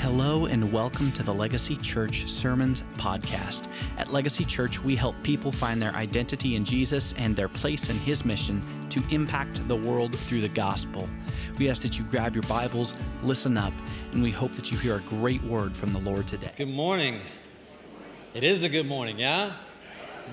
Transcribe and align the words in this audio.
Hello 0.00 0.46
and 0.46 0.72
welcome 0.72 1.12
to 1.12 1.22
the 1.22 1.34
Legacy 1.34 1.76
Church 1.76 2.26
Sermons 2.26 2.82
Podcast. 2.96 3.66
At 3.98 4.10
Legacy 4.10 4.46
Church, 4.46 4.82
we 4.82 4.96
help 4.96 5.14
people 5.22 5.52
find 5.52 5.80
their 5.80 5.94
identity 5.94 6.56
in 6.56 6.64
Jesus 6.64 7.12
and 7.18 7.36
their 7.36 7.50
place 7.50 7.90
in 7.90 7.98
His 7.98 8.24
mission 8.24 8.64
to 8.88 9.02
impact 9.10 9.68
the 9.68 9.76
world 9.76 10.18
through 10.20 10.40
the 10.40 10.48
gospel. 10.48 11.06
We 11.58 11.68
ask 11.68 11.82
that 11.82 11.98
you 11.98 12.04
grab 12.04 12.34
your 12.34 12.44
Bibles, 12.44 12.94
listen 13.22 13.58
up, 13.58 13.74
and 14.12 14.22
we 14.22 14.30
hope 14.30 14.54
that 14.54 14.72
you 14.72 14.78
hear 14.78 14.96
a 14.96 15.00
great 15.00 15.44
word 15.44 15.76
from 15.76 15.92
the 15.92 15.98
Lord 15.98 16.26
today. 16.26 16.52
Good 16.56 16.68
morning. 16.68 17.20
It 18.32 18.42
is 18.42 18.62
a 18.62 18.70
good 18.70 18.86
morning, 18.86 19.18
yeah? 19.18 19.52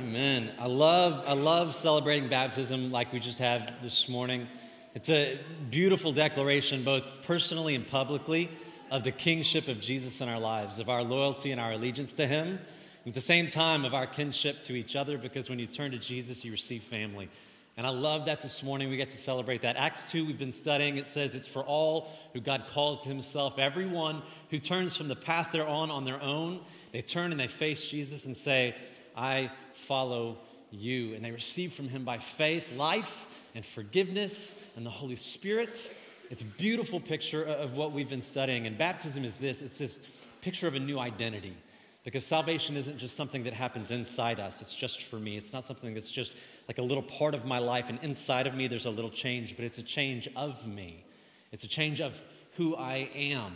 Amen. 0.01 0.49
I 0.59 0.67
love 0.67 1.25
I 1.27 1.33
love 1.33 1.75
celebrating 1.75 2.29
baptism 2.29 2.89
like 2.89 3.11
we 3.11 3.19
just 3.19 3.37
had 3.37 3.73
this 3.83 4.07
morning. 4.07 4.47
It's 4.95 5.09
a 5.09 5.37
beautiful 5.69 6.13
declaration 6.13 6.85
both 6.85 7.05
personally 7.23 7.75
and 7.75 7.85
publicly 7.85 8.49
of 8.91 9.03
the 9.03 9.11
kingship 9.11 9.67
of 9.67 9.79
Jesus 9.79 10.21
in 10.21 10.29
our 10.29 10.39
lives, 10.39 10.79
of 10.79 10.89
our 10.89 11.03
loyalty 11.03 11.51
and 11.51 11.59
our 11.59 11.73
allegiance 11.73 12.13
to 12.13 12.27
him. 12.27 12.59
At 13.05 13.13
the 13.13 13.21
same 13.21 13.49
time 13.49 13.85
of 13.85 13.93
our 13.93 14.05
kinship 14.05 14.63
to 14.63 14.73
each 14.73 14.95
other 14.95 15.17
because 15.17 15.49
when 15.49 15.59
you 15.59 15.65
turn 15.65 15.91
to 15.91 15.97
Jesus 15.97 16.43
you 16.43 16.51
receive 16.51 16.83
family. 16.83 17.29
And 17.77 17.85
I 17.85 17.91
love 17.91 18.25
that 18.25 18.41
this 18.41 18.63
morning 18.63 18.89
we 18.89 18.97
get 18.97 19.11
to 19.11 19.17
celebrate 19.17 19.61
that. 19.61 19.75
Acts 19.77 20.11
2, 20.11 20.25
we've 20.25 20.39
been 20.39 20.51
studying, 20.51 20.97
it 20.97 21.07
says 21.07 21.35
it's 21.35 21.47
for 21.47 21.61
all 21.61 22.11
who 22.33 22.41
God 22.41 22.65
calls 22.69 23.03
to 23.03 23.09
himself. 23.09 23.59
Everyone 23.59 24.23
who 24.49 24.57
turns 24.57 24.97
from 24.97 25.07
the 25.07 25.15
path 25.15 25.51
they're 25.51 25.67
on 25.67 25.91
on 25.91 26.03
their 26.03 26.21
own, 26.21 26.59
they 26.91 27.03
turn 27.03 27.31
and 27.31 27.39
they 27.39 27.47
face 27.47 27.85
Jesus 27.85 28.25
and 28.25 28.35
say, 28.35 28.75
I 29.15 29.51
follow 29.73 30.39
you. 30.71 31.13
And 31.13 31.23
they 31.23 31.31
receive 31.31 31.71
from 31.73 31.87
him 31.87 32.03
by 32.03 32.17
faith 32.17 32.75
life 32.75 33.27
and 33.53 33.63
forgiveness 33.63 34.55
and 34.75 34.85
the 34.85 34.89
Holy 34.89 35.15
Spirit. 35.15 35.93
It's 36.29 36.41
a 36.41 36.45
beautiful 36.45 36.99
picture 36.99 37.43
of 37.43 37.73
what 37.73 37.91
we've 37.91 38.09
been 38.09 38.21
studying. 38.21 38.67
And 38.67 38.77
baptism 38.77 39.23
is 39.23 39.37
this 39.37 39.61
it's 39.61 39.77
this 39.77 39.99
picture 40.41 40.67
of 40.67 40.75
a 40.75 40.79
new 40.79 40.99
identity. 40.99 41.55
Because 42.03 42.25
salvation 42.25 42.77
isn't 42.77 42.99
just 42.99 43.17
something 43.17 43.43
that 43.43 43.53
happens 43.53 43.91
inside 43.91 44.39
us, 44.39 44.61
it's 44.61 44.73
just 44.73 45.03
for 45.03 45.17
me. 45.17 45.35
It's 45.35 45.51
not 45.51 45.65
something 45.65 45.93
that's 45.93 46.09
just 46.09 46.31
like 46.69 46.77
a 46.77 46.81
little 46.81 47.03
part 47.03 47.33
of 47.33 47.43
my 47.43 47.59
life, 47.59 47.89
and 47.89 47.99
inside 48.01 48.47
of 48.47 48.55
me 48.55 48.67
there's 48.67 48.85
a 48.85 48.89
little 48.89 49.09
change, 49.09 49.57
but 49.57 49.65
it's 49.65 49.77
a 49.77 49.83
change 49.83 50.29
of 50.33 50.65
me. 50.65 51.03
It's 51.51 51.65
a 51.65 51.67
change 51.67 51.99
of 51.99 52.17
who 52.53 52.77
I 52.77 53.09
am. 53.13 53.51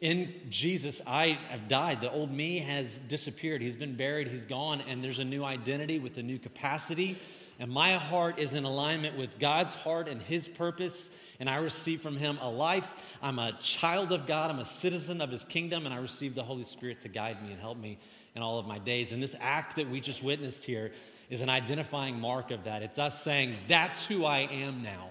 In 0.00 0.34
Jesus, 0.50 1.00
I 1.06 1.38
have 1.48 1.68
died. 1.68 2.00
The 2.00 2.10
old 2.10 2.32
me 2.32 2.58
has 2.58 2.98
disappeared. 3.08 3.62
He's 3.62 3.76
been 3.76 3.94
buried, 3.94 4.26
he's 4.26 4.46
gone, 4.46 4.82
and 4.88 5.02
there's 5.02 5.20
a 5.20 5.24
new 5.24 5.44
identity 5.44 6.00
with 6.00 6.18
a 6.18 6.24
new 6.24 6.40
capacity. 6.40 7.18
And 7.58 7.70
my 7.70 7.94
heart 7.94 8.38
is 8.38 8.54
in 8.54 8.64
alignment 8.64 9.16
with 9.16 9.38
God's 9.38 9.74
heart 9.74 10.08
and 10.08 10.20
his 10.20 10.48
purpose. 10.48 11.10
And 11.38 11.48
I 11.48 11.56
receive 11.56 12.00
from 12.00 12.16
him 12.16 12.38
a 12.40 12.48
life. 12.48 12.94
I'm 13.22 13.38
a 13.38 13.52
child 13.60 14.12
of 14.12 14.26
God. 14.26 14.50
I'm 14.50 14.58
a 14.58 14.66
citizen 14.66 15.20
of 15.20 15.30
his 15.30 15.44
kingdom. 15.44 15.86
And 15.86 15.94
I 15.94 15.98
receive 15.98 16.34
the 16.34 16.42
Holy 16.42 16.64
Spirit 16.64 17.00
to 17.02 17.08
guide 17.08 17.42
me 17.42 17.52
and 17.52 17.60
help 17.60 17.78
me 17.78 17.98
in 18.34 18.42
all 18.42 18.58
of 18.58 18.66
my 18.66 18.78
days. 18.78 19.12
And 19.12 19.22
this 19.22 19.36
act 19.40 19.76
that 19.76 19.88
we 19.88 20.00
just 20.00 20.22
witnessed 20.22 20.64
here 20.64 20.92
is 21.30 21.40
an 21.40 21.48
identifying 21.48 22.20
mark 22.20 22.50
of 22.50 22.64
that. 22.64 22.82
It's 22.82 22.98
us 22.98 23.22
saying, 23.22 23.54
That's 23.68 24.04
who 24.04 24.24
I 24.24 24.40
am 24.40 24.82
now. 24.82 25.10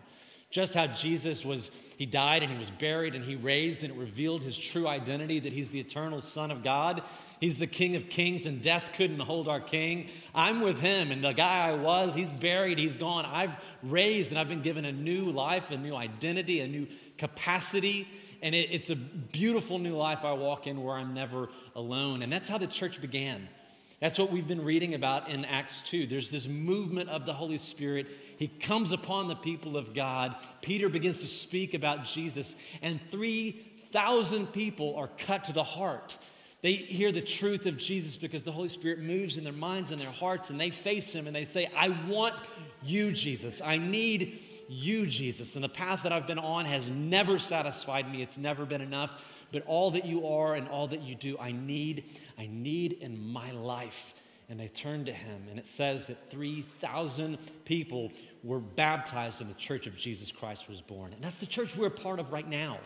Just 0.51 0.73
how 0.73 0.87
Jesus 0.87 1.45
was, 1.45 1.71
he 1.97 2.05
died 2.05 2.43
and 2.43 2.51
he 2.51 2.59
was 2.59 2.69
buried 2.69 3.15
and 3.15 3.23
he 3.23 3.35
raised, 3.35 3.83
and 3.83 3.93
it 3.93 3.97
revealed 3.97 4.43
his 4.43 4.57
true 4.57 4.85
identity 4.85 5.39
that 5.39 5.53
he's 5.53 5.69
the 5.69 5.79
eternal 5.79 6.19
Son 6.19 6.51
of 6.51 6.61
God. 6.61 7.01
He's 7.41 7.57
the 7.57 7.65
King 7.65 7.95
of 7.95 8.07
Kings, 8.07 8.45
and 8.45 8.61
death 8.61 8.91
couldn't 8.93 9.19
hold 9.19 9.47
our 9.47 9.59
King. 9.59 10.09
I'm 10.35 10.61
with 10.61 10.79
him, 10.79 11.11
and 11.11 11.23
the 11.23 11.31
guy 11.31 11.69
I 11.69 11.73
was, 11.73 12.13
he's 12.13 12.29
buried, 12.29 12.77
he's 12.77 12.95
gone. 12.95 13.25
I've 13.25 13.51
raised, 13.81 14.29
and 14.29 14.39
I've 14.39 14.47
been 14.47 14.61
given 14.61 14.85
a 14.85 14.91
new 14.91 15.31
life, 15.31 15.71
a 15.71 15.77
new 15.77 15.95
identity, 15.95 16.59
a 16.59 16.67
new 16.67 16.85
capacity. 17.17 18.07
And 18.43 18.53
it, 18.53 18.71
it's 18.71 18.91
a 18.91 18.95
beautiful 18.95 19.79
new 19.79 19.95
life 19.95 20.23
I 20.23 20.33
walk 20.33 20.67
in 20.67 20.83
where 20.83 20.95
I'm 20.95 21.15
never 21.15 21.49
alone. 21.75 22.21
And 22.21 22.31
that's 22.31 22.47
how 22.47 22.59
the 22.59 22.67
church 22.67 23.01
began. 23.01 23.49
That's 23.99 24.19
what 24.19 24.31
we've 24.31 24.47
been 24.47 24.63
reading 24.63 24.93
about 24.93 25.27
in 25.29 25.43
Acts 25.43 25.81
2. 25.83 26.05
There's 26.05 26.29
this 26.29 26.47
movement 26.47 27.09
of 27.09 27.25
the 27.25 27.33
Holy 27.33 27.57
Spirit. 27.57 28.05
He 28.37 28.49
comes 28.49 28.91
upon 28.91 29.29
the 29.29 29.35
people 29.35 29.77
of 29.77 29.95
God. 29.95 30.35
Peter 30.61 30.89
begins 30.89 31.21
to 31.21 31.27
speak 31.27 31.73
about 31.73 32.05
Jesus, 32.05 32.55
and 32.83 33.01
3,000 33.09 34.53
people 34.53 34.95
are 34.95 35.09
cut 35.17 35.45
to 35.45 35.53
the 35.53 35.63
heart. 35.63 36.19
They 36.61 36.73
hear 36.73 37.11
the 37.11 37.21
truth 37.21 37.65
of 37.65 37.77
Jesus 37.77 38.17
because 38.17 38.43
the 38.43 38.51
Holy 38.51 38.69
Spirit 38.69 38.99
moves 38.99 39.37
in 39.37 39.43
their 39.43 39.53
minds 39.53 39.91
and 39.91 39.99
their 39.99 40.11
hearts, 40.11 40.51
and 40.51 40.59
they 40.59 40.69
face 40.69 41.11
Him 41.11 41.27
and 41.27 41.35
they 41.35 41.45
say, 41.45 41.69
I 41.75 41.89
want 42.07 42.35
you, 42.83 43.11
Jesus. 43.11 43.61
I 43.63 43.77
need 43.77 44.41
you, 44.67 45.07
Jesus. 45.07 45.55
And 45.55 45.63
the 45.63 45.69
path 45.69 46.03
that 46.03 46.11
I've 46.11 46.27
been 46.27 46.39
on 46.39 46.65
has 46.65 46.87
never 46.87 47.39
satisfied 47.39 48.11
me, 48.11 48.21
it's 48.21 48.37
never 48.37 48.65
been 48.65 48.81
enough 48.81 49.23
but 49.51 49.63
all 49.65 49.91
that 49.91 50.05
you 50.05 50.27
are 50.27 50.55
and 50.55 50.67
all 50.69 50.87
that 50.87 51.01
you 51.01 51.15
do, 51.15 51.37
I 51.37 51.51
need, 51.51 52.05
I 52.37 52.47
need 52.51 52.93
in 52.93 53.31
my 53.31 53.51
life. 53.51 54.13
And 54.49 54.59
they 54.59 54.67
turned 54.67 55.05
to 55.05 55.13
him, 55.13 55.43
and 55.49 55.57
it 55.57 55.65
says 55.65 56.07
that 56.07 56.29
3,000 56.29 57.37
people 57.63 58.11
were 58.43 58.59
baptized 58.59 59.39
and 59.39 59.49
the 59.49 59.55
church 59.55 59.87
of 59.87 59.95
Jesus 59.95 60.29
Christ 60.31 60.67
was 60.67 60.81
born. 60.81 61.13
And 61.13 61.23
that's 61.23 61.37
the 61.37 61.45
church 61.45 61.75
we're 61.77 61.87
a 61.87 61.91
part 61.91 62.19
of 62.19 62.33
right 62.33 62.47
now. 62.47 62.79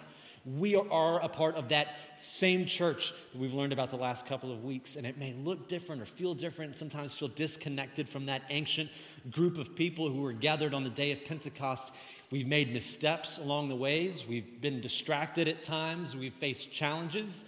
We 0.46 0.76
are 0.76 1.20
a 1.22 1.28
part 1.28 1.56
of 1.56 1.70
that 1.70 1.96
same 2.18 2.68
church 2.68 3.14
that 3.32 3.40
we've 3.40 3.54
learned 3.54 3.74
about 3.74 3.90
the 3.90 3.96
last 3.96 4.28
couple 4.28 4.52
of 4.52 4.64
weeks. 4.64 4.96
And 4.96 5.06
it 5.06 5.18
may 5.18 5.34
look 5.34 5.68
different 5.68 6.02
or 6.02 6.06
feel 6.06 6.36
different, 6.36 6.78
sometimes 6.78 7.16
feel 7.16 7.30
disconnected 7.30 8.08
from 8.08 8.28
that 8.28 8.44
ancient 8.50 8.92
group 9.32 9.58
of 9.58 9.76
people 9.76 10.10
who 10.10 10.22
were 10.22 10.34
gathered 10.34 10.76
on 10.76 10.84
the 10.84 10.90
day 10.92 11.12
of 11.12 11.26
Pentecost. 11.26 11.92
We've 12.30 12.48
made 12.48 12.72
missteps 12.72 13.40
along 13.40 13.70
the 13.70 13.76
ways. 13.76 14.26
We've 14.28 14.62
been 14.62 14.82
distracted 14.82 15.48
at 15.48 15.64
times. 15.64 16.16
We've 16.16 16.34
faced 16.34 16.72
challenges. 16.72 17.44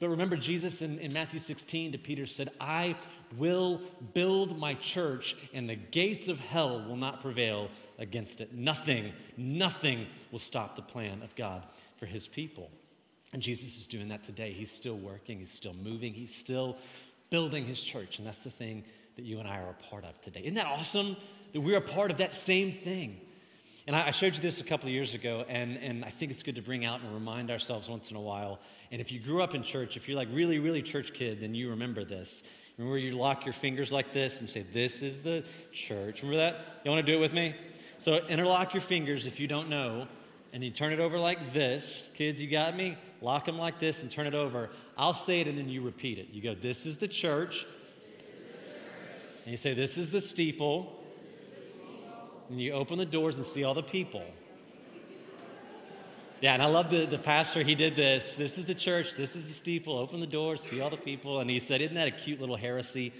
But 0.00 0.08
remember, 0.08 0.36
Jesus 0.36 0.82
in, 0.82 0.98
in, 0.98 1.12
Matthew 1.12 1.38
16 1.38 1.92
to 1.92 1.98
Peter 1.98 2.26
said, 2.26 2.50
I 2.58 2.96
will 3.36 3.82
build 4.14 4.58
my 4.58 4.74
church, 4.74 5.36
and 5.52 5.68
the 5.68 5.76
gates 5.76 6.26
of 6.26 6.40
hell 6.40 6.82
will 6.88 6.96
not 6.96 7.20
prevail 7.20 7.68
against 7.98 8.40
it. 8.40 8.54
Nothing, 8.54 9.12
nothing 9.36 10.06
will 10.32 10.38
stop 10.38 10.74
the 10.74 10.82
plan 10.82 11.20
of 11.22 11.36
God 11.36 11.62
for 12.00 12.06
his 12.06 12.26
people. 12.26 12.70
And 13.32 13.40
Jesus 13.40 13.76
is 13.76 13.86
doing 13.86 14.08
that 14.08 14.24
today. 14.24 14.52
He's 14.52 14.72
still 14.72 14.96
working, 14.96 15.38
he's 15.38 15.52
still 15.52 15.74
moving, 15.74 16.12
he's 16.12 16.34
still 16.34 16.78
building 17.28 17.64
his 17.64 17.80
church. 17.80 18.18
And 18.18 18.26
that's 18.26 18.42
the 18.42 18.50
thing 18.50 18.82
that 19.14 19.24
you 19.24 19.38
and 19.38 19.46
I 19.46 19.60
are 19.60 19.70
a 19.70 19.90
part 19.90 20.04
of 20.04 20.20
today. 20.20 20.40
Isn't 20.40 20.54
that 20.54 20.66
awesome 20.66 21.16
that 21.52 21.60
we're 21.60 21.78
a 21.78 21.82
part 21.82 22.10
of 22.10 22.16
that 22.16 22.34
same 22.34 22.72
thing? 22.72 23.20
And 23.86 23.96
I 23.96 24.10
showed 24.10 24.34
you 24.34 24.40
this 24.40 24.60
a 24.60 24.64
couple 24.64 24.88
of 24.88 24.92
years 24.92 25.14
ago, 25.14 25.44
and, 25.48 25.76
and 25.78 26.04
I 26.04 26.10
think 26.10 26.30
it's 26.30 26.42
good 26.42 26.56
to 26.56 26.62
bring 26.62 26.84
out 26.84 27.00
and 27.00 27.12
remind 27.12 27.50
ourselves 27.50 27.88
once 27.88 28.10
in 28.10 28.16
a 28.16 28.20
while. 28.20 28.60
And 28.92 29.00
if 29.00 29.10
you 29.10 29.18
grew 29.18 29.42
up 29.42 29.54
in 29.54 29.62
church, 29.62 29.96
if 29.96 30.06
you're 30.06 30.16
like 30.16 30.28
really, 30.32 30.58
really 30.58 30.82
church 30.82 31.12
kid, 31.12 31.40
then 31.40 31.54
you 31.54 31.70
remember 31.70 32.04
this. 32.04 32.42
Remember 32.78 32.98
you 32.98 33.16
lock 33.16 33.44
your 33.44 33.52
fingers 33.52 33.90
like 33.90 34.12
this 34.12 34.40
and 34.40 34.48
say, 34.48 34.64
This 34.72 35.02
is 35.02 35.22
the 35.22 35.44
church. 35.72 36.22
Remember 36.22 36.38
that? 36.38 36.64
You 36.84 36.90
want 36.90 37.04
to 37.04 37.12
do 37.12 37.18
it 37.18 37.20
with 37.20 37.32
me? 37.32 37.54
So 37.98 38.24
interlock 38.28 38.74
your 38.74 38.80
fingers 38.80 39.26
if 39.26 39.40
you 39.40 39.46
don't 39.46 39.68
know, 39.68 40.06
and 40.52 40.64
you 40.64 40.70
turn 40.70 40.92
it 40.92 41.00
over 41.00 41.18
like 41.18 41.52
this. 41.52 42.08
Kids, 42.14 42.42
you 42.42 42.50
got 42.50 42.76
me? 42.76 42.96
Lock 43.20 43.44
them 43.44 43.58
like 43.58 43.78
this 43.78 44.02
and 44.02 44.10
turn 44.10 44.26
it 44.26 44.34
over. 44.34 44.70
I'll 44.96 45.14
say 45.14 45.40
it 45.40 45.46
and 45.46 45.58
then 45.58 45.68
you 45.68 45.80
repeat 45.80 46.18
it. 46.18 46.28
You 46.32 46.42
go, 46.42 46.54
This 46.54 46.86
is 46.86 46.98
the 46.98 47.08
church. 47.08 47.66
And 49.44 49.52
you 49.52 49.56
say, 49.56 49.74
This 49.74 49.98
is 49.98 50.10
the 50.10 50.20
steeple 50.20 50.96
and 52.50 52.60
you 52.60 52.72
open 52.72 52.98
the 52.98 53.06
doors 53.06 53.36
and 53.36 53.46
see 53.46 53.64
all 53.64 53.74
the 53.74 53.82
people. 53.82 54.24
Yeah, 56.40 56.54
and 56.54 56.62
I 56.62 56.66
love 56.66 56.90
the, 56.90 57.04
the 57.04 57.18
pastor. 57.18 57.62
He 57.62 57.74
did 57.74 57.94
this. 57.94 58.34
This 58.34 58.56
is 58.58 58.64
the 58.64 58.74
church. 58.74 59.14
This 59.14 59.36
is 59.36 59.46
the 59.46 59.52
steeple. 59.52 59.96
Open 59.96 60.20
the 60.20 60.26
doors, 60.26 60.62
see 60.62 60.80
all 60.80 60.88
the 60.90 60.96
people. 60.96 61.40
And 61.40 61.50
he 61.50 61.60
said, 61.60 61.80
Isn't 61.82 61.96
that 61.96 62.08
a 62.08 62.10
cute 62.10 62.40
little 62.40 62.56
heresy? 62.56 63.12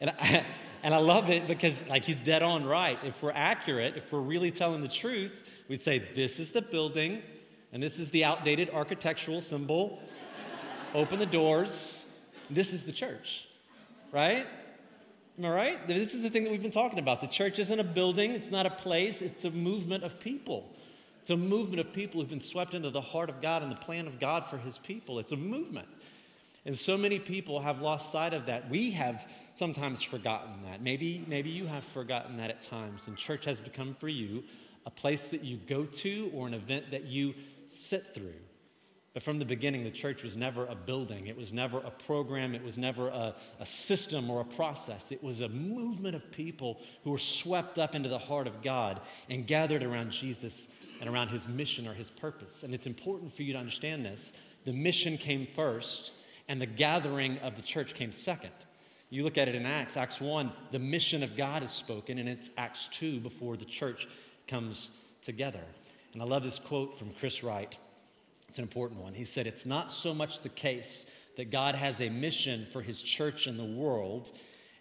And 0.00 0.10
I, 0.10 0.44
and 0.82 0.94
I 0.94 0.98
love 0.98 1.28
it 1.28 1.46
because, 1.46 1.86
like, 1.88 2.04
he's 2.04 2.20
dead 2.20 2.42
on 2.42 2.64
right. 2.64 2.98
If 3.04 3.22
we're 3.22 3.32
accurate, 3.32 3.96
if 3.96 4.12
we're 4.12 4.20
really 4.20 4.52
telling 4.52 4.80
the 4.80 4.88
truth, 4.88 5.44
we'd 5.72 5.80
say, 5.80 6.00
This 6.14 6.38
is 6.38 6.50
the 6.50 6.60
building, 6.60 7.22
and 7.72 7.82
this 7.82 7.98
is 7.98 8.10
the 8.10 8.26
outdated 8.26 8.68
architectural 8.74 9.40
symbol. 9.40 9.98
Open 10.94 11.18
the 11.18 11.24
doors. 11.24 12.04
This 12.50 12.74
is 12.74 12.84
the 12.84 12.92
church, 12.92 13.48
right? 14.12 14.46
Am 15.38 15.44
I 15.46 15.48
right? 15.48 15.88
This 15.88 16.12
is 16.12 16.22
the 16.22 16.28
thing 16.28 16.44
that 16.44 16.50
we've 16.50 16.60
been 16.60 16.70
talking 16.70 16.98
about. 16.98 17.22
The 17.22 17.26
church 17.26 17.58
isn't 17.58 17.80
a 17.80 17.84
building, 17.84 18.32
it's 18.32 18.50
not 18.50 18.66
a 18.66 18.70
place, 18.70 19.22
it's 19.22 19.46
a 19.46 19.50
movement 19.50 20.04
of 20.04 20.20
people. 20.20 20.68
It's 21.22 21.30
a 21.30 21.36
movement 21.38 21.80
of 21.80 21.90
people 21.94 22.20
who've 22.20 22.28
been 22.28 22.38
swept 22.38 22.74
into 22.74 22.90
the 22.90 23.00
heart 23.00 23.30
of 23.30 23.40
God 23.40 23.62
and 23.62 23.72
the 23.72 23.76
plan 23.76 24.06
of 24.06 24.20
God 24.20 24.44
for 24.44 24.58
his 24.58 24.76
people. 24.76 25.20
It's 25.20 25.32
a 25.32 25.36
movement. 25.36 25.88
And 26.66 26.76
so 26.76 26.98
many 26.98 27.18
people 27.18 27.60
have 27.60 27.80
lost 27.80 28.12
sight 28.12 28.34
of 28.34 28.44
that. 28.46 28.68
We 28.68 28.90
have 28.90 29.26
sometimes 29.54 30.02
forgotten 30.02 30.64
that. 30.64 30.82
Maybe, 30.82 31.24
maybe 31.26 31.48
you 31.48 31.64
have 31.66 31.84
forgotten 31.84 32.36
that 32.36 32.50
at 32.50 32.60
times. 32.60 33.06
And 33.06 33.16
church 33.16 33.46
has 33.46 33.60
become 33.60 33.94
for 33.98 34.08
you 34.08 34.44
a 34.86 34.90
place 34.90 35.28
that 35.28 35.44
you 35.44 35.56
go 35.56 35.84
to 35.84 36.30
or 36.34 36.46
an 36.46 36.54
event 36.54 36.90
that 36.90 37.04
you 37.04 37.34
sit 37.68 38.14
through. 38.14 38.34
But 39.14 39.22
from 39.22 39.38
the 39.38 39.44
beginning, 39.44 39.84
the 39.84 39.90
church 39.90 40.22
was 40.22 40.36
never 40.36 40.66
a 40.66 40.74
building, 40.74 41.26
it 41.26 41.36
was 41.36 41.52
never 41.52 41.78
a 41.78 41.90
program, 41.90 42.54
it 42.54 42.64
was 42.64 42.78
never 42.78 43.08
a, 43.08 43.34
a, 43.60 43.66
system 43.66 44.30
or 44.30 44.40
a 44.40 44.44
process. 44.44 45.12
It 45.12 45.22
was 45.22 45.42
a 45.42 45.48
movement 45.50 46.16
of 46.16 46.30
people 46.32 46.80
who 47.04 47.10
were 47.10 47.18
swept 47.18 47.78
up 47.78 47.94
into 47.94 48.08
the 48.08 48.18
heart 48.18 48.46
of 48.46 48.62
God 48.62 49.00
and 49.28 49.46
gathered 49.46 49.82
around 49.82 50.12
Jesus 50.12 50.66
and 51.00 51.10
around 51.10 51.28
his 51.28 51.46
mission 51.46 51.86
or 51.86 51.92
his 51.92 52.08
purpose. 52.08 52.62
And 52.62 52.72
it's 52.72 52.86
important 52.86 53.32
for 53.34 53.42
you 53.42 53.52
to 53.52 53.58
understand 53.58 54.04
this 54.04 54.32
the 54.64 54.72
mission 54.72 55.18
came 55.18 55.46
first, 55.46 56.12
and 56.48 56.60
the 56.60 56.66
gathering 56.66 57.38
of 57.38 57.56
the 57.56 57.62
church 57.62 57.94
came 57.94 58.12
second. 58.12 58.52
You 59.10 59.24
look 59.24 59.36
at 59.36 59.46
it 59.46 59.54
in 59.54 59.66
Acts, 59.66 59.98
Acts 59.98 60.22
1, 60.22 60.50
the 60.70 60.78
mission 60.78 61.22
of 61.22 61.36
God 61.36 61.62
is 61.62 61.70
spoken, 61.70 62.18
and 62.18 62.28
it's 62.28 62.48
Acts 62.56 62.88
2 62.92 63.20
before 63.20 63.58
the 63.58 63.66
church 63.66 64.08
comes 64.48 64.90
together. 65.22 65.64
And 66.12 66.22
I 66.22 66.24
love 66.24 66.42
this 66.42 66.58
quote 66.58 66.98
from 66.98 67.12
Chris 67.14 67.42
Wright. 67.42 67.76
It's 68.48 68.58
an 68.58 68.64
important 68.64 69.00
one. 69.00 69.14
He 69.14 69.24
said, 69.24 69.46
It's 69.46 69.64
not 69.64 69.90
so 69.90 70.12
much 70.12 70.40
the 70.40 70.48
case 70.48 71.06
that 71.36 71.50
God 71.50 71.74
has 71.74 72.00
a 72.00 72.10
mission 72.10 72.66
for 72.66 72.82
his 72.82 73.00
church 73.00 73.46
in 73.46 73.56
the 73.56 73.64
world 73.64 74.30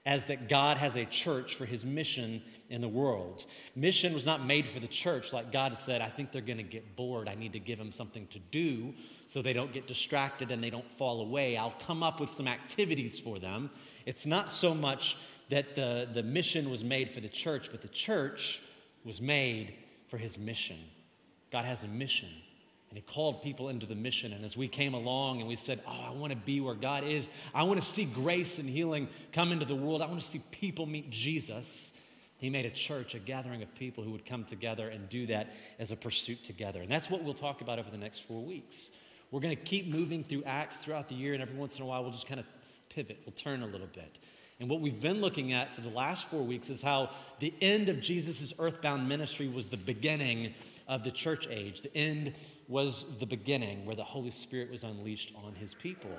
as 0.05 0.25
that 0.25 0.49
God 0.49 0.77
has 0.77 0.95
a 0.95 1.05
church 1.05 1.55
for 1.55 1.65
his 1.65 1.85
mission 1.85 2.41
in 2.69 2.81
the 2.81 2.89
world. 2.89 3.45
Mission 3.75 4.13
was 4.13 4.25
not 4.25 4.45
made 4.45 4.67
for 4.67 4.79
the 4.79 4.87
church, 4.87 5.31
like 5.31 5.51
God 5.51 5.77
said, 5.77 6.01
I 6.01 6.09
think 6.09 6.31
they're 6.31 6.41
going 6.41 6.57
to 6.57 6.63
get 6.63 6.95
bored. 6.95 7.29
I 7.29 7.35
need 7.35 7.53
to 7.53 7.59
give 7.59 7.77
them 7.77 7.91
something 7.91 8.25
to 8.27 8.39
do 8.39 8.93
so 9.27 9.41
they 9.41 9.53
don't 9.53 9.71
get 9.71 9.87
distracted 9.87 10.49
and 10.49 10.63
they 10.63 10.71
don't 10.71 10.89
fall 10.89 11.21
away. 11.21 11.55
I'll 11.55 11.75
come 11.85 12.01
up 12.01 12.19
with 12.19 12.31
some 12.31 12.47
activities 12.47 13.19
for 13.19 13.37
them. 13.37 13.69
It's 14.05 14.25
not 14.25 14.49
so 14.49 14.73
much 14.73 15.17
that 15.49 15.75
the, 15.75 16.09
the 16.11 16.23
mission 16.23 16.71
was 16.71 16.83
made 16.83 17.09
for 17.11 17.19
the 17.19 17.29
church, 17.29 17.69
but 17.71 17.81
the 17.81 17.87
church 17.89 18.59
was 19.05 19.21
made 19.21 19.73
for 20.07 20.17
his 20.17 20.37
mission. 20.37 20.77
God 21.51 21.65
has 21.65 21.83
a 21.83 21.87
mission. 21.87 22.29
And 22.89 22.97
he 22.97 23.01
called 23.01 23.41
people 23.41 23.69
into 23.69 23.85
the 23.85 23.95
mission. 23.95 24.33
And 24.33 24.43
as 24.43 24.57
we 24.57 24.67
came 24.67 24.93
along 24.93 25.39
and 25.39 25.47
we 25.47 25.55
said, 25.55 25.81
Oh, 25.87 26.05
I 26.07 26.11
want 26.11 26.31
to 26.33 26.37
be 26.37 26.59
where 26.59 26.75
God 26.75 27.05
is, 27.05 27.29
I 27.53 27.63
want 27.63 27.81
to 27.81 27.87
see 27.87 28.03
grace 28.03 28.59
and 28.59 28.69
healing 28.69 29.07
come 29.31 29.53
into 29.53 29.65
the 29.65 29.75
world, 29.75 30.01
I 30.01 30.07
want 30.07 30.19
to 30.19 30.27
see 30.27 30.41
people 30.51 30.85
meet 30.85 31.09
Jesus. 31.09 31.91
He 32.37 32.49
made 32.49 32.65
a 32.65 32.71
church, 32.71 33.15
a 33.15 33.19
gathering 33.19 33.61
of 33.61 33.73
people 33.75 34.03
who 34.03 34.11
would 34.11 34.25
come 34.25 34.43
together 34.43 34.89
and 34.89 35.07
do 35.07 35.27
that 35.27 35.53
as 35.79 35.91
a 35.91 35.95
pursuit 35.95 36.43
together. 36.43 36.81
And 36.81 36.89
that's 36.89 37.09
what 37.09 37.23
we'll 37.23 37.33
talk 37.33 37.61
about 37.61 37.79
over 37.79 37.89
the 37.89 37.97
next 37.97 38.23
four 38.23 38.41
weeks. 38.41 38.89
We're 39.29 39.39
going 39.41 39.55
to 39.55 39.63
keep 39.63 39.93
moving 39.93 40.23
through 40.23 40.43
Acts 40.45 40.77
throughout 40.77 41.07
the 41.07 41.15
year, 41.15 41.33
and 41.33 41.41
every 41.41 41.55
once 41.55 41.77
in 41.77 41.83
a 41.83 41.85
while 41.85 42.01
we'll 42.01 42.11
just 42.11 42.27
kind 42.27 42.39
of 42.39 42.45
pivot, 42.89 43.19
we'll 43.25 43.33
turn 43.33 43.61
a 43.61 43.67
little 43.67 43.87
bit. 43.93 44.17
And 44.61 44.69
what 44.69 44.79
we've 44.79 45.01
been 45.01 45.21
looking 45.21 45.53
at 45.53 45.73
for 45.73 45.81
the 45.81 45.89
last 45.89 46.29
four 46.29 46.43
weeks 46.43 46.69
is 46.69 46.83
how 46.83 47.09
the 47.39 47.51
end 47.61 47.89
of 47.89 47.99
Jesus' 47.99 48.53
earthbound 48.59 49.09
ministry 49.09 49.47
was 49.47 49.69
the 49.69 49.75
beginning 49.75 50.53
of 50.87 51.03
the 51.03 51.09
church 51.09 51.47
age. 51.49 51.81
The 51.81 51.97
end 51.97 52.35
was 52.67 53.05
the 53.19 53.25
beginning 53.25 53.87
where 53.87 53.95
the 53.95 54.03
Holy 54.03 54.29
Spirit 54.29 54.69
was 54.69 54.83
unleashed 54.83 55.33
on 55.43 55.55
his 55.55 55.73
people. 55.73 56.11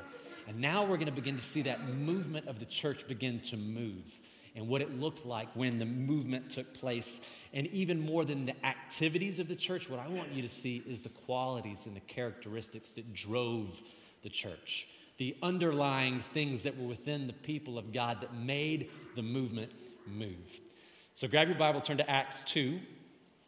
And 0.48 0.60
now 0.60 0.82
we're 0.82 0.96
going 0.96 1.06
to 1.06 1.12
begin 1.12 1.36
to 1.36 1.44
see 1.44 1.62
that 1.62 1.86
movement 1.94 2.48
of 2.48 2.58
the 2.58 2.64
church 2.64 3.06
begin 3.06 3.38
to 3.42 3.56
move 3.56 4.18
and 4.56 4.66
what 4.66 4.82
it 4.82 4.98
looked 4.98 5.24
like 5.24 5.48
when 5.54 5.78
the 5.78 5.86
movement 5.86 6.50
took 6.50 6.74
place. 6.74 7.20
And 7.54 7.68
even 7.68 8.00
more 8.00 8.24
than 8.24 8.44
the 8.44 8.66
activities 8.66 9.38
of 9.38 9.46
the 9.46 9.54
church, 9.54 9.88
what 9.88 10.00
I 10.00 10.08
want 10.08 10.32
you 10.32 10.42
to 10.42 10.48
see 10.48 10.82
is 10.84 11.00
the 11.00 11.10
qualities 11.10 11.86
and 11.86 11.94
the 11.94 12.00
characteristics 12.00 12.90
that 12.90 13.14
drove 13.14 13.80
the 14.24 14.30
church 14.30 14.88
the 15.22 15.36
underlying 15.40 16.18
things 16.34 16.64
that 16.64 16.76
were 16.76 16.88
within 16.88 17.28
the 17.28 17.32
people 17.32 17.78
of 17.78 17.92
God 17.92 18.22
that 18.22 18.34
made 18.34 18.90
the 19.14 19.22
movement 19.22 19.70
move. 20.04 20.60
So 21.14 21.28
grab 21.28 21.46
your 21.46 21.56
Bible, 21.56 21.80
turn 21.80 21.98
to 21.98 22.10
Acts 22.10 22.42
2, 22.46 22.80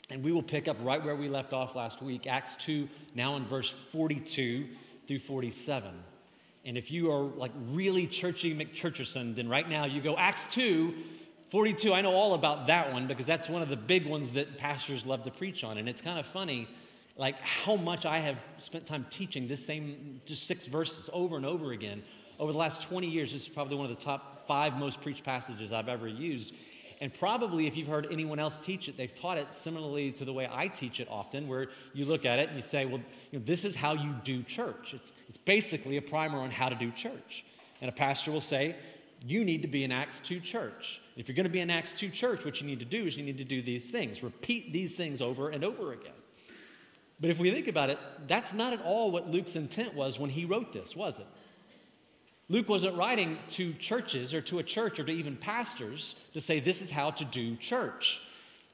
and 0.08 0.22
we 0.22 0.30
will 0.30 0.40
pick 0.40 0.68
up 0.68 0.76
right 0.82 1.04
where 1.04 1.16
we 1.16 1.28
left 1.28 1.52
off 1.52 1.74
last 1.74 2.00
week. 2.00 2.28
Acts 2.28 2.54
2, 2.64 2.88
now 3.16 3.34
in 3.34 3.44
verse 3.44 3.74
42 3.90 4.68
through 5.08 5.18
47. 5.18 5.90
And 6.64 6.78
if 6.78 6.92
you 6.92 7.10
are 7.10 7.24
like 7.24 7.50
really 7.72 8.06
churchy 8.06 8.54
McChurcherson, 8.54 9.34
then 9.34 9.48
right 9.48 9.68
now 9.68 9.84
you 9.84 10.00
go 10.00 10.16
Acts 10.16 10.46
2, 10.54 10.94
42. 11.50 11.92
I 11.92 12.02
know 12.02 12.14
all 12.14 12.34
about 12.34 12.68
that 12.68 12.92
one 12.92 13.08
because 13.08 13.26
that's 13.26 13.48
one 13.48 13.62
of 13.62 13.68
the 13.68 13.76
big 13.76 14.06
ones 14.06 14.34
that 14.34 14.58
pastors 14.58 15.04
love 15.04 15.24
to 15.24 15.32
preach 15.32 15.64
on. 15.64 15.78
And 15.78 15.88
it's 15.88 16.00
kind 16.00 16.20
of 16.20 16.26
funny 16.26 16.68
like 17.16 17.38
how 17.40 17.76
much 17.76 18.06
I 18.06 18.18
have 18.18 18.42
spent 18.58 18.86
time 18.86 19.06
teaching 19.10 19.46
this 19.46 19.64
same, 19.64 20.20
just 20.26 20.46
six 20.46 20.66
verses 20.66 21.08
over 21.12 21.36
and 21.36 21.46
over 21.46 21.72
again. 21.72 22.02
Over 22.40 22.52
the 22.52 22.58
last 22.58 22.82
20 22.82 23.06
years, 23.06 23.32
this 23.32 23.42
is 23.42 23.48
probably 23.48 23.76
one 23.76 23.90
of 23.90 23.96
the 23.96 24.04
top 24.04 24.46
five 24.48 24.76
most 24.76 25.00
preached 25.00 25.24
passages 25.24 25.72
I've 25.72 25.88
ever 25.88 26.08
used. 26.08 26.54
And 27.00 27.12
probably 27.12 27.66
if 27.66 27.76
you've 27.76 27.88
heard 27.88 28.08
anyone 28.10 28.38
else 28.38 28.58
teach 28.58 28.88
it, 28.88 28.96
they've 28.96 29.14
taught 29.14 29.38
it 29.38 29.52
similarly 29.52 30.12
to 30.12 30.24
the 30.24 30.32
way 30.32 30.48
I 30.50 30.68
teach 30.68 31.00
it 31.00 31.08
often, 31.10 31.46
where 31.46 31.68
you 31.92 32.04
look 32.04 32.24
at 32.24 32.38
it 32.38 32.48
and 32.48 32.56
you 32.56 32.64
say, 32.64 32.84
well, 32.86 33.00
you 33.30 33.38
know, 33.38 33.44
this 33.44 33.64
is 33.64 33.76
how 33.76 33.94
you 33.94 34.14
do 34.24 34.42
church. 34.42 34.94
It's, 34.94 35.12
it's 35.28 35.38
basically 35.38 35.96
a 35.96 36.02
primer 36.02 36.38
on 36.38 36.50
how 36.50 36.68
to 36.68 36.74
do 36.74 36.90
church. 36.90 37.44
And 37.80 37.88
a 37.88 37.92
pastor 37.92 38.32
will 38.32 38.40
say, 38.40 38.74
you 39.26 39.44
need 39.44 39.62
to 39.62 39.68
be 39.68 39.84
an 39.84 39.92
Acts 39.92 40.20
2 40.20 40.40
church. 40.40 41.00
If 41.16 41.28
you're 41.28 41.36
going 41.36 41.44
to 41.44 41.50
be 41.50 41.60
an 41.60 41.70
Acts 41.70 41.92
2 41.92 42.10
church, 42.10 42.44
what 42.44 42.60
you 42.60 42.66
need 42.66 42.80
to 42.80 42.84
do 42.84 43.06
is 43.06 43.16
you 43.16 43.22
need 43.22 43.38
to 43.38 43.44
do 43.44 43.62
these 43.62 43.88
things. 43.88 44.22
Repeat 44.22 44.72
these 44.72 44.96
things 44.96 45.22
over 45.22 45.50
and 45.50 45.64
over 45.64 45.92
again. 45.92 46.12
But 47.24 47.30
if 47.30 47.38
we 47.38 47.50
think 47.52 47.68
about 47.68 47.88
it, 47.88 47.98
that's 48.26 48.52
not 48.52 48.74
at 48.74 48.82
all 48.82 49.10
what 49.10 49.30
Luke's 49.30 49.56
intent 49.56 49.94
was 49.94 50.18
when 50.18 50.28
he 50.28 50.44
wrote 50.44 50.74
this, 50.74 50.94
was 50.94 51.18
it? 51.18 51.26
Luke 52.50 52.68
wasn't 52.68 52.98
writing 52.98 53.38
to 53.52 53.72
churches 53.72 54.34
or 54.34 54.42
to 54.42 54.58
a 54.58 54.62
church 54.62 55.00
or 55.00 55.04
to 55.04 55.10
even 55.10 55.34
pastors 55.34 56.16
to 56.34 56.42
say, 56.42 56.60
this 56.60 56.82
is 56.82 56.90
how 56.90 57.10
to 57.12 57.24
do 57.24 57.56
church. 57.56 58.20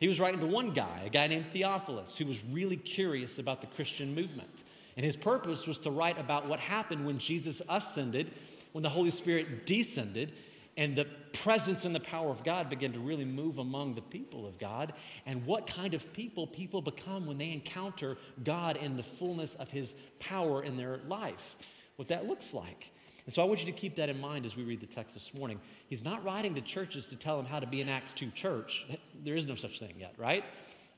He 0.00 0.08
was 0.08 0.18
writing 0.18 0.40
to 0.40 0.46
one 0.46 0.72
guy, 0.72 1.02
a 1.06 1.10
guy 1.10 1.28
named 1.28 1.46
Theophilus, 1.52 2.18
who 2.18 2.26
was 2.26 2.42
really 2.50 2.74
curious 2.74 3.38
about 3.38 3.60
the 3.60 3.68
Christian 3.68 4.16
movement. 4.16 4.64
And 4.96 5.06
his 5.06 5.14
purpose 5.14 5.68
was 5.68 5.78
to 5.78 5.92
write 5.92 6.18
about 6.18 6.46
what 6.46 6.58
happened 6.58 7.06
when 7.06 7.20
Jesus 7.20 7.62
ascended, 7.68 8.32
when 8.72 8.82
the 8.82 8.88
Holy 8.88 9.12
Spirit 9.12 9.64
descended, 9.64 10.32
and 10.80 10.96
the 10.96 11.04
presence 11.34 11.84
and 11.84 11.94
the 11.94 12.00
power 12.00 12.30
of 12.30 12.42
God 12.42 12.70
begin 12.70 12.94
to 12.94 13.00
really 13.00 13.26
move 13.26 13.58
among 13.58 13.94
the 13.94 14.00
people 14.00 14.46
of 14.46 14.58
God, 14.58 14.94
and 15.26 15.44
what 15.44 15.66
kind 15.66 15.92
of 15.92 16.10
people 16.14 16.46
people 16.46 16.80
become 16.80 17.26
when 17.26 17.36
they 17.36 17.52
encounter 17.52 18.16
God 18.42 18.78
in 18.78 18.96
the 18.96 19.02
fullness 19.02 19.54
of 19.56 19.70
His 19.70 19.94
power 20.18 20.62
in 20.62 20.78
their 20.78 21.00
life, 21.06 21.58
what 21.96 22.08
that 22.08 22.26
looks 22.26 22.54
like. 22.54 22.90
And 23.26 23.34
so 23.34 23.42
I 23.42 23.44
want 23.44 23.60
you 23.60 23.66
to 23.66 23.78
keep 23.78 23.96
that 23.96 24.08
in 24.08 24.18
mind 24.18 24.46
as 24.46 24.56
we 24.56 24.62
read 24.64 24.80
the 24.80 24.86
text 24.86 25.12
this 25.12 25.34
morning. 25.34 25.60
He's 25.88 26.02
not 26.02 26.24
writing 26.24 26.54
to 26.54 26.62
churches 26.62 27.06
to 27.08 27.16
tell 27.16 27.36
them 27.36 27.44
how 27.44 27.60
to 27.60 27.66
be 27.66 27.82
an 27.82 27.90
Acts 27.90 28.14
2 28.14 28.30
church. 28.30 28.86
There 29.22 29.36
is 29.36 29.44
no 29.44 29.56
such 29.56 29.80
thing 29.80 29.92
yet, 29.98 30.14
right? 30.16 30.44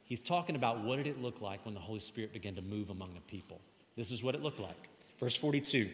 He's 0.04 0.20
talking 0.20 0.54
about 0.54 0.84
what 0.84 0.98
did 0.98 1.08
it 1.08 1.20
look 1.20 1.40
like 1.40 1.64
when 1.64 1.74
the 1.74 1.80
Holy 1.80 1.98
Spirit 1.98 2.32
began 2.32 2.54
to 2.54 2.62
move 2.62 2.90
among 2.90 3.14
the 3.14 3.20
people. 3.22 3.60
This 3.96 4.12
is 4.12 4.22
what 4.22 4.36
it 4.36 4.42
looked 4.42 4.60
like. 4.60 4.88
Verse 5.18 5.34
42. 5.34 5.90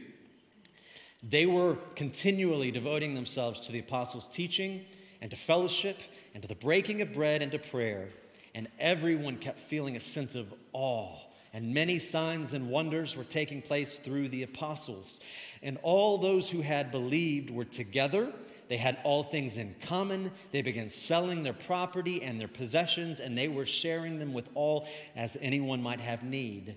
They 1.22 1.46
were 1.46 1.76
continually 1.96 2.70
devoting 2.70 3.14
themselves 3.14 3.60
to 3.60 3.72
the 3.72 3.80
apostles' 3.80 4.28
teaching 4.28 4.84
and 5.20 5.30
to 5.30 5.36
fellowship 5.36 5.98
and 6.34 6.42
to 6.42 6.48
the 6.48 6.54
breaking 6.54 7.02
of 7.02 7.12
bread 7.12 7.42
and 7.42 7.50
to 7.52 7.58
prayer. 7.58 8.10
And 8.54 8.68
everyone 8.78 9.36
kept 9.36 9.58
feeling 9.58 9.96
a 9.96 10.00
sense 10.00 10.34
of 10.34 10.52
awe. 10.72 11.16
And 11.52 11.74
many 11.74 11.98
signs 11.98 12.52
and 12.52 12.70
wonders 12.70 13.16
were 13.16 13.24
taking 13.24 13.62
place 13.62 13.96
through 13.96 14.28
the 14.28 14.42
apostles. 14.42 15.18
And 15.62 15.78
all 15.82 16.18
those 16.18 16.50
who 16.50 16.60
had 16.60 16.90
believed 16.90 17.50
were 17.50 17.64
together. 17.64 18.32
They 18.68 18.76
had 18.76 18.98
all 19.02 19.22
things 19.22 19.56
in 19.56 19.74
common. 19.80 20.30
They 20.52 20.62
began 20.62 20.88
selling 20.88 21.42
their 21.42 21.54
property 21.54 22.22
and 22.22 22.38
their 22.38 22.48
possessions, 22.48 23.18
and 23.18 23.36
they 23.36 23.48
were 23.48 23.66
sharing 23.66 24.18
them 24.18 24.34
with 24.34 24.48
all 24.54 24.86
as 25.16 25.36
anyone 25.40 25.82
might 25.82 26.00
have 26.00 26.22
need 26.22 26.76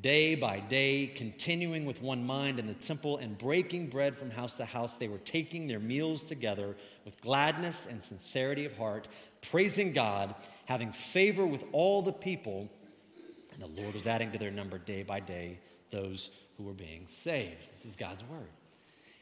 day 0.00 0.34
by 0.34 0.60
day, 0.60 1.06
continuing 1.14 1.84
with 1.84 2.02
one 2.02 2.24
mind 2.24 2.58
in 2.58 2.66
the 2.66 2.74
temple 2.74 3.18
and 3.18 3.38
breaking 3.38 3.88
bread 3.88 4.16
from 4.16 4.30
house 4.30 4.54
to 4.54 4.64
house. 4.64 4.96
They 4.96 5.08
were 5.08 5.18
taking 5.18 5.66
their 5.66 5.78
meals 5.78 6.22
together 6.22 6.76
with 7.04 7.20
gladness 7.20 7.86
and 7.88 8.02
sincerity 8.02 8.64
of 8.64 8.76
heart, 8.76 9.08
praising 9.50 9.92
God, 9.92 10.34
having 10.66 10.92
favor 10.92 11.46
with 11.46 11.64
all 11.72 12.02
the 12.02 12.12
people. 12.12 12.68
And 13.52 13.62
the 13.62 13.82
Lord 13.82 13.94
was 13.94 14.06
adding 14.06 14.32
to 14.32 14.38
their 14.38 14.50
number 14.50 14.78
day 14.78 15.02
by 15.02 15.20
day 15.20 15.58
those 15.90 16.30
who 16.56 16.64
were 16.64 16.72
being 16.72 17.06
saved. 17.08 17.70
This 17.70 17.84
is 17.84 17.94
God's 17.94 18.24
word. 18.24 18.48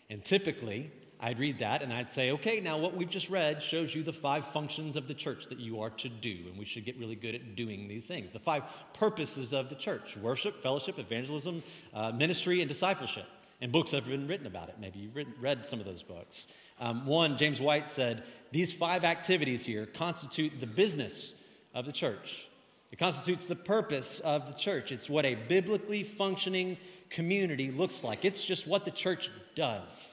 And 0.09 0.25
typically, 0.25 0.91
I'd 1.25 1.39
read 1.39 1.61
that 1.61 1.83
and 1.83 1.93
I'd 1.93 2.11
say, 2.11 2.33
okay, 2.33 2.59
now 2.61 2.79
what 2.79 2.97
we've 2.97 3.09
just 3.09 3.31
read 3.31 3.63
shows 3.63 3.95
you 3.95 4.03
the 4.03 4.13
five 4.13 4.45
functions 4.45 4.97
of 4.97 5.07
the 5.07 5.15
church 5.15 5.47
that 5.51 5.61
you 5.61 5.81
are 5.81 5.91
to 5.91 6.09
do, 6.09 6.37
and 6.49 6.59
we 6.59 6.65
should 6.65 6.85
get 6.85 6.99
really 6.99 7.15
good 7.15 7.37
at 7.37 7.55
doing 7.55 7.87
these 7.87 8.07
things. 8.07 8.33
The 8.33 8.41
five 8.41 8.65
purposes 8.93 9.53
of 9.53 9.69
the 9.69 9.77
church 9.77 10.17
worship, 10.17 10.61
fellowship, 10.61 10.99
evangelism, 10.99 11.63
uh, 11.95 12.11
ministry, 12.11 12.61
and 12.61 12.69
discipleship. 12.69 13.27
And 13.61 13.71
books 13.71 13.93
have 13.93 14.09
been 14.09 14.27
written 14.27 14.49
about 14.49 14.69
it. 14.69 14.75
Maybe 14.81 14.99
you've 14.99 15.15
written, 15.15 15.35
read 15.41 15.65
some 15.65 15.79
of 15.79 15.87
those 15.87 16.03
books. 16.03 16.49
Um, 16.81 17.07
one, 17.07 17.39
James 17.39 17.61
White 17.61 17.89
said, 17.89 18.25
these 18.51 18.73
five 18.73 19.05
activities 19.05 19.65
here 19.65 19.87
constitute 19.87 20.59
the 20.59 20.67
business 20.67 21.35
of 21.73 21.87
the 21.87 21.93
church. 21.93 22.49
It 22.91 22.99
constitutes 22.99 23.47
the 23.47 23.55
purpose 23.55 24.19
of 24.19 24.49
the 24.49 24.55
church. 24.55 24.91
It's 24.91 25.09
what 25.09 25.25
a 25.25 25.37
biblically 25.37 26.03
functioning 26.03 26.77
community 27.11 27.71
looks 27.71 28.03
like. 28.03 28.25
It's 28.25 28.45
just 28.45 28.67
what 28.67 28.85
the 28.85 28.91
church 28.91 29.31
does. 29.55 30.12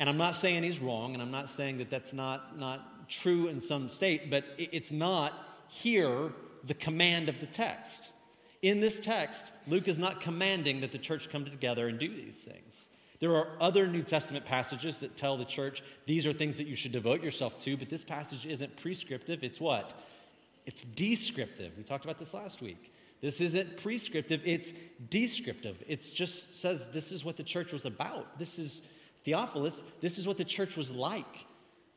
And 0.00 0.08
I'm 0.08 0.16
not 0.16 0.36
saying 0.36 0.62
he's 0.62 0.78
wrong, 0.78 1.14
and 1.14 1.22
I'm 1.22 1.30
not 1.30 1.50
saying 1.50 1.78
that 1.78 1.90
that's 1.90 2.12
not, 2.12 2.58
not 2.58 3.08
true 3.08 3.48
in 3.48 3.60
some 3.60 3.88
state, 3.88 4.30
but 4.30 4.44
it's 4.56 4.92
not 4.92 5.32
here 5.68 6.32
the 6.64 6.74
command 6.74 7.28
of 7.28 7.40
the 7.40 7.46
text. 7.46 8.10
In 8.62 8.80
this 8.80 9.00
text, 9.00 9.52
Luke 9.66 9.88
is 9.88 9.98
not 9.98 10.20
commanding 10.20 10.80
that 10.80 10.92
the 10.92 10.98
church 10.98 11.30
come 11.30 11.44
together 11.44 11.88
and 11.88 11.98
do 11.98 12.08
these 12.08 12.38
things. 12.38 12.90
There 13.20 13.34
are 13.34 13.48
other 13.60 13.86
New 13.86 14.02
Testament 14.02 14.44
passages 14.44 14.98
that 14.98 15.16
tell 15.16 15.36
the 15.36 15.44
church 15.44 15.82
these 16.06 16.26
are 16.26 16.32
things 16.32 16.56
that 16.58 16.66
you 16.66 16.76
should 16.76 16.92
devote 16.92 17.22
yourself 17.22 17.60
to, 17.64 17.76
but 17.76 17.88
this 17.88 18.04
passage 18.04 18.46
isn't 18.46 18.76
prescriptive. 18.76 19.42
It's 19.42 19.60
what? 19.60 19.94
It's 20.66 20.82
descriptive. 20.82 21.72
We 21.76 21.82
talked 21.82 22.04
about 22.04 22.18
this 22.18 22.34
last 22.34 22.60
week. 22.60 22.92
This 23.20 23.40
isn't 23.40 23.78
prescriptive, 23.78 24.42
it's 24.44 24.72
descriptive. 25.10 25.82
It 25.88 26.08
just 26.14 26.60
says 26.60 26.86
this 26.92 27.10
is 27.10 27.24
what 27.24 27.36
the 27.36 27.42
church 27.42 27.72
was 27.72 27.84
about. 27.84 28.38
This 28.38 28.60
is 28.60 28.82
Theophilus, 29.24 29.82
this 30.00 30.18
is 30.18 30.26
what 30.26 30.36
the 30.36 30.44
church 30.44 30.76
was 30.76 30.90
like. 30.90 31.46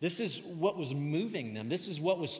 This 0.01 0.19
is 0.19 0.41
what 0.41 0.77
was 0.77 0.93
moving 0.93 1.53
them. 1.53 1.69
This 1.69 1.87
is 1.87 2.01
what 2.01 2.17
was 2.17 2.39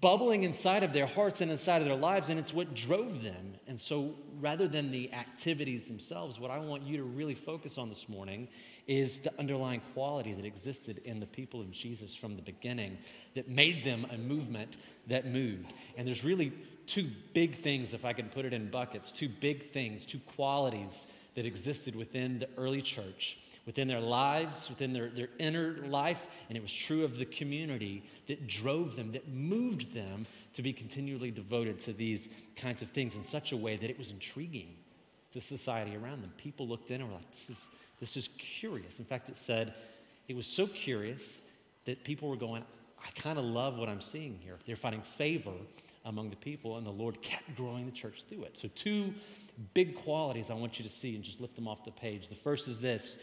bubbling 0.00 0.42
inside 0.42 0.82
of 0.82 0.92
their 0.92 1.06
hearts 1.06 1.40
and 1.40 1.50
inside 1.50 1.80
of 1.80 1.86
their 1.86 1.96
lives, 1.96 2.28
and 2.28 2.40
it's 2.40 2.52
what 2.52 2.74
drove 2.74 3.22
them. 3.22 3.54
And 3.68 3.80
so, 3.80 4.16
rather 4.40 4.66
than 4.66 4.90
the 4.90 5.12
activities 5.12 5.86
themselves, 5.86 6.40
what 6.40 6.50
I 6.50 6.58
want 6.58 6.82
you 6.82 6.96
to 6.96 7.04
really 7.04 7.36
focus 7.36 7.78
on 7.78 7.88
this 7.88 8.08
morning 8.08 8.48
is 8.88 9.20
the 9.20 9.32
underlying 9.38 9.80
quality 9.94 10.32
that 10.32 10.44
existed 10.44 11.00
in 11.04 11.20
the 11.20 11.26
people 11.26 11.60
of 11.60 11.70
Jesus 11.70 12.16
from 12.16 12.34
the 12.34 12.42
beginning 12.42 12.98
that 13.34 13.48
made 13.48 13.84
them 13.84 14.04
a 14.10 14.18
movement 14.18 14.76
that 15.06 15.26
moved. 15.26 15.72
And 15.96 16.08
there's 16.08 16.24
really 16.24 16.52
two 16.86 17.06
big 17.32 17.54
things, 17.54 17.94
if 17.94 18.04
I 18.04 18.12
can 18.12 18.28
put 18.28 18.44
it 18.44 18.52
in 18.52 18.68
buckets, 18.68 19.12
two 19.12 19.28
big 19.28 19.70
things, 19.70 20.04
two 20.04 20.18
qualities 20.34 21.06
that 21.36 21.46
existed 21.46 21.94
within 21.94 22.40
the 22.40 22.48
early 22.56 22.82
church 22.82 23.38
within 23.66 23.88
their 23.88 24.00
lives, 24.00 24.68
within 24.68 24.92
their, 24.92 25.08
their 25.08 25.28
inner 25.38 25.76
life, 25.86 26.26
and 26.48 26.56
it 26.56 26.62
was 26.62 26.72
true 26.72 27.04
of 27.04 27.18
the 27.18 27.26
community 27.26 28.02
that 28.26 28.46
drove 28.46 28.96
them, 28.96 29.12
that 29.12 29.28
moved 29.28 29.94
them 29.94 30.26
to 30.54 30.62
be 30.62 30.72
continually 30.72 31.30
devoted 31.30 31.80
to 31.80 31.92
these 31.92 32.28
kinds 32.56 32.82
of 32.82 32.88
things 32.90 33.14
in 33.16 33.22
such 33.22 33.52
a 33.52 33.56
way 33.56 33.76
that 33.76 33.90
it 33.90 33.98
was 33.98 34.10
intriguing 34.10 34.74
to 35.32 35.40
society 35.40 35.96
around 35.96 36.22
them. 36.22 36.32
People 36.36 36.66
looked 36.66 36.90
in 36.90 37.00
and 37.00 37.10
were 37.10 37.16
like, 37.16 37.30
this 37.30 37.50
is, 37.50 37.68
this 38.00 38.16
is 38.16 38.28
curious. 38.38 38.98
In 38.98 39.04
fact, 39.04 39.28
it 39.28 39.36
said 39.36 39.74
it 40.28 40.34
was 40.34 40.46
so 40.46 40.66
curious 40.66 41.40
that 41.84 42.02
people 42.04 42.28
were 42.28 42.36
going, 42.36 42.64
I 43.04 43.10
kind 43.20 43.38
of 43.38 43.44
love 43.44 43.78
what 43.78 43.88
I'm 43.88 44.00
seeing 44.00 44.38
here. 44.42 44.56
They're 44.66 44.76
finding 44.76 45.02
favor 45.02 45.52
among 46.04 46.30
the 46.30 46.36
people, 46.36 46.76
and 46.76 46.86
the 46.86 46.90
Lord 46.90 47.20
kept 47.22 47.54
growing 47.56 47.86
the 47.86 47.92
church 47.92 48.24
through 48.28 48.44
it. 48.44 48.58
So, 48.58 48.68
two 48.74 49.14
big 49.74 49.94
qualities 49.94 50.50
I 50.50 50.54
want 50.54 50.78
you 50.78 50.84
to 50.84 50.90
see 50.90 51.14
and 51.14 51.22
just 51.22 51.40
lift 51.40 51.54
them 51.54 51.68
off 51.68 51.84
the 51.84 51.90
page. 51.90 52.28
The 52.28 52.34
first 52.34 52.68
is 52.68 52.80
this 52.80 53.18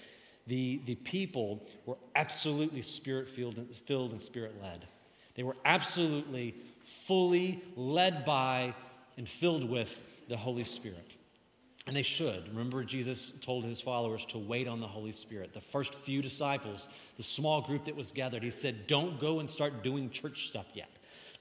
the, 0.47 0.81
the 0.85 0.95
people 0.95 1.67
were 1.85 1.97
absolutely 2.15 2.81
spirit 2.81 3.29
filled 3.29 3.57
and, 3.57 4.21
spirit 4.21 4.61
led. 4.61 4.87
They 5.35 5.43
were 5.43 5.57
absolutely 5.65 6.55
fully 6.81 7.61
led 7.75 8.25
by 8.25 8.73
and 9.17 9.27
filled 9.27 9.69
with 9.69 10.01
the 10.29 10.37
Holy 10.37 10.63
Spirit. 10.63 11.17
And 11.85 11.95
they 11.95 12.01
should. 12.01 12.47
Remember, 12.49 12.83
Jesus 12.83 13.31
told 13.41 13.63
his 13.63 13.79
followers 13.79 14.25
to 14.25 14.37
wait 14.37 14.67
on 14.67 14.81
the 14.81 14.87
Holy 14.87 15.13
Spirit. 15.13 15.53
The 15.53 15.61
first 15.61 15.95
few 15.95 16.21
disciples, 16.21 16.89
the 17.15 17.23
small 17.23 17.61
group 17.61 17.85
that 17.85 17.95
was 17.95 18.11
gathered, 18.11 18.43
he 18.43 18.49
said, 18.49 18.87
Don't 18.87 19.19
go 19.19 19.39
and 19.39 19.49
start 19.49 19.83
doing 19.83 20.09
church 20.09 20.47
stuff 20.47 20.65
yet. 20.73 20.89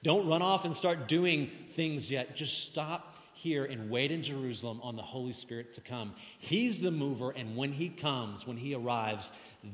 Don't 0.03 0.27
run 0.27 0.41
off 0.41 0.63
and 0.63 0.75
start 0.75 1.07
doing 1.07 1.49
things 1.71 2.09
yet. 2.09 2.35
Just 2.35 2.63
stop 2.71 3.16
here 3.37 3.65
and 3.65 3.89
wait 3.89 4.11
in 4.11 4.23
Jerusalem 4.23 4.79
on 4.83 4.95
the 4.95 5.01
Holy 5.01 5.33
Spirit 5.33 5.73
to 5.73 5.81
come. 5.81 6.13
He's 6.39 6.79
the 6.79 6.91
mover, 6.91 7.31
and 7.31 7.55
when 7.55 7.71
He 7.71 7.89
comes, 7.89 8.45
when 8.45 8.57
He 8.57 8.73
arrives, 8.73 9.31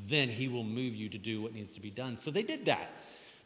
then 0.08 0.30
He 0.30 0.48
will 0.48 0.64
move 0.64 0.96
you 0.96 1.10
to 1.10 1.18
do 1.18 1.42
what 1.42 1.54
needs 1.54 1.72
to 1.74 1.82
be 1.82 1.90
done. 1.90 2.18
So 2.18 2.32
they 2.32 2.44
did 2.44 2.66
that. 2.66 2.92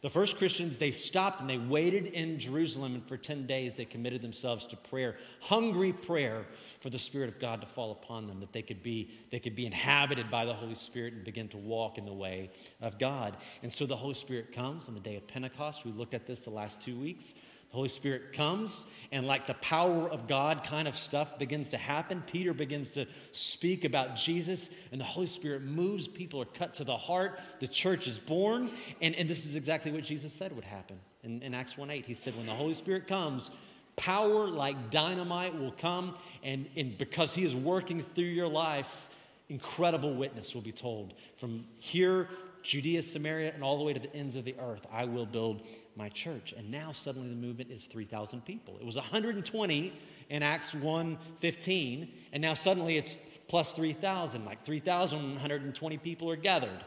The 0.00 0.08
first 0.08 0.38
Christians, 0.38 0.78
they 0.78 0.92
stopped 0.92 1.40
and 1.40 1.50
they 1.50 1.58
waited 1.58 2.06
in 2.06 2.38
Jerusalem, 2.38 2.94
and 2.94 3.04
for 3.04 3.16
10 3.16 3.46
days 3.46 3.74
they 3.74 3.84
committed 3.84 4.22
themselves 4.22 4.66
to 4.68 4.76
prayer, 4.76 5.16
hungry 5.40 5.92
prayer 5.92 6.46
for 6.80 6.88
the 6.88 7.00
Spirit 7.00 7.28
of 7.28 7.40
God 7.40 7.60
to 7.62 7.66
fall 7.66 7.90
upon 7.90 8.28
them, 8.28 8.38
that 8.38 8.52
they 8.52 8.62
could 8.62 8.80
be, 8.80 9.10
they 9.32 9.40
could 9.40 9.56
be 9.56 9.66
inhabited 9.66 10.30
by 10.30 10.44
the 10.44 10.54
Holy 10.54 10.76
Spirit 10.76 11.14
and 11.14 11.24
begin 11.24 11.48
to 11.48 11.56
walk 11.56 11.98
in 11.98 12.06
the 12.06 12.12
way 12.12 12.50
of 12.80 12.96
God. 13.00 13.36
And 13.64 13.72
so 13.72 13.86
the 13.86 13.96
Holy 13.96 14.14
Spirit 14.14 14.52
comes 14.52 14.88
on 14.88 14.94
the 14.94 15.00
day 15.00 15.16
of 15.16 15.26
Pentecost. 15.26 15.84
We 15.84 15.90
looked 15.90 16.14
at 16.14 16.28
this 16.28 16.40
the 16.40 16.50
last 16.50 16.80
two 16.80 16.96
weeks. 16.96 17.34
The 17.70 17.76
Holy 17.76 17.88
Spirit 17.90 18.32
comes, 18.32 18.86
and 19.12 19.26
like 19.26 19.46
the 19.46 19.54
power 19.54 20.08
of 20.08 20.26
God 20.26 20.64
kind 20.64 20.88
of 20.88 20.96
stuff 20.96 21.38
begins 21.38 21.68
to 21.70 21.76
happen. 21.76 22.22
Peter 22.26 22.54
begins 22.54 22.90
to 22.92 23.06
speak 23.32 23.84
about 23.84 24.16
Jesus, 24.16 24.70
and 24.90 24.98
the 24.98 25.04
Holy 25.04 25.26
Spirit 25.26 25.62
moves. 25.62 26.08
People 26.08 26.40
are 26.40 26.46
cut 26.46 26.74
to 26.74 26.84
the 26.84 26.96
heart. 26.96 27.40
The 27.60 27.68
church 27.68 28.08
is 28.08 28.18
born. 28.18 28.70
And, 29.02 29.14
and 29.16 29.28
this 29.28 29.44
is 29.44 29.54
exactly 29.54 29.92
what 29.92 30.02
Jesus 30.02 30.32
said 30.32 30.54
would 30.56 30.64
happen 30.64 30.98
in, 31.22 31.42
in 31.42 31.52
Acts 31.52 31.76
1 31.76 31.90
8. 31.90 32.06
He 32.06 32.14
said, 32.14 32.34
When 32.36 32.46
the 32.46 32.54
Holy 32.54 32.74
Spirit 32.74 33.06
comes, 33.06 33.50
power 33.96 34.46
like 34.46 34.90
dynamite 34.90 35.58
will 35.58 35.72
come, 35.72 36.16
and, 36.42 36.66
and 36.74 36.96
because 36.96 37.34
He 37.34 37.44
is 37.44 37.54
working 37.54 38.00
through 38.00 38.24
your 38.24 38.48
life, 38.48 39.08
incredible 39.50 40.14
witness 40.14 40.54
will 40.54 40.62
be 40.62 40.72
told 40.72 41.14
from 41.36 41.64
here 41.78 42.28
Judea, 42.68 43.02
Samaria, 43.02 43.54
and 43.54 43.64
all 43.64 43.78
the 43.78 43.82
way 43.82 43.94
to 43.94 43.98
the 43.98 44.14
ends 44.14 44.36
of 44.36 44.44
the 44.44 44.54
earth. 44.60 44.86
I 44.92 45.06
will 45.06 45.24
build 45.24 45.66
my 45.96 46.10
church. 46.10 46.52
And 46.54 46.70
now 46.70 46.92
suddenly 46.92 47.30
the 47.30 47.34
movement 47.34 47.70
is 47.70 47.86
3,000 47.86 48.44
people. 48.44 48.76
It 48.78 48.84
was 48.84 48.96
120 48.96 49.92
in 50.28 50.42
Acts 50.42 50.74
1:15, 50.74 52.08
and 52.30 52.42
now 52.42 52.52
suddenly 52.52 52.98
it's 52.98 53.16
plus 53.46 53.72
3,000. 53.72 54.44
Like 54.44 54.66
3,120 54.66 55.96
people 55.96 56.28
are 56.28 56.36
gathered. 56.36 56.84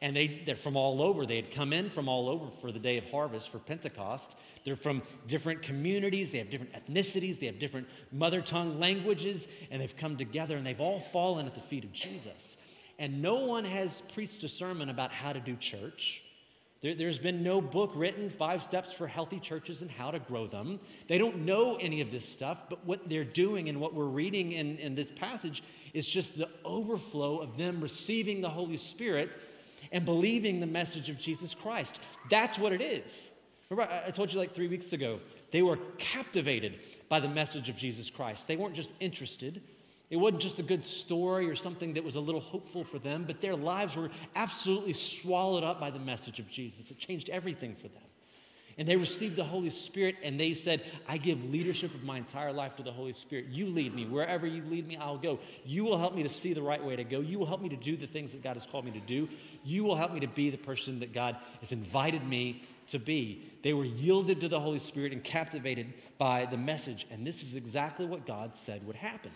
And 0.00 0.16
they, 0.16 0.28
they're 0.46 0.56
from 0.56 0.78
all 0.78 1.02
over. 1.02 1.26
They 1.26 1.36
had 1.36 1.52
come 1.52 1.74
in 1.74 1.90
from 1.90 2.08
all 2.08 2.30
over 2.30 2.48
for 2.48 2.72
the 2.72 2.78
day 2.78 2.96
of 2.96 3.10
harvest 3.10 3.50
for 3.50 3.58
Pentecost. 3.58 4.34
They're 4.64 4.76
from 4.76 5.02
different 5.26 5.60
communities. 5.60 6.30
They 6.30 6.38
have 6.38 6.48
different 6.48 6.72
ethnicities. 6.72 7.38
They 7.38 7.46
have 7.46 7.58
different 7.58 7.86
mother 8.12 8.40
tongue 8.40 8.80
languages. 8.80 9.46
And 9.70 9.82
they've 9.82 9.96
come 9.96 10.16
together 10.16 10.56
and 10.56 10.64
they've 10.64 10.80
all 10.80 11.00
fallen 11.00 11.46
at 11.46 11.54
the 11.54 11.60
feet 11.60 11.84
of 11.84 11.92
Jesus 11.92 12.56
and 12.98 13.22
no 13.22 13.40
one 13.46 13.64
has 13.64 14.02
preached 14.12 14.42
a 14.44 14.48
sermon 14.48 14.88
about 14.88 15.12
how 15.12 15.32
to 15.32 15.40
do 15.40 15.56
church. 15.56 16.22
There, 16.80 16.94
has 17.08 17.18
been 17.18 17.42
no 17.42 17.60
book 17.60 17.90
written, 17.96 18.30
Five 18.30 18.62
Steps 18.62 18.92
for 18.92 19.08
Healthy 19.08 19.40
Churches 19.40 19.82
and 19.82 19.90
How 19.90 20.12
to 20.12 20.20
Grow 20.20 20.46
Them. 20.46 20.78
They 21.08 21.18
don't 21.18 21.38
know 21.38 21.76
any 21.80 22.00
of 22.00 22.12
this 22.12 22.24
stuff, 22.24 22.68
but 22.70 22.84
what 22.84 23.08
they're 23.08 23.24
doing 23.24 23.68
and 23.68 23.80
what 23.80 23.94
we're 23.94 24.04
reading 24.04 24.52
in, 24.52 24.78
in 24.78 24.94
this 24.94 25.10
passage 25.10 25.64
is 25.92 26.06
just 26.06 26.38
the 26.38 26.48
overflow 26.64 27.38
of 27.38 27.56
them 27.56 27.80
receiving 27.80 28.40
the 28.40 28.48
Holy 28.48 28.76
Spirit 28.76 29.36
and 29.90 30.04
believing 30.04 30.60
the 30.60 30.68
message 30.68 31.08
of 31.10 31.18
Jesus 31.18 31.52
Christ. 31.52 31.98
That's 32.30 32.60
what 32.60 32.72
it 32.72 32.80
is. 32.80 33.32
Remember, 33.70 33.92
I 34.06 34.10
told 34.12 34.32
you 34.32 34.38
like 34.38 34.54
three 34.54 34.68
weeks 34.68 34.92
ago, 34.92 35.18
they 35.50 35.62
were 35.62 35.78
captivated 35.98 36.78
by 37.08 37.18
the 37.18 37.28
message 37.28 37.68
of 37.68 37.76
Jesus 37.76 38.08
Christ. 38.08 38.46
They 38.46 38.56
weren't 38.56 38.74
just 38.74 38.92
interested, 39.00 39.62
it 40.10 40.16
wasn't 40.16 40.40
just 40.40 40.58
a 40.58 40.62
good 40.62 40.86
story 40.86 41.50
or 41.50 41.54
something 41.54 41.94
that 41.94 42.04
was 42.04 42.16
a 42.16 42.20
little 42.20 42.40
hopeful 42.40 42.82
for 42.82 42.98
them, 42.98 43.24
but 43.26 43.40
their 43.40 43.56
lives 43.56 43.94
were 43.94 44.10
absolutely 44.34 44.94
swallowed 44.94 45.64
up 45.64 45.78
by 45.78 45.90
the 45.90 45.98
message 45.98 46.40
of 46.40 46.48
Jesus. 46.50 46.90
It 46.90 46.98
changed 46.98 47.28
everything 47.28 47.74
for 47.74 47.88
them. 47.88 48.02
And 48.78 48.86
they 48.86 48.96
received 48.96 49.34
the 49.34 49.44
Holy 49.44 49.70
Spirit 49.70 50.14
and 50.22 50.38
they 50.38 50.54
said, 50.54 50.82
I 51.08 51.16
give 51.18 51.50
leadership 51.50 51.92
of 51.94 52.04
my 52.04 52.16
entire 52.16 52.52
life 52.52 52.76
to 52.76 52.84
the 52.84 52.92
Holy 52.92 53.12
Spirit. 53.12 53.46
You 53.46 53.66
lead 53.66 53.92
me. 53.92 54.06
Wherever 54.06 54.46
you 54.46 54.62
lead 54.62 54.86
me, 54.86 54.96
I'll 54.96 55.18
go. 55.18 55.40
You 55.66 55.82
will 55.82 55.98
help 55.98 56.14
me 56.14 56.22
to 56.22 56.28
see 56.28 56.52
the 56.52 56.62
right 56.62 56.82
way 56.82 56.94
to 56.94 57.02
go. 57.02 57.18
You 57.18 57.40
will 57.40 57.46
help 57.46 57.60
me 57.60 57.68
to 57.70 57.76
do 57.76 57.96
the 57.96 58.06
things 58.06 58.30
that 58.32 58.42
God 58.42 58.54
has 58.54 58.64
called 58.66 58.84
me 58.84 58.92
to 58.92 59.00
do. 59.00 59.28
You 59.64 59.82
will 59.82 59.96
help 59.96 60.14
me 60.14 60.20
to 60.20 60.28
be 60.28 60.50
the 60.50 60.58
person 60.58 61.00
that 61.00 61.12
God 61.12 61.36
has 61.58 61.72
invited 61.72 62.22
me 62.22 62.62
to 62.90 63.00
be. 63.00 63.42
They 63.62 63.72
were 63.72 63.84
yielded 63.84 64.40
to 64.42 64.48
the 64.48 64.60
Holy 64.60 64.78
Spirit 64.78 65.12
and 65.12 65.24
captivated 65.24 65.92
by 66.16 66.46
the 66.46 66.56
message. 66.56 67.04
And 67.10 67.26
this 67.26 67.42
is 67.42 67.56
exactly 67.56 68.06
what 68.06 68.26
God 68.26 68.56
said 68.56 68.86
would 68.86 68.96
happen. 68.96 69.32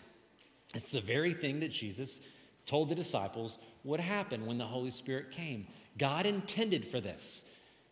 It's 0.74 0.90
the 0.90 1.00
very 1.00 1.34
thing 1.34 1.60
that 1.60 1.72
Jesus 1.72 2.20
told 2.66 2.88
the 2.88 2.94
disciples 2.94 3.58
would 3.84 4.00
happen 4.00 4.46
when 4.46 4.58
the 4.58 4.64
Holy 4.64 4.90
Spirit 4.90 5.30
came. 5.30 5.66
God 5.98 6.26
intended 6.26 6.84
for 6.84 7.00
this 7.00 7.44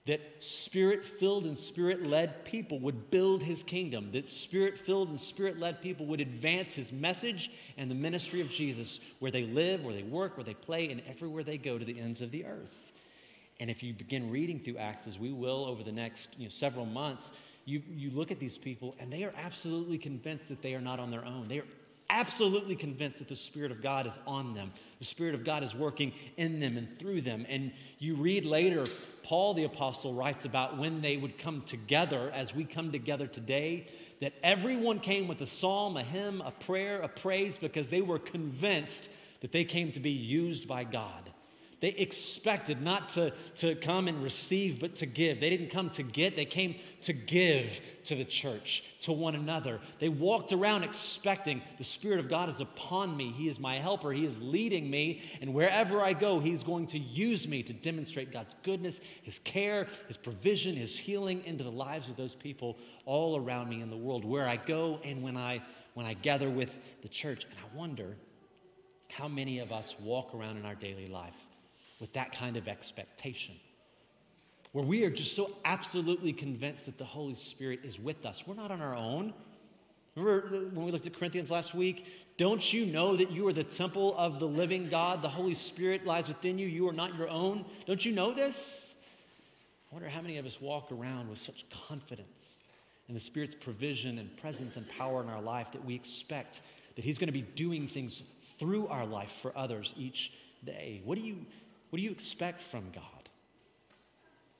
that 0.07 0.21
spirit 0.43 1.05
filled 1.05 1.45
and 1.45 1.57
spirit 1.57 2.07
led 2.07 2.45
people 2.45 2.81
would 2.81 3.11
build 3.11 3.43
his 3.43 3.63
kingdom, 3.63 4.11
that 4.13 4.29
spirit 4.29 4.79
filled 4.79 5.11
and 5.11 5.21
spirit 5.21 5.59
led 5.59 5.83
people 5.83 6.07
would 6.07 6.21
advance 6.21 6.75
his 6.75 6.91
message 6.91 7.51
and 7.77 7.91
the 7.91 7.95
ministry 7.95 8.41
of 8.41 8.51
Jesus 8.51 8.99
where 9.19 9.31
they 9.31 9.45
live, 9.45 9.85
where 9.85 9.95
they 9.95 10.03
work, 10.03 10.37
where 10.37 10.45
they 10.45 10.55
play, 10.55 10.91
and 10.91 11.03
everywhere 11.07 11.45
they 11.45 11.59
go 11.59 11.79
to 11.79 11.85
the 11.85 12.01
ends 12.01 12.23
of 12.23 12.31
the 12.31 12.47
earth. 12.47 12.93
And 13.61 13.69
if 13.69 13.83
you 13.83 13.93
begin 13.93 14.31
reading 14.31 14.59
through 14.59 14.79
Acts, 14.79 15.07
as 15.07 15.19
we 15.19 15.33
will 15.33 15.67
over 15.67 15.83
the 15.83 15.93
next 15.93 16.31
you 16.39 16.45
know, 16.45 16.51
several 16.51 16.87
months, 16.87 17.31
you, 17.67 17.83
you 17.89 18.11
look 18.11 18.31
at 18.31 18.41
these 18.41 18.57
people 18.57 18.97
and 18.99 19.13
they 19.13 19.23
are 19.23 19.35
absolutely 19.37 19.99
convinced 19.99 20.49
that 20.49 20.63
they 20.63 20.75
are 20.75 20.81
not 20.81 20.99
on 20.99 21.11
their 21.11 21.27
own. 21.27 21.47
They 21.47 21.59
are 21.59 21.67
absolutely 22.11 22.77
convinced 22.77 23.21
that 23.21 23.29
the 23.29 23.37
Spirit 23.37 23.71
of 23.71 23.81
God 23.81 24.07
is 24.07 24.19
on 24.27 24.55
them. 24.55 24.71
The 24.99 25.05
Spirit 25.05 25.35
of 25.35 25.45
God 25.45 25.63
is 25.63 25.75
working 25.75 26.13
in 26.37 26.61
them 26.61 26.77
and 26.77 26.99
through 26.99 27.23
them. 27.23 27.47
And 27.49 27.73
you 27.99 28.17
read 28.17 28.45
later, 28.45 28.87
Paul 29.23 29.55
the 29.55 29.65
Apostle 29.65 30.13
writes 30.13 30.45
about 30.45 30.77
when 30.77 31.01
they 31.01 31.17
would 31.17 31.39
come 31.39 31.63
together, 31.63 32.31
as 32.35 32.55
we 32.55 32.65
come 32.65 32.93
together 32.93 33.27
today, 33.27 33.87
that 34.21 34.35
everyone 34.43 34.99
came 34.99 35.29
with 35.29 35.41
a 35.41 35.47
psalm, 35.47 35.97
a 35.97 36.03
hymn, 36.03 36.43
a 36.43 36.51
prayer, 36.51 37.01
a 37.01 37.09
praise, 37.09 37.57
because 37.57 37.89
they 37.89 38.03
were 38.03 38.19
convinced 38.19 39.09
that 39.41 39.53
they 39.53 39.65
came 39.65 39.93
to 39.93 40.01
be 40.01 40.11
used 40.11 40.69
by 40.69 40.85
God 40.85 41.31
They 41.81 41.89
expected 41.89 42.83
not 42.83 43.09
to, 43.11 43.33
to 43.57 43.75
come 43.75 44.07
and 44.07 44.23
receive, 44.23 44.81
but 44.81 44.97
to 44.97 45.07
give. 45.07 45.41
They 45.41 45.49
didn't 45.49 45.71
come 45.71 45.89
to 45.91 46.03
get, 46.03 46.37
they 46.37 46.45
came 46.45 46.77
to 47.03 47.15
give 47.15 47.81
to 48.05 48.15
the 48.15 48.25
church, 48.27 48.85
to 49.01 49.13
one 49.13 49.35
another. 49.35 49.81
They 49.99 50.11
walked 50.11 50.53
around 50.53 50.83
expecting 50.83 51.63
the 51.79 51.85
Spirit 51.85 52.21
of 52.21 52.29
God 52.29 52.51
is 52.51 52.61
upon 52.61 53.17
me. 53.17 53.31
He 53.31 53.49
is 53.49 53.59
my 53.59 53.79
helper. 53.79 54.13
He 54.13 54.27
is 54.27 54.41
leading 54.43 54.91
me. 54.91 55.23
And 55.41 55.55
wherever 55.55 56.03
I 56.03 56.13
go, 56.13 56.39
He's 56.39 56.63
going 56.63 56.87
to 56.89 56.99
use 56.99 57.49
me 57.49 57.63
to 57.63 57.73
demonstrate 57.73 58.31
God's 58.31 58.57
goodness, 58.63 59.01
His 59.23 59.39
care, 59.39 59.87
His 60.07 60.19
provision, 60.19 60.77
His 60.77 60.99
healing 60.99 61.43
into 61.47 61.65
the 61.65 61.73
lives 61.73 62.11
of 62.11 62.17
those 62.17 62.35
people 62.35 62.77
all 63.07 63.39
around 63.39 63.71
me 63.71 63.81
in 63.81 63.89
the 63.89 63.97
world, 63.97 64.27
where 64.27 64.47
I 64.47 64.57
go 64.57 65.01
and 65.03 65.23
when 65.23 65.39
I, 65.39 65.63
when 65.95 66.05
I 66.05 66.13
gather 66.13 66.51
with 66.51 66.79
the 67.01 67.09
church. 67.09 67.45
And 67.45 67.55
I 67.55 67.77
wonder 67.77 68.17
how 69.09 69.29
many 69.29 69.61
of 69.61 69.73
us 69.73 69.97
walk 69.99 70.35
around 70.35 70.59
in 70.59 70.67
our 70.67 70.75
daily 70.75 71.09
life 71.09 71.47
with 72.01 72.13
that 72.15 72.33
kind 72.33 72.57
of 72.57 72.67
expectation. 72.67 73.55
Where 74.73 74.85
we 74.85 75.05
are 75.05 75.11
just 75.11 75.35
so 75.35 75.53
absolutely 75.65 76.33
convinced 76.33 76.87
that 76.87 76.99
the 76.99 77.05
Holy 77.05 77.35
Spirit 77.35 77.81
is 77.85 77.99
with 77.99 78.25
us. 78.25 78.45
We're 78.47 78.55
not 78.55 78.71
on 78.71 78.81
our 78.81 78.95
own. 78.95 79.35
Remember 80.17 80.69
when 80.73 80.87
we 80.87 80.93
looked 80.93 81.07
at 81.07 81.17
Corinthians 81.17 81.51
last 81.51 81.75
week? 81.75 82.07
Don't 82.37 82.73
you 82.73 82.87
know 82.87 83.17
that 83.17 83.31
you 83.31 83.47
are 83.49 83.53
the 83.53 83.65
temple 83.65 84.17
of 84.17 84.41
the 84.41 84.47
living 84.47 84.89
God? 84.89 85.23
The 85.23 85.29
Holy 85.29 85.55
Spirit 85.55 86.07
lies 86.07 86.29
within 86.29 86.59
you. 86.59 86.67
You 86.67 86.89
are 86.89 86.93
not 86.93 87.17
your 87.17 87.29
own. 87.29 87.65
Don't 87.87 88.05
you 88.05 88.13
know 88.13 88.33
this? 88.33 88.95
I 89.91 89.95
wonder 89.95 90.09
how 90.09 90.21
many 90.21 90.39
of 90.39 90.47
us 90.47 90.61
walk 90.61 90.93
around 90.93 91.29
with 91.29 91.39
such 91.39 91.65
confidence 91.89 92.59
in 93.09 93.15
the 93.15 93.21
Spirit's 93.21 93.57
provision 93.57 94.19
and 94.19 94.37
presence 94.37 94.77
and 94.77 94.89
power 94.89 95.21
in 95.21 95.29
our 95.29 95.43
life 95.43 95.73
that 95.73 95.85
we 95.85 95.97
expect 95.97 96.61
that 96.95 97.05
He's 97.05 97.19
going 97.19 97.29
to 97.29 97.33
be 97.33 97.43
doing 97.43 97.89
things 97.89 98.23
through 98.59 98.87
our 98.87 99.05
life 99.05 99.31
for 99.31 99.53
others 99.57 99.93
each 99.97 100.33
day. 100.65 101.03
What 101.05 101.17
do 101.17 101.23
you 101.23 101.45
what 101.91 101.99
do 101.99 102.03
you 102.03 102.11
expect 102.11 102.63
from 102.63 102.85
God? 102.95 103.05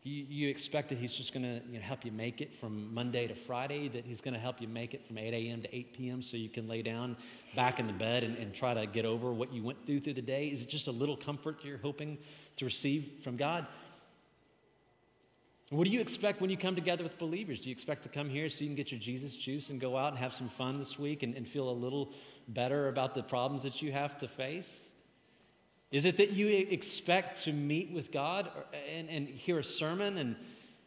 Do 0.03 0.09
you, 0.09 0.25
you 0.29 0.49
expect 0.49 0.89
that 0.89 0.99
He's 0.99 1.13
just 1.13 1.35
going 1.35 1.43
to 1.43 1.61
you 1.71 1.79
know, 1.79 1.85
help 1.85 2.05
you 2.05 2.13
make 2.13 2.41
it 2.41 2.55
from 2.55 2.93
Monday 2.95 3.27
to 3.27 3.35
Friday, 3.35 3.89
that 3.89 4.07
He's 4.07 4.21
going 4.21 4.35
to 4.35 4.41
help 4.41 4.61
you 4.61 4.67
make 4.67 4.95
it 4.95 5.07
from 5.07 5.19
8 5.19 5.35
a.m. 5.35 5.63
to 5.63 5.75
8 5.75 5.93
p.m. 5.93 6.23
so 6.23 6.37
you 6.37 6.49
can 6.49 6.69
lay 6.69 6.81
down 6.81 7.17
back 7.55 7.79
in 7.79 7.87
the 7.87 7.93
bed 7.93 8.25
and, 8.25 8.37
and 8.39 8.55
try 8.55 8.73
to 8.73 8.87
get 8.87 9.05
over 9.05 9.31
what 9.31 9.53
you 9.53 9.63
went 9.63 9.85
through 9.85 10.01
through 10.01 10.15
the 10.15 10.23
day? 10.23 10.49
Is 10.49 10.63
it 10.63 10.69
just 10.69 10.87
a 10.87 10.93
little 10.93 11.17
comfort 11.17 11.59
that 11.59 11.67
you're 11.67 11.79
hoping 11.79 12.17
to 12.57 12.65
receive 12.65 13.21
from 13.23 13.37
God? 13.37 13.67
What 15.69 15.85
do 15.85 15.91
you 15.91 16.01
expect 16.01 16.41
when 16.41 16.51
you 16.51 16.57
come 16.57 16.75
together 16.75 17.05
with 17.05 17.17
believers? 17.17 17.61
Do 17.61 17.69
you 17.69 17.73
expect 17.73 18.03
to 18.03 18.09
come 18.09 18.29
here 18.29 18.49
so 18.49 18.65
you 18.65 18.69
can 18.69 18.75
get 18.75 18.91
your 18.91 18.99
Jesus 18.99 19.37
juice 19.37 19.71
and 19.71 19.81
go 19.81 19.97
out 19.97 20.09
and 20.09 20.19
have 20.19 20.33
some 20.33 20.49
fun 20.49 20.79
this 20.79 20.99
week 20.99 21.23
and, 21.23 21.37
and 21.37 21.47
feel 21.47 21.69
a 21.69 21.71
little 21.71 22.13
better 22.49 22.89
about 22.89 23.15
the 23.15 23.23
problems 23.23 23.63
that 23.63 23.81
you 23.81 23.93
have 23.93 24.19
to 24.19 24.27
face? 24.27 24.90
Is 25.91 26.05
it 26.05 26.19
that 26.19 26.31
you 26.31 26.49
expect 26.49 27.45
to 27.45 27.53
meet 27.53 27.91
with 27.91 28.13
God 28.13 28.49
and, 28.95 29.09
and 29.09 29.27
hear 29.27 29.59
a 29.59 29.65
sermon 29.65 30.19
and 30.19 30.37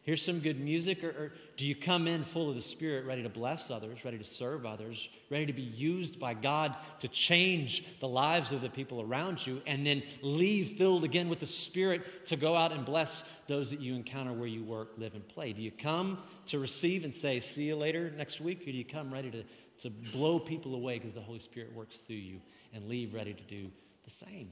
hear 0.04 0.16
some 0.16 0.38
good 0.40 0.58
music? 0.58 1.04
Or, 1.04 1.08
or, 1.08 1.32
do 1.56 1.66
you 1.66 1.76
come 1.76 2.08
in 2.08 2.24
full 2.24 2.48
of 2.48 2.56
the 2.56 2.62
Spirit, 2.62 3.04
ready 3.04 3.22
to 3.22 3.28
bless 3.28 3.70
others, 3.70 4.02
ready 4.04 4.16
to 4.16 4.24
serve 4.24 4.64
others, 4.64 5.08
ready 5.30 5.46
to 5.46 5.52
be 5.52 5.62
used 5.62 6.18
by 6.18 6.32
God 6.32 6.74
to 7.00 7.08
change 7.08 7.84
the 8.00 8.08
lives 8.08 8.52
of 8.52 8.62
the 8.62 8.70
people 8.70 9.02
around 9.02 9.46
you, 9.46 9.60
and 9.66 9.86
then 9.86 10.02
leave 10.22 10.78
filled 10.78 11.04
again 11.04 11.28
with 11.28 11.40
the 11.40 11.46
Spirit 11.46 12.26
to 12.26 12.36
go 12.36 12.56
out 12.56 12.72
and 12.72 12.86
bless 12.86 13.24
those 13.46 13.70
that 13.70 13.80
you 13.80 13.94
encounter 13.94 14.32
where 14.32 14.48
you 14.48 14.64
work, 14.64 14.92
live, 14.96 15.14
and 15.14 15.26
play? 15.28 15.52
Do 15.52 15.60
you 15.60 15.70
come 15.70 16.18
to 16.46 16.58
receive 16.58 17.04
and 17.04 17.12
say, 17.12 17.40
see 17.40 17.64
you 17.64 17.76
later 17.76 18.10
next 18.16 18.40
week? 18.40 18.62
Or 18.62 18.72
do 18.72 18.72
you 18.72 18.86
come 18.86 19.12
ready 19.12 19.30
to, 19.30 19.44
to 19.82 19.90
blow 19.90 20.38
people 20.38 20.74
away 20.74 20.98
because 20.98 21.14
the 21.14 21.20
Holy 21.20 21.40
Spirit 21.40 21.74
works 21.74 21.98
through 21.98 22.16
you 22.16 22.40
and 22.72 22.88
leave 22.88 23.12
ready 23.12 23.34
to 23.34 23.42
do 23.42 23.70
the 24.04 24.10
same? 24.10 24.48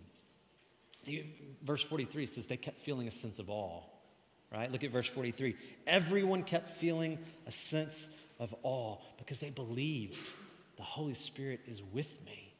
Verse 1.63 1.83
43 1.83 2.27
says 2.27 2.47
they 2.47 2.57
kept 2.57 2.79
feeling 2.79 3.09
a 3.09 3.11
sense 3.11 3.39
of 3.39 3.51
awe, 3.51 3.83
right? 4.53 4.71
Look 4.71 4.85
at 4.85 4.91
verse 4.91 5.09
43. 5.09 5.57
Everyone 5.87 6.43
kept 6.43 6.69
feeling 6.71 7.19
a 7.47 7.53
sense 7.53 8.09
of 8.39 8.55
awe 8.63 8.99
because 9.19 9.39
they 9.39 9.51
believed 9.51 10.19
the 10.77 10.83
Holy 10.83 11.15
Spirit 11.15 11.61
is 11.67 11.83
with 11.93 12.25
me 12.25 12.53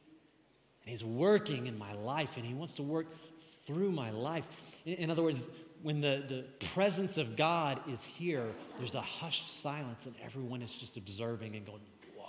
and 0.83 0.89
He's 0.89 1.03
working 1.03 1.67
in 1.67 1.77
my 1.77 1.93
life 1.93 2.37
and 2.37 2.45
He 2.45 2.53
wants 2.53 2.73
to 2.75 2.83
work 2.83 3.07
through 3.65 3.91
my 3.91 4.11
life. 4.11 4.47
In, 4.85 5.09
other 5.09 5.23
words, 5.23 5.49
when 5.81 6.01
the, 6.01 6.23
the 6.27 6.45
presence 6.67 7.17
of 7.17 7.35
God 7.35 7.79
is 7.89 8.03
here, 8.03 8.47
there's 8.77 8.95
a 8.95 9.01
hushed 9.01 9.59
silence 9.59 10.05
and 10.05 10.15
everyone 10.23 10.61
is 10.61 10.73
just 10.73 10.97
observing 10.97 11.55
and 11.55 11.65
going, 11.65 11.81
Whoa, 12.17 12.25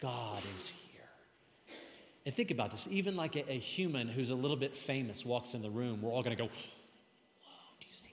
God 0.00 0.42
is 0.58 0.68
here. 0.68 0.81
And 2.24 2.34
think 2.34 2.50
about 2.50 2.70
this 2.70 2.86
even 2.90 3.16
like 3.16 3.36
a, 3.36 3.50
a, 3.50 3.58
human 3.58 4.08
who's 4.08 4.30
a 4.30 4.34
little 4.34 4.56
bit 4.56 4.76
famous 4.76 5.24
walks 5.24 5.54
in 5.54 5.62
the 5.62 5.70
room, 5.70 6.02
we're 6.02 6.10
all 6.10 6.22
going 6.22 6.36
to 6.36 6.42
go, 6.42 6.48
Whoa, 6.48 7.50
do 7.80 7.86
you 7.88 7.94
see? 7.94 8.12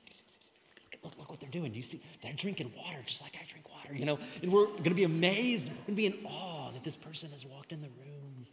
Do 0.92 0.98
look, 1.04 1.18
look 1.18 1.30
what 1.30 1.40
they're 1.40 1.50
doing. 1.50 1.72
Do 1.72 1.78
you 1.78 1.84
see? 1.84 2.02
They're 2.22 2.34
drinking 2.34 2.74
water 2.76 2.98
just 3.06 3.22
like 3.22 3.34
I 3.36 3.46
drink 3.48 3.70
water, 3.70 3.96
you 3.96 4.06
know? 4.06 4.18
And 4.42 4.52
we're 4.52 4.66
going 4.66 4.84
to 4.86 4.96
be 4.96 5.04
amazed, 5.04 5.70
we're 5.70 5.76
going 5.76 5.86
to 5.86 5.94
be 5.94 6.06
in 6.08 6.26
awe 6.26 6.72
that 6.72 6.84
this 6.84 6.96
person 6.96 7.30
has 7.32 7.46
walked 7.46 7.72
in 7.72 7.82
the 7.82 7.88
room. 7.88 8.48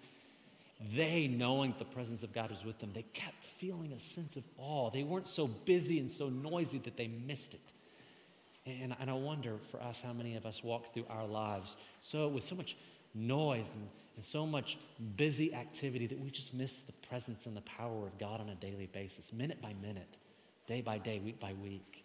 They, 0.95 1.27
knowing 1.27 1.75
the 1.79 1.87
presence 1.87 2.23
of 2.23 2.35
God 2.35 2.51
was 2.51 2.63
with 2.63 2.79
them, 2.79 2.91
they 2.93 3.03
kept 3.15 3.43
feeling 3.43 3.93
a 3.93 4.01
sense 4.01 4.37
of 4.37 4.45
awe. 4.59 4.91
They 4.91 5.05
weren't 5.05 5.27
so 5.27 5.47
busy 5.47 5.99
and 5.99 6.11
so 6.11 6.29
noisy 6.29 6.79
that 6.81 6.99
they 6.99 7.09
missed 7.09 7.55
it. 7.55 7.61
And, 8.67 8.95
and 9.01 9.09
I 9.09 9.15
wonder 9.15 9.57
for 9.71 9.81
us 9.83 10.03
how 10.03 10.13
many 10.13 10.37
of 10.37 10.45
us 10.45 10.63
walk 10.63 10.93
through 10.93 11.07
our 11.09 11.27
lives 11.27 11.77
so 12.03 12.29
with 12.29 12.45
so 12.45 12.55
much 12.57 12.77
noise 13.15 13.73
and 13.75 13.89
and 14.17 14.25
so 14.25 14.47
much 14.47 14.79
busy 15.17 15.55
activity 15.55 16.07
that 16.07 16.19
we 16.19 16.31
just 16.31 16.55
miss 16.55 16.73
the 16.83 16.93
presence 17.09 17.47
and 17.47 17.57
the 17.57 17.63
power 17.63 18.07
of 18.07 18.19
God 18.19 18.41
on 18.41 18.49
a 18.49 18.55
daily 18.55 18.87
basis, 18.87 19.33
minute 19.33 19.61
by 19.61 19.75
minute, 19.81 20.17
day 20.67 20.81
by 20.81 20.99
day, 20.99 21.19
week 21.19 21.39
by 21.39 21.53
week. 21.63 22.05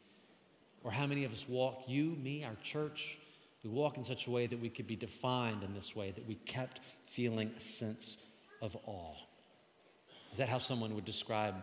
Or 0.84 0.92
how 0.92 1.08
many 1.08 1.24
of 1.24 1.32
us 1.32 1.46
walk, 1.48 1.84
you, 1.88 2.18
me, 2.22 2.44
our 2.44 2.56
church, 2.64 3.18
we 3.64 3.70
walk 3.70 3.98
in 3.98 4.04
such 4.04 4.28
a 4.28 4.32
way 4.32 4.48
that 4.48 4.60
we 4.60 4.70
could 4.70 4.88
be 4.88 4.96
defined 4.96 5.64
in 5.64 5.74
this 5.74 5.96
way, 5.96 6.12
that 6.12 6.28
we 6.28 6.36
kept 6.36 6.82
feeling 7.06 7.52
a 7.56 7.62
sense 7.62 8.18
of 8.62 8.76
awe. 8.86 9.16
Is 10.32 10.40
that 10.40 10.50
how 10.50 10.60
someone 10.60 10.96
would 10.96 11.06
describe 11.06 11.56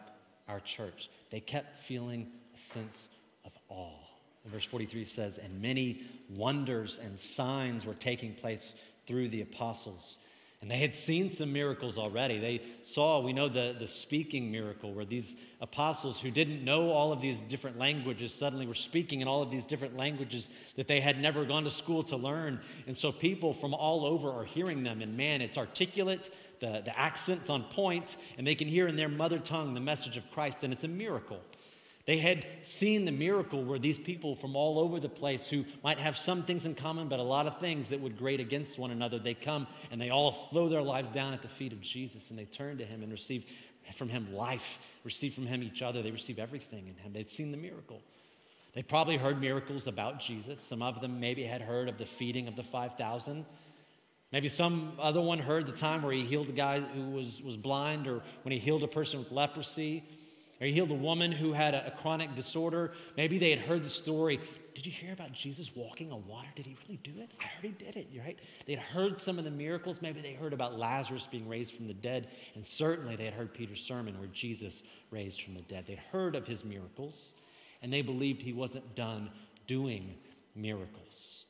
our 0.48 0.60
church? 0.60 1.10
They 1.30 1.40
kept 1.40 1.76
feeling 1.82 2.28
a 2.54 2.58
sense 2.58 3.08
of 3.44 3.52
awe. 3.68 3.98
And 4.44 4.52
verse 4.52 4.64
43 4.64 5.04
says, 5.04 5.38
And 5.38 5.60
many 5.60 6.02
wonders 6.30 6.98
and 7.02 7.18
signs 7.18 7.84
were 7.84 7.94
taking 7.94 8.34
place 8.34 8.74
through 9.06 9.28
the 9.28 9.40
apostles. 9.40 10.18
And 10.60 10.68
they 10.68 10.78
had 10.78 10.96
seen 10.96 11.30
some 11.30 11.52
miracles 11.52 11.98
already. 11.98 12.38
They 12.38 12.62
saw, 12.82 13.20
we 13.20 13.32
know 13.32 13.48
the, 13.48 13.76
the 13.78 13.86
speaking 13.86 14.50
miracle, 14.50 14.92
where 14.92 15.04
these 15.04 15.36
apostles 15.60 16.18
who 16.18 16.32
didn't 16.32 16.64
know 16.64 16.90
all 16.90 17.12
of 17.12 17.20
these 17.20 17.40
different 17.40 17.78
languages 17.78 18.34
suddenly 18.34 18.66
were 18.66 18.74
speaking 18.74 19.20
in 19.20 19.28
all 19.28 19.40
of 19.40 19.52
these 19.52 19.64
different 19.64 19.96
languages 19.96 20.50
that 20.74 20.88
they 20.88 20.98
had 21.00 21.20
never 21.20 21.44
gone 21.44 21.62
to 21.62 21.70
school 21.70 22.02
to 22.04 22.16
learn. 22.16 22.60
And 22.88 22.98
so 22.98 23.12
people 23.12 23.54
from 23.54 23.72
all 23.72 24.04
over 24.04 24.30
are 24.32 24.44
hearing 24.44 24.82
them. 24.82 25.00
And 25.00 25.16
man, 25.16 25.42
it's 25.42 25.56
articulate, 25.56 26.28
the, 26.58 26.82
the 26.84 26.98
accent's 26.98 27.50
on 27.50 27.62
point, 27.62 28.16
and 28.36 28.44
they 28.44 28.56
can 28.56 28.66
hear 28.66 28.88
in 28.88 28.96
their 28.96 29.08
mother 29.08 29.38
tongue 29.38 29.74
the 29.74 29.80
message 29.80 30.16
of 30.16 30.28
Christ, 30.32 30.64
and 30.64 30.72
it's 30.72 30.84
a 30.84 30.88
miracle. 30.88 31.38
They 32.08 32.16
had 32.16 32.46
seen 32.62 33.04
the 33.04 33.12
miracle 33.12 33.62
where 33.62 33.78
these 33.78 33.98
people 33.98 34.34
from 34.34 34.56
all 34.56 34.78
over 34.78 34.98
the 34.98 35.10
place 35.10 35.46
who 35.46 35.66
might 35.84 35.98
have 35.98 36.16
some 36.16 36.42
things 36.42 36.64
in 36.64 36.74
common, 36.74 37.06
but 37.06 37.18
a 37.18 37.22
lot 37.22 37.46
of 37.46 37.58
things 37.60 37.90
that 37.90 38.00
would 38.00 38.16
grate 38.16 38.40
against 38.40 38.78
one 38.78 38.90
another, 38.90 39.18
they 39.18 39.34
come 39.34 39.66
and 39.90 40.00
they 40.00 40.08
all 40.08 40.32
throw 40.50 40.70
their 40.70 40.80
lives 40.80 41.10
down 41.10 41.34
at 41.34 41.42
the 41.42 41.48
feet 41.48 41.70
of 41.70 41.82
Jesus 41.82 42.30
and 42.30 42.38
they 42.38 42.46
turn 42.46 42.78
to 42.78 42.86
him 42.86 43.02
and 43.02 43.12
receive 43.12 43.44
from 43.92 44.08
him 44.08 44.34
life, 44.34 44.78
receive 45.04 45.34
from 45.34 45.44
him 45.44 45.62
each 45.62 45.82
other. 45.82 46.00
They 46.00 46.10
receive 46.10 46.38
everything 46.38 46.88
in 46.88 46.94
him. 46.94 47.12
They'd 47.12 47.28
seen 47.28 47.50
the 47.50 47.58
miracle. 47.58 48.00
They 48.72 48.82
probably 48.82 49.18
heard 49.18 49.38
miracles 49.38 49.86
about 49.86 50.18
Jesus. 50.18 50.62
Some 50.62 50.80
of 50.80 51.02
them 51.02 51.20
maybe 51.20 51.44
had 51.44 51.60
heard 51.60 51.90
of 51.90 51.98
the 51.98 52.06
feeding 52.06 52.48
of 52.48 52.56
the 52.56 52.62
5,000. 52.62 53.44
Maybe 54.32 54.48
some 54.48 54.92
other 54.98 55.20
one 55.20 55.40
heard 55.40 55.66
the 55.66 55.72
time 55.72 56.00
where 56.00 56.14
he 56.14 56.22
healed 56.22 56.48
a 56.48 56.52
guy 56.52 56.80
who 56.80 57.10
was, 57.10 57.42
was 57.42 57.58
blind 57.58 58.06
or 58.06 58.22
when 58.44 58.52
he 58.52 58.58
healed 58.58 58.82
a 58.82 58.88
person 58.88 59.18
with 59.18 59.30
leprosy. 59.30 60.04
Or 60.60 60.66
he 60.66 60.72
healed 60.72 60.90
a 60.90 60.94
woman 60.94 61.30
who 61.30 61.52
had 61.52 61.74
a, 61.74 61.86
a 61.86 61.90
chronic 61.90 62.34
disorder. 62.34 62.92
Maybe 63.16 63.38
they 63.38 63.50
had 63.50 63.60
heard 63.60 63.84
the 63.84 63.88
story. 63.88 64.40
Did 64.74 64.86
you 64.86 64.92
hear 64.92 65.12
about 65.12 65.32
Jesus 65.32 65.74
walking 65.74 66.12
on 66.12 66.26
water? 66.26 66.48
Did 66.54 66.66
he 66.66 66.76
really 66.86 66.98
do 67.02 67.12
it? 67.20 67.30
I 67.40 67.44
heard 67.44 67.64
he 67.64 67.84
did 67.84 67.96
it, 67.96 68.08
right? 68.24 68.38
They 68.66 68.74
had 68.74 68.82
heard 68.82 69.18
some 69.18 69.38
of 69.38 69.44
the 69.44 69.50
miracles. 69.50 70.02
Maybe 70.02 70.20
they 70.20 70.34
heard 70.34 70.52
about 70.52 70.78
Lazarus 70.78 71.26
being 71.26 71.48
raised 71.48 71.74
from 71.74 71.86
the 71.86 71.94
dead. 71.94 72.28
And 72.54 72.64
certainly 72.64 73.16
they 73.16 73.24
had 73.24 73.34
heard 73.34 73.54
Peter's 73.54 73.80
sermon 73.80 74.18
where 74.18 74.28
Jesus 74.28 74.82
raised 75.10 75.42
from 75.42 75.54
the 75.54 75.62
dead. 75.62 75.86
They'd 75.86 75.98
heard 76.12 76.34
of 76.36 76.46
his 76.46 76.64
miracles, 76.64 77.34
and 77.82 77.92
they 77.92 78.02
believed 78.02 78.42
he 78.42 78.52
wasn't 78.52 78.94
done 78.94 79.30
doing 79.66 80.14
miracles. 80.54 81.44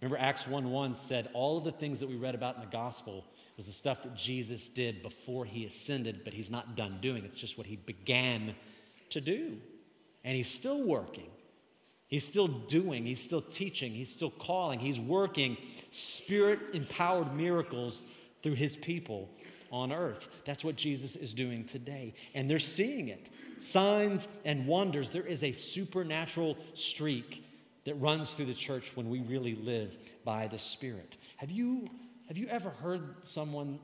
Remember, 0.00 0.18
Acts 0.18 0.46
1 0.46 0.70
1 0.70 0.94
said, 0.94 1.28
All 1.32 1.58
of 1.58 1.64
the 1.64 1.72
things 1.72 2.00
that 2.00 2.08
we 2.08 2.16
read 2.16 2.34
about 2.34 2.56
in 2.56 2.60
the 2.60 2.66
gospel 2.66 3.24
was 3.56 3.66
the 3.66 3.72
stuff 3.72 4.02
that 4.02 4.14
Jesus 4.14 4.68
did 4.68 5.02
before 5.02 5.44
he 5.44 5.64
ascended, 5.64 6.22
but 6.24 6.34
he's 6.34 6.50
not 6.50 6.76
done 6.76 6.98
doing. 7.00 7.24
It's 7.24 7.38
just 7.38 7.56
what 7.56 7.66
he 7.66 7.76
began 7.76 8.54
to 9.10 9.20
do. 9.20 9.56
And 10.24 10.36
he's 10.36 10.50
still 10.50 10.82
working. 10.82 11.30
He's 12.08 12.24
still 12.24 12.46
doing, 12.46 13.04
he's 13.04 13.20
still 13.20 13.42
teaching, 13.42 13.92
he's 13.92 14.12
still 14.12 14.30
calling, 14.30 14.78
he's 14.78 15.00
working 15.00 15.56
spirit 15.90 16.60
empowered 16.72 17.34
miracles 17.34 18.06
through 18.42 18.54
his 18.54 18.76
people 18.76 19.28
on 19.72 19.92
earth. 19.92 20.28
That's 20.44 20.62
what 20.62 20.76
Jesus 20.76 21.16
is 21.16 21.34
doing 21.34 21.64
today. 21.64 22.14
And 22.34 22.48
they're 22.48 22.60
seeing 22.60 23.08
it. 23.08 23.28
Signs 23.58 24.28
and 24.44 24.66
wonders. 24.68 25.10
There 25.10 25.26
is 25.26 25.42
a 25.42 25.50
supernatural 25.50 26.56
streak 26.74 27.44
that 27.84 27.94
runs 27.94 28.34
through 28.34 28.46
the 28.46 28.54
church 28.54 28.92
when 28.94 29.08
we 29.08 29.20
really 29.20 29.54
live 29.54 29.96
by 30.24 30.46
the 30.46 30.58
Spirit. 30.58 31.16
Have 31.36 31.50
you, 31.50 31.88
have 32.28 32.36
you 32.36 32.48
ever 32.48 32.70
heard 32.70 33.02
someone 33.22 33.78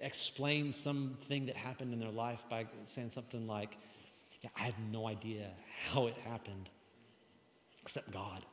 explain 0.00 0.72
something 0.72 1.46
that 1.46 1.56
happened 1.56 1.92
in 1.92 1.98
their 1.98 2.10
life 2.10 2.44
by 2.48 2.66
saying 2.84 3.10
something 3.10 3.46
like, 3.46 3.76
yeah, 4.42 4.50
I 4.56 4.62
have 4.62 4.78
no 4.92 5.06
idea 5.06 5.50
how 5.90 6.06
it 6.06 6.14
happened, 6.24 6.68
except 7.82 8.10
God? 8.12 8.44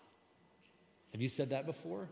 Have 1.12 1.22
you 1.22 1.28
said 1.28 1.52
that 1.52 1.66
before? 1.66 2.10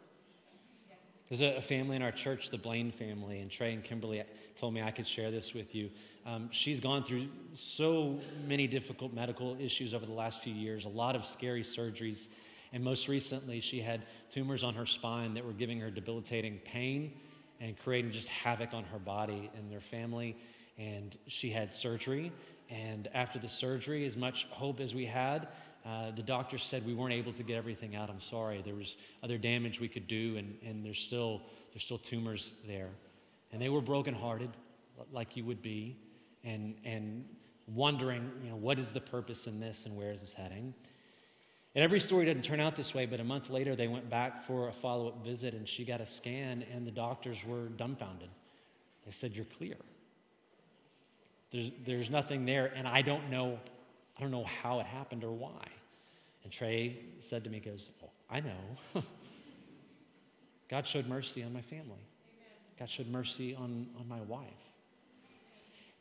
There's 1.30 1.42
a, 1.42 1.62
family 1.62 1.96
in 1.96 2.04
our 2.04 2.12
church, 2.12 2.52
the 2.52 2.58
Blaine 2.58 2.92
family, 2.92 3.40
and 3.40 3.50
Trey 3.50 3.74
and 3.74 3.84
Kimberly 3.84 4.24
told 4.56 4.74
me 4.74 4.84
I 4.84 4.92
could 4.92 5.08
share 5.08 5.32
this 5.32 5.54
with 5.54 5.74
you. 5.74 5.90
Um, 6.26 6.50
she's 6.52 6.80
gone 6.80 7.04
through 7.04 7.28
so 7.54 8.20
many 8.48 8.68
difficult 8.68 9.14
medical 9.14 9.58
issues 9.60 9.94
over 9.94 10.06
the 10.06 10.14
last 10.14 10.42
few 10.42 10.54
years, 10.54 10.86
a 10.86 10.90
lot 10.90 11.16
of 11.16 11.26
scary 11.26 11.64
surgeries, 11.64 12.28
and 12.74 12.84
most 12.84 13.08
recently, 13.08 13.60
she 13.60 13.80
had 13.82 14.02
tumors 14.32 14.64
on 14.64 14.74
her 14.74 14.88
spine 14.88 15.36
that 15.36 15.46
were 15.46 15.54
giving 15.54 15.80
her 15.80 15.92
debilitating 15.92 16.60
pain 16.66 17.14
and 17.62 17.78
creating 17.78 18.12
just 18.12 18.28
havoc 18.28 18.74
on 18.74 18.84
her 18.86 18.98
body 18.98 19.52
and 19.56 19.72
their 19.72 19.80
family. 19.80 20.36
And 20.80 21.16
she 21.28 21.52
had 21.52 21.76
surgery. 21.76 22.32
And 22.72 23.08
after 23.14 23.38
the 23.38 23.48
surgery, 23.48 24.06
as 24.06 24.18
much 24.18 24.48
hope 24.50 24.80
as 24.80 24.96
we 24.96 25.06
had, 25.06 25.50
uh, 25.86 26.12
the 26.12 26.24
doctor 26.24 26.58
said 26.58 26.84
we 26.84 26.96
weren't 26.96 27.14
able 27.14 27.32
to 27.34 27.44
get 27.44 27.58
everything 27.58 27.96
out. 27.96 28.10
I'm 28.10 28.20
sorry. 28.20 28.64
There 28.66 28.74
was 28.74 28.98
other 29.22 29.38
damage 29.38 29.80
we 29.80 29.88
could 29.88 30.08
do, 30.08 30.38
and, 30.38 30.58
and 30.66 30.84
there's, 30.84 31.00
still, 31.00 31.44
there's 31.74 31.84
still 31.84 32.00
tumors 32.00 32.54
there. 32.68 32.90
And 33.52 33.62
they 33.62 33.70
were 33.70 33.82
brokenhearted, 33.82 34.50
like 35.12 35.38
you 35.38 35.46
would 35.46 35.62
be, 35.62 35.98
and, 36.44 36.74
and 36.84 37.26
wondering, 37.68 38.32
you 38.44 38.50
know, 38.50 38.56
what 38.56 38.80
is 38.80 38.94
the 38.94 39.02
purpose 39.02 39.46
in 39.46 39.60
this 39.60 39.86
and 39.86 39.96
where 39.96 40.12
is 40.12 40.22
this 40.22 40.34
heading? 40.34 40.74
And 41.76 41.84
every 41.84 42.00
story 42.00 42.26
didn't 42.26 42.44
turn 42.44 42.60
out 42.60 42.76
this 42.76 42.94
way, 42.94 43.06
but 43.06 43.20
a 43.20 43.24
month 43.24 43.50
later 43.50 43.76
they 43.76 43.88
went 43.88 44.10
back 44.10 44.38
for 44.38 44.68
a 44.68 44.74
follow 44.74 45.08
up 45.08 45.24
visit 45.24 45.54
and 45.54 45.68
she 45.68 45.84
got 45.86 46.02
a 46.02 46.06
scan, 46.06 46.64
and 46.74 46.86
the 46.86 46.92
doctors 46.92 47.44
were 47.46 47.68
dumbfounded. 47.70 48.30
They 49.06 49.12
said, 49.12 49.34
You're 49.34 49.46
clear. 49.46 49.76
There's, 51.52 51.72
there's 51.86 52.10
nothing 52.10 52.46
there, 52.46 52.72
and 52.76 52.88
I 52.88 53.02
don't 53.02 53.30
know 53.30 53.60
I 54.18 54.22
don't 54.22 54.32
know 54.32 54.44
how 54.44 54.80
it 54.80 54.86
happened 54.86 55.24
or 55.24 55.32
why. 55.32 55.68
And 56.44 56.52
Trey 56.52 56.98
said 57.20 57.44
to 57.46 57.50
me, 57.50 57.60
"He 57.64 57.70
goes, 57.70 57.90
oh, 58.04 58.10
I 58.30 58.42
know. 58.42 58.54
God 60.70 60.86
showed 60.86 61.08
mercy 61.08 61.44
on 61.44 61.54
my 61.54 61.62
family. 61.62 62.06
God 62.78 62.90
showed 62.90 63.08
mercy 63.08 63.56
on, 63.56 63.88
on 64.00 64.08
my 64.08 64.22
wife. 64.22 64.48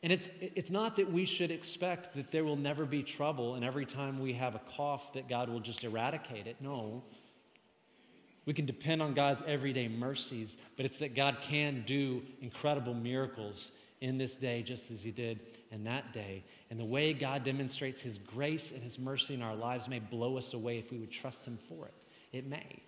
And 0.03 0.11
it's, 0.11 0.29
it's 0.41 0.69
not 0.69 0.97
that 0.97 1.11
we 1.11 1.25
should 1.25 1.49
expect 1.49 2.13
that 2.15 2.29
there 2.29 2.43
will 2.43 2.57
never 2.57 2.85
be 2.85 3.03
trouble 3.03 3.55
and 3.55 3.63
every 3.63 3.85
time 3.85 4.19
we 4.19 4.33
have 4.33 4.53
a 4.53 4.61
cough 4.75 5.13
that 5.13 5.29
God 5.29 5.49
will 5.49 5.61
just 5.61 5.85
eradicate 5.85 6.45
it. 6.45 6.57
No. 6.59 7.01
We 8.45 8.53
can 8.53 8.65
depend 8.65 9.01
on 9.01 9.13
God's 9.13 9.41
everyday 9.47 9.87
mercies, 9.87 10.57
but 10.75 10.85
it's 10.85 10.97
that 10.97 11.15
God 11.15 11.37
can 11.41 11.85
do 11.87 12.21
incredible 12.41 12.93
miracles 12.93 13.71
in 14.01 14.17
this 14.17 14.35
day 14.35 14.61
just 14.61 14.91
as 14.91 15.01
he 15.01 15.11
did 15.11 15.39
in 15.71 15.85
that 15.85 16.11
day. 16.11 16.43
And 16.69 16.77
the 16.77 16.85
way 16.85 17.13
God 17.13 17.45
demonstrates 17.45 18.01
his 18.01 18.17
grace 18.17 18.73
and 18.73 18.83
his 18.83 18.99
mercy 18.99 19.33
in 19.33 19.41
our 19.41 19.55
lives 19.55 19.87
may 19.87 19.99
blow 19.99 20.37
us 20.37 20.53
away 20.53 20.77
if 20.77 20.91
we 20.91 20.97
would 20.97 21.11
trust 21.11 21.47
him 21.47 21.55
for 21.55 21.85
it. 21.85 21.93
It 22.33 22.45
may. 22.45 22.81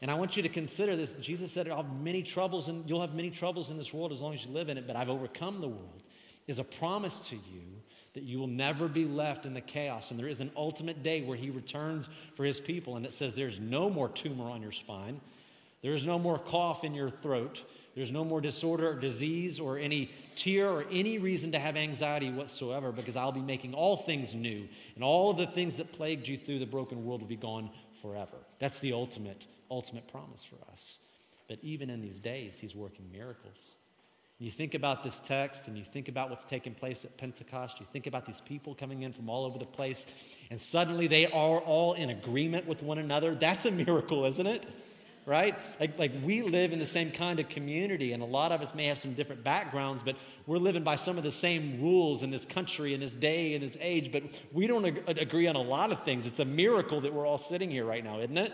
And 0.00 0.10
I 0.10 0.14
want 0.14 0.38
you 0.38 0.42
to 0.42 0.48
consider 0.48 0.96
this. 0.96 1.14
Jesus 1.14 1.52
said, 1.52 1.68
I'll 1.68 1.82
have 1.82 2.00
many 2.00 2.22
troubles, 2.22 2.68
and 2.68 2.88
you'll 2.88 3.00
have 3.02 3.14
many 3.14 3.30
troubles 3.30 3.70
in 3.70 3.76
this 3.76 3.92
world 3.92 4.12
as 4.12 4.22
long 4.22 4.32
as 4.32 4.46
you 4.46 4.52
live 4.52 4.70
in 4.70 4.78
it, 4.78 4.86
but 4.86 4.96
I've 4.96 5.10
overcome 5.10 5.60
the 5.60 5.68
world. 5.68 6.02
Is 6.46 6.58
a 6.58 6.64
promise 6.64 7.18
to 7.30 7.36
you 7.36 7.62
that 8.14 8.22
you 8.22 8.38
will 8.38 8.46
never 8.46 8.88
be 8.88 9.04
left 9.04 9.44
in 9.44 9.52
the 9.52 9.60
chaos. 9.60 10.10
And 10.10 10.18
there 10.18 10.26
is 10.26 10.40
an 10.40 10.50
ultimate 10.56 11.02
day 11.02 11.20
where 11.20 11.36
he 11.36 11.50
returns 11.50 12.08
for 12.34 12.44
his 12.44 12.58
people. 12.58 12.96
And 12.96 13.04
it 13.04 13.12
says 13.12 13.34
there's 13.34 13.60
no 13.60 13.90
more 13.90 14.08
tumor 14.08 14.48
on 14.50 14.62
your 14.62 14.72
spine, 14.72 15.20
there 15.82 15.92
is 15.92 16.04
no 16.04 16.18
more 16.18 16.38
cough 16.38 16.82
in 16.82 16.94
your 16.94 17.10
throat, 17.10 17.62
there's 17.94 18.10
no 18.10 18.24
more 18.24 18.40
disorder 18.40 18.90
or 18.90 18.94
disease 18.94 19.60
or 19.60 19.78
any 19.78 20.10
tear 20.34 20.70
or 20.70 20.84
any 20.90 21.18
reason 21.18 21.52
to 21.52 21.58
have 21.58 21.76
anxiety 21.76 22.30
whatsoever 22.30 22.90
because 22.90 23.16
I'll 23.16 23.32
be 23.32 23.40
making 23.40 23.74
all 23.74 23.96
things 23.96 24.34
new. 24.34 24.66
And 24.94 25.04
all 25.04 25.30
of 25.30 25.36
the 25.36 25.46
things 25.46 25.76
that 25.76 25.92
plagued 25.92 26.26
you 26.26 26.38
through 26.38 26.58
the 26.58 26.66
broken 26.66 27.04
world 27.04 27.20
will 27.20 27.28
be 27.28 27.36
gone 27.36 27.70
forever. 28.00 28.36
That's 28.58 28.78
the 28.80 28.94
ultimate, 28.94 29.46
ultimate 29.70 30.08
promise 30.08 30.42
for 30.42 30.56
us. 30.72 30.96
But 31.48 31.58
even 31.62 31.90
in 31.90 32.00
these 32.00 32.18
days, 32.18 32.58
He's 32.58 32.74
working 32.74 33.10
miracles. 33.12 33.75
You 34.38 34.50
think 34.50 34.74
about 34.74 35.02
this 35.02 35.20
text 35.20 35.66
and 35.66 35.78
you 35.78 35.84
think 35.84 36.08
about 36.08 36.28
what's 36.28 36.44
taking 36.44 36.74
place 36.74 37.04
at 37.06 37.16
Pentecost, 37.16 37.80
you 37.80 37.86
think 37.90 38.06
about 38.06 38.26
these 38.26 38.42
people 38.42 38.74
coming 38.74 39.02
in 39.02 39.12
from 39.12 39.30
all 39.30 39.46
over 39.46 39.58
the 39.58 39.64
place, 39.64 40.04
and 40.50 40.60
suddenly 40.60 41.06
they 41.06 41.26
are 41.26 41.58
all 41.58 41.94
in 41.94 42.10
agreement 42.10 42.66
with 42.66 42.82
one 42.82 42.98
another. 42.98 43.34
That's 43.34 43.64
a 43.64 43.70
miracle, 43.70 44.26
isn't 44.26 44.46
it? 44.46 44.66
right? 45.26 45.58
Like, 45.80 45.98
like 45.98 46.12
we 46.22 46.42
live 46.42 46.72
in 46.72 46.78
the 46.78 46.86
same 46.86 47.10
kind 47.10 47.40
of 47.40 47.48
community, 47.48 48.12
and 48.12 48.22
a 48.22 48.26
lot 48.26 48.52
of 48.52 48.62
us 48.62 48.74
may 48.74 48.86
have 48.86 49.00
some 49.00 49.12
different 49.14 49.42
backgrounds, 49.42 50.02
but 50.02 50.16
we're 50.46 50.56
living 50.58 50.84
by 50.84 50.94
some 50.94 51.18
of 51.18 51.24
the 51.24 51.32
same 51.32 51.82
rules 51.82 52.22
in 52.22 52.30
this 52.30 52.46
country, 52.46 52.94
in 52.94 53.00
this 53.00 53.14
day, 53.14 53.54
in 53.54 53.60
this 53.60 53.76
age, 53.80 54.12
but 54.12 54.22
we 54.52 54.68
don't 54.68 54.86
ag- 54.86 55.02
agree 55.18 55.48
on 55.48 55.56
a 55.56 55.62
lot 55.62 55.90
of 55.90 56.02
things. 56.04 56.26
It's 56.26 56.38
a 56.38 56.44
miracle 56.44 57.00
that 57.00 57.12
we're 57.12 57.26
all 57.26 57.38
sitting 57.38 57.70
here 57.70 57.84
right 57.84 58.04
now, 58.04 58.20
isn't 58.20 58.38
it? 58.38 58.52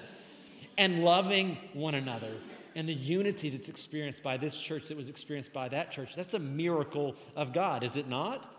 And 0.78 1.04
loving 1.04 1.58
one 1.74 1.94
another. 1.94 2.32
And 2.74 2.88
the 2.88 2.94
unity 2.94 3.50
that's 3.50 3.68
experienced 3.68 4.22
by 4.22 4.36
this 4.36 4.58
church 4.58 4.88
that 4.88 4.96
was 4.96 5.08
experienced 5.08 5.52
by 5.52 5.68
that 5.68 5.90
church, 5.90 6.14
that's 6.14 6.34
a 6.34 6.38
miracle 6.38 7.16
of 7.36 7.52
God, 7.52 7.82
is 7.82 7.96
it 7.96 8.08
not? 8.08 8.50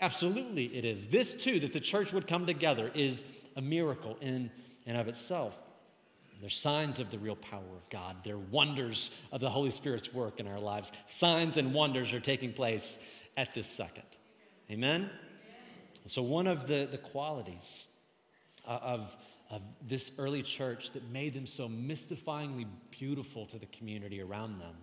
Absolutely, 0.00 0.66
it 0.66 0.84
is. 0.84 1.06
This 1.06 1.34
too, 1.34 1.58
that 1.60 1.72
the 1.72 1.80
church 1.80 2.12
would 2.12 2.26
come 2.26 2.46
together, 2.46 2.90
is 2.94 3.24
a 3.56 3.62
miracle 3.62 4.16
in 4.20 4.50
and 4.86 4.96
of 4.96 5.08
itself. 5.08 5.58
They're 6.40 6.50
signs 6.50 7.00
of 7.00 7.10
the 7.10 7.18
real 7.18 7.36
power 7.36 7.60
of 7.60 7.88
God. 7.88 8.16
They're 8.22 8.36
wonders 8.36 9.10
of 9.32 9.40
the 9.40 9.48
Holy 9.48 9.70
Spirit's 9.70 10.12
work 10.12 10.38
in 10.38 10.46
our 10.46 10.60
lives. 10.60 10.92
Signs 11.06 11.56
and 11.56 11.72
wonders 11.72 12.12
are 12.12 12.20
taking 12.20 12.52
place 12.52 12.98
at 13.36 13.54
this 13.54 13.66
second. 13.66 14.04
Amen? 14.70 15.10
So, 16.06 16.22
one 16.22 16.46
of 16.46 16.66
the, 16.66 16.86
the 16.90 16.98
qualities 16.98 17.84
uh, 18.66 18.78
of, 18.82 19.16
of 19.50 19.62
this 19.86 20.12
early 20.18 20.42
church 20.42 20.92
that 20.92 21.08
made 21.10 21.34
them 21.34 21.46
so 21.46 21.68
mystifyingly 21.68 22.66
beautiful 22.90 23.46
to 23.46 23.58
the 23.58 23.66
community 23.66 24.20
around 24.20 24.58
them 24.58 24.74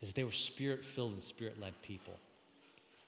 is 0.00 0.08
that 0.08 0.14
they 0.14 0.24
were 0.24 0.32
spirit 0.32 0.84
filled 0.84 1.12
and 1.12 1.22
spirit 1.22 1.60
led 1.60 1.80
people. 1.82 2.18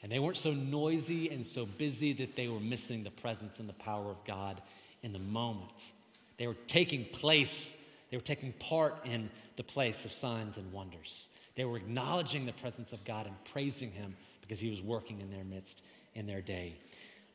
And 0.03 0.11
they 0.11 0.19
weren't 0.19 0.37
so 0.37 0.53
noisy 0.53 1.29
and 1.31 1.47
so 1.47 1.67
busy 1.67 2.13
that 2.15 2.35
they 2.35 2.49
were 2.49 2.61
missing 2.61 3.05
the 3.05 3.11
presence 3.11 3.61
and 3.61 3.69
the 3.69 3.75
power 3.75 4.11
of 4.11 4.25
God 4.25 4.61
in 5.03 5.13
the 5.13 5.19
moment. 5.19 5.93
They 6.39 6.47
were 6.47 6.57
taking 6.67 7.05
place, 7.05 7.77
they 8.11 8.17
were 8.17 8.23
taking 8.23 8.53
part 8.55 8.97
in 9.05 9.31
the 9.57 9.63
place 9.63 10.05
of 10.05 10.13
signs 10.13 10.57
and 10.57 10.73
wonders. 10.73 11.29
They 11.55 11.65
were 11.65 11.77
acknowledging 11.77 12.47
the 12.47 12.53
presence 12.53 12.93
of 12.93 13.05
God 13.05 13.27
and 13.27 13.35
praising 13.53 13.91
Him 13.91 14.17
because 14.41 14.59
He 14.59 14.71
was 14.71 14.81
working 14.81 15.21
in 15.21 15.31
their 15.31 15.45
midst 15.45 15.83
in 16.15 16.27
their 16.27 16.41
day. 16.41 16.75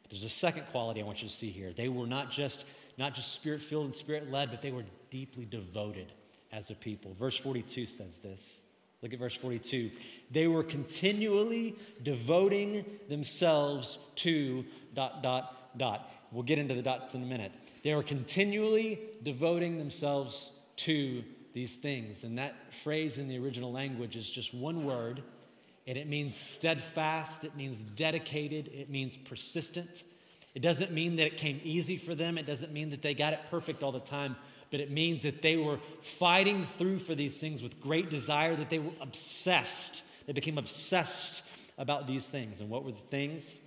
But 0.01 0.11
there's 0.11 0.23
a 0.23 0.29
second 0.29 0.65
quality 0.71 1.01
I 1.01 1.05
want 1.05 1.21
you 1.21 1.29
to 1.29 1.33
see 1.33 1.49
here. 1.49 1.71
They 1.73 1.89
were 1.89 2.07
not 2.07 2.31
just, 2.31 2.65
not 2.97 3.15
just 3.15 3.33
spirit 3.33 3.61
filled 3.61 3.85
and 3.85 3.95
spirit 3.95 4.31
led, 4.31 4.51
but 4.51 4.61
they 4.61 4.71
were 4.71 4.85
deeply 5.09 5.45
devoted 5.45 6.11
as 6.51 6.71
a 6.71 6.75
people. 6.75 7.13
Verse 7.13 7.37
42 7.37 7.85
says 7.85 8.19
this. 8.19 8.61
Look 9.01 9.13
at 9.13 9.19
verse 9.19 9.35
42. 9.35 9.91
They 10.31 10.47
were 10.47 10.63
continually 10.63 11.75
devoting 12.01 12.85
themselves 13.09 13.99
to 14.17 14.65
dot, 14.93 15.21
dot, 15.21 15.77
dot. 15.77 16.09
We'll 16.31 16.43
get 16.43 16.57
into 16.57 16.73
the 16.73 16.81
dots 16.81 17.13
in 17.13 17.21
a 17.21 17.25
minute. 17.25 17.51
They 17.83 17.93
were 17.93 18.03
continually 18.03 18.99
devoting 19.23 19.77
themselves 19.77 20.51
to 20.77 21.23
these 21.53 21.75
things. 21.75 22.23
And 22.23 22.37
that 22.37 22.73
phrase 22.73 23.17
in 23.17 23.27
the 23.27 23.37
original 23.37 23.71
language 23.71 24.15
is 24.15 24.29
just 24.29 24.53
one 24.53 24.85
word, 24.85 25.21
and 25.87 25.97
it 25.97 26.07
means 26.07 26.35
steadfast, 26.35 27.43
it 27.43 27.55
means 27.55 27.79
dedicated, 27.79 28.69
it 28.73 28.89
means 28.89 29.17
persistent. 29.17 30.03
It 30.55 30.61
doesn't 30.61 30.91
mean 30.91 31.17
that 31.17 31.27
it 31.27 31.37
came 31.37 31.59
easy 31.63 31.97
for 31.97 32.15
them, 32.15 32.37
it 32.37 32.45
doesn't 32.45 32.71
mean 32.71 32.89
that 32.89 33.01
they 33.01 33.13
got 33.13 33.33
it 33.33 33.41
perfect 33.51 33.83
all 33.83 33.91
the 33.91 33.99
time, 33.99 34.37
but 34.71 34.79
it 34.79 34.89
means 34.89 35.23
that 35.23 35.41
they 35.41 35.57
were 35.57 35.79
fighting 36.01 36.63
through 36.63 36.99
for 36.99 37.13
these 37.13 37.37
things 37.37 37.61
with 37.61 37.81
great 37.81 38.09
desire, 38.09 38.55
that 38.55 38.69
they 38.69 38.79
were 38.79 38.93
obsessed. 39.01 40.03
They 40.25 40.33
became 40.33 40.57
obsessed 40.57 41.43
about 41.77 42.07
these 42.07 42.27
things. 42.27 42.61
And 42.61 42.69
what 42.69 42.83
were 42.83 42.93
the 42.93 42.97
things? 42.97 43.59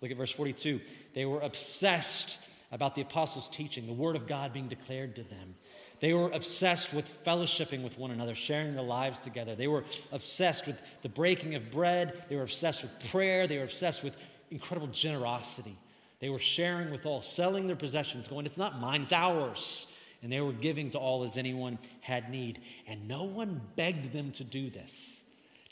Look 0.00 0.10
at 0.10 0.16
verse 0.16 0.30
42. 0.30 0.80
They 1.14 1.24
were 1.24 1.40
obsessed 1.40 2.38
about 2.70 2.94
the 2.94 3.02
apostles' 3.02 3.48
teaching, 3.48 3.86
the 3.86 3.92
word 3.92 4.14
of 4.14 4.26
God 4.26 4.52
being 4.52 4.68
declared 4.68 5.16
to 5.16 5.22
them. 5.22 5.54
They 6.00 6.12
were 6.12 6.30
obsessed 6.30 6.92
with 6.92 7.24
fellowshipping 7.24 7.82
with 7.82 7.96
one 7.96 8.10
another, 8.10 8.34
sharing 8.34 8.74
their 8.74 8.84
lives 8.84 9.18
together. 9.20 9.54
They 9.54 9.68
were 9.68 9.84
obsessed 10.12 10.66
with 10.66 10.82
the 11.00 11.08
breaking 11.08 11.54
of 11.54 11.70
bread. 11.70 12.24
They 12.28 12.36
were 12.36 12.42
obsessed 12.42 12.82
with 12.82 13.10
prayer. 13.10 13.46
They 13.46 13.56
were 13.56 13.64
obsessed 13.64 14.04
with 14.04 14.16
incredible 14.50 14.88
generosity. 14.88 15.78
They 16.20 16.28
were 16.30 16.38
sharing 16.38 16.90
with 16.90 17.06
all, 17.06 17.22
selling 17.22 17.66
their 17.66 17.76
possessions, 17.76 18.28
going, 18.28 18.46
It's 18.46 18.56
not 18.56 18.80
mine, 18.80 19.02
it's 19.02 19.12
ours. 19.12 19.92
And 20.22 20.32
they 20.32 20.40
were 20.40 20.52
giving 20.52 20.90
to 20.92 20.98
all 20.98 21.24
as 21.24 21.36
anyone 21.36 21.78
had 22.00 22.30
need. 22.30 22.60
And 22.86 23.06
no 23.06 23.24
one 23.24 23.60
begged 23.76 24.12
them 24.12 24.32
to 24.32 24.44
do 24.44 24.70
this. 24.70 25.24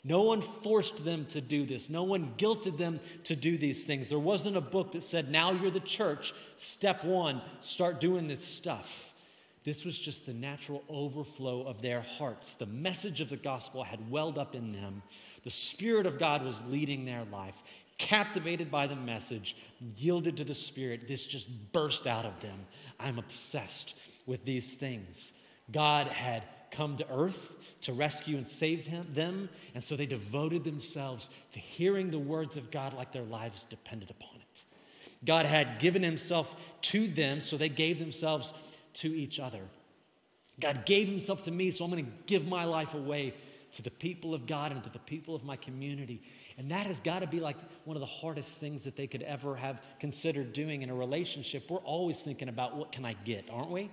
No 0.07 0.21
one 0.21 0.41
forced 0.41 1.03
them 1.03 1.25
to 1.31 1.41
do 1.41 1.65
this. 1.65 1.89
No 1.89 2.03
one 2.03 2.35
guilted 2.37 2.77
them 2.77 2.99
to 3.23 3.35
do 3.35 3.57
these 3.57 3.85
things. 3.85 4.07
There 4.07 4.19
wasn't 4.19 4.55
a 4.55 4.61
book 4.61 4.91
that 4.91 5.01
said, 5.01 5.31
now 5.31 5.51
you're 5.51 5.71
the 5.71 5.79
church. 5.79 6.35
Step 6.57 7.03
one, 7.03 7.41
start 7.59 7.99
doing 7.99 8.27
this 8.27 8.45
stuff. 8.45 9.15
This 9.63 9.83
was 9.83 9.97
just 9.97 10.27
the 10.27 10.33
natural 10.33 10.83
overflow 10.87 11.63
of 11.63 11.81
their 11.81 12.01
hearts. 12.01 12.53
The 12.53 12.67
message 12.67 13.19
of 13.19 13.29
the 13.29 13.35
gospel 13.35 13.83
had 13.83 14.11
welled 14.11 14.37
up 14.37 14.53
in 14.53 14.71
them. 14.71 15.01
The 15.43 15.49
Spirit 15.49 16.05
of 16.05 16.19
God 16.19 16.45
was 16.45 16.63
leading 16.67 17.03
their 17.03 17.23
life. 17.31 17.55
Captivated 17.97 18.69
by 18.69 18.87
the 18.87 18.95
message, 18.95 19.55
yielded 19.95 20.37
to 20.37 20.43
the 20.43 20.53
Spirit, 20.53 21.07
this 21.07 21.25
just 21.25 21.47
burst 21.71 22.07
out 22.07 22.25
of 22.25 22.39
them. 22.41 22.65
I'm 22.99 23.19
obsessed 23.19 23.95
with 24.25 24.43
these 24.43 24.73
things. 24.73 25.31
God 25.71 26.07
had 26.07 26.43
come 26.71 26.97
to 26.97 27.09
earth 27.09 27.55
to 27.81 27.93
rescue 27.93 28.37
and 28.37 28.47
save 28.47 28.85
him, 28.85 29.07
them. 29.13 29.49
And 29.73 29.83
so 29.83 29.95
they 29.95 30.05
devoted 30.05 30.63
themselves 30.63 31.29
to 31.53 31.59
hearing 31.59 32.11
the 32.11 32.19
words 32.19 32.57
of 32.57 32.71
God 32.71 32.93
like 32.93 33.11
their 33.11 33.23
lives 33.23 33.65
depended 33.65 34.09
upon 34.09 34.35
it. 34.35 34.63
God 35.23 35.45
had 35.45 35.79
given 35.79 36.03
himself 36.03 36.55
to 36.81 37.07
them, 37.07 37.39
so 37.39 37.57
they 37.57 37.69
gave 37.69 37.99
themselves 37.99 38.53
to 38.95 39.07
each 39.07 39.39
other. 39.39 39.61
God 40.59 40.85
gave 40.85 41.07
himself 41.07 41.43
to 41.45 41.51
me, 41.51 41.71
so 41.71 41.85
I'm 41.85 41.91
going 41.91 42.05
to 42.05 42.11
give 42.27 42.47
my 42.47 42.65
life 42.65 42.93
away 42.93 43.33
to 43.75 43.81
the 43.81 43.91
people 43.91 44.33
of 44.33 44.47
God 44.47 44.71
and 44.71 44.83
to 44.83 44.89
the 44.89 44.99
people 44.99 45.35
of 45.35 45.43
my 45.43 45.55
community. 45.55 46.21
And 46.57 46.71
that 46.71 46.85
has 46.85 46.99
got 46.99 47.19
to 47.19 47.27
be 47.27 47.39
like 47.39 47.57
one 47.83 47.95
of 47.95 48.01
the 48.01 48.05
hardest 48.05 48.59
things 48.59 48.83
that 48.83 48.95
they 48.95 49.07
could 49.07 49.23
ever 49.23 49.55
have 49.55 49.81
considered 49.99 50.53
doing 50.53 50.81
in 50.81 50.89
a 50.89 50.95
relationship. 50.95 51.69
We're 51.69 51.77
always 51.79 52.21
thinking 52.21 52.49
about 52.49 52.75
what 52.75 52.91
can 52.91 53.05
I 53.05 53.13
get, 53.13 53.45
aren't 53.51 53.71
we? 53.71 53.89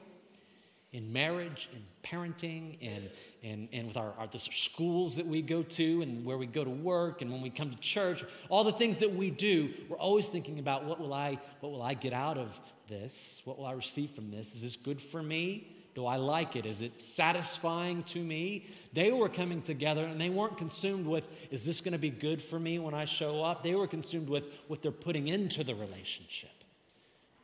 in 0.92 1.11
marriage, 1.11 1.71
in 1.73 1.83
parenting, 2.07 2.77
and, 2.83 3.11
and, 3.42 3.68
and 3.73 3.87
with 3.87 3.97
our, 3.97 4.12
our 4.18 4.27
the 4.27 4.38
schools 4.38 5.16
that 5.16 5.27
we 5.27 5.40
go 5.40 5.62
to, 5.62 6.03
and 6.03 6.25
where 6.25 6.37
we 6.37 6.47
go 6.47 6.62
to 6.62 6.71
work, 6.71 7.23
and 7.23 7.33
when 7.33 7.40
we 7.40 7.49
come 7.49 7.71
to 7.71 7.79
church, 7.79 8.23
all 8.51 8.62
the 8.62 8.73
things 8.73 8.99
that 8.99 9.14
we 9.14 9.31
do, 9.31 9.73
we're 9.88 9.97
always 9.97 10.29
thinking 10.29 10.59
about 10.59 10.85
what 10.85 11.01
will 11.01 11.14
I, 11.14 11.38
what 11.61 11.73
will 11.73 11.83
I 11.83 11.95
get 11.95 12.12
out 12.12 12.37
of 12.37 12.61
this? 12.88 13.40
What 13.45 13.59
will 13.59 13.64
I 13.64 13.73
receive 13.73 14.11
from 14.11 14.31
this? 14.31 14.55
Is 14.55 14.61
this 14.61 14.77
good 14.77 15.01
for 15.01 15.23
me? 15.23 15.66
Do 15.94 16.07
I 16.07 16.16
like 16.16 16.57
it? 16.57 16.64
Is 16.64 16.81
it 16.81 16.98
satisfying 16.98 18.02
to 18.05 18.18
me? 18.18 18.66
They 18.92 19.12
were 19.12 19.28
coming 19.28 19.61
together 19.61 20.05
and 20.05 20.20
they 20.20 20.31
weren't 20.31 20.57
consumed 20.57 21.07
with, 21.07 21.28
is 21.50 21.64
this 21.64 21.81
going 21.81 21.92
to 21.92 21.98
be 21.98 22.11
good 22.11 22.42
for 22.42 22.59
me 22.59 22.78
when 22.78 22.94
I 22.94 23.05
show 23.05 23.42
up? 23.44 23.62
They 23.62 23.74
were 23.74 23.87
consumed 23.87 24.28
with 24.28 24.46
what 24.68 24.81
they're 24.81 24.90
putting 24.90 25.28
into 25.28 25.64
the 25.64 25.74
relationship. 25.74 26.50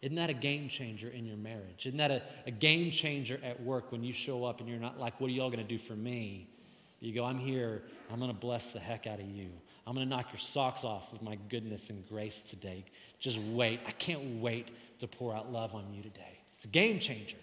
Isn't 0.01 0.17
that 0.17 0.31
a 0.31 0.35
game 0.35 0.69
changer 0.69 1.09
in 1.09 1.27
your 1.27 1.37
marriage? 1.37 1.87
Isn't 1.87 1.99
that 1.99 2.11
a, 2.11 2.23
a 2.47 2.51
game 2.51 2.91
changer 2.91 3.39
at 3.43 3.61
work 3.63 3.93
when 3.93 4.05
you 4.05 4.13
show 4.13 4.45
up 4.45 4.61
and 4.61 4.69
you're 4.69 4.79
not 4.79 4.99
like, 4.99 5.21
what 5.21 5.29
are 5.29 5.33
y'all 5.33 5.51
going 5.51 5.63
to 5.63 5.69
do 5.69 5.79
for 5.79 5.95
me? 5.95 6.49
You 7.01 7.15
go, 7.15 7.25
I'm 7.25 7.39
here. 7.39 7.83
I'm 8.11 8.19
going 8.19 8.31
to 8.33 8.37
bless 8.37 8.73
the 8.73 8.81
heck 8.81 9.07
out 9.07 9.21
of 9.21 9.27
you. 9.27 9.51
I'm 9.87 9.95
going 9.95 10.09
to 10.09 10.17
knock 10.17 10.33
your 10.33 10.41
socks 10.41 10.85
off 10.85 11.13
with 11.13 11.23
my 11.23 11.37
goodness 11.49 11.91
and 11.91 12.07
grace 12.09 12.43
today. 12.43 12.85
Just 13.19 13.39
wait. 13.39 13.81
I 13.87 13.91
can't 13.93 14.41
wait 14.41 14.69
to 15.01 15.07
pour 15.07 15.35
out 15.35 15.53
love 15.53 15.75
on 15.75 15.93
you 15.93 16.03
today. 16.03 16.39
It's 16.57 16.65
a 16.65 16.69
game 16.69 16.99
changer. 16.99 17.37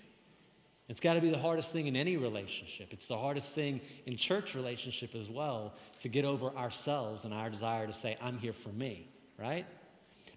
It's 0.88 1.00
got 1.00 1.16
to 1.16 1.22
be 1.22 1.32
the 1.32 1.38
hardest 1.38 1.72
thing 1.72 1.88
in 1.88 1.96
any 1.96 2.16
relationship. 2.16 2.90
It's 2.92 3.08
the 3.08 3.18
hardest 3.18 3.56
thing 3.56 3.82
in 4.06 4.18
church 4.18 4.54
relationship 4.54 5.16
as 5.16 5.28
well 5.28 5.74
to 6.02 6.10
get 6.10 6.26
over 6.26 6.50
ourselves 6.52 7.26
and 7.26 7.34
our 7.34 7.50
desire 7.50 7.88
to 7.88 7.94
say, 7.94 8.18
I'm 8.22 8.38
here 8.38 8.54
for 8.54 8.70
me, 8.70 9.08
right? 9.40 9.66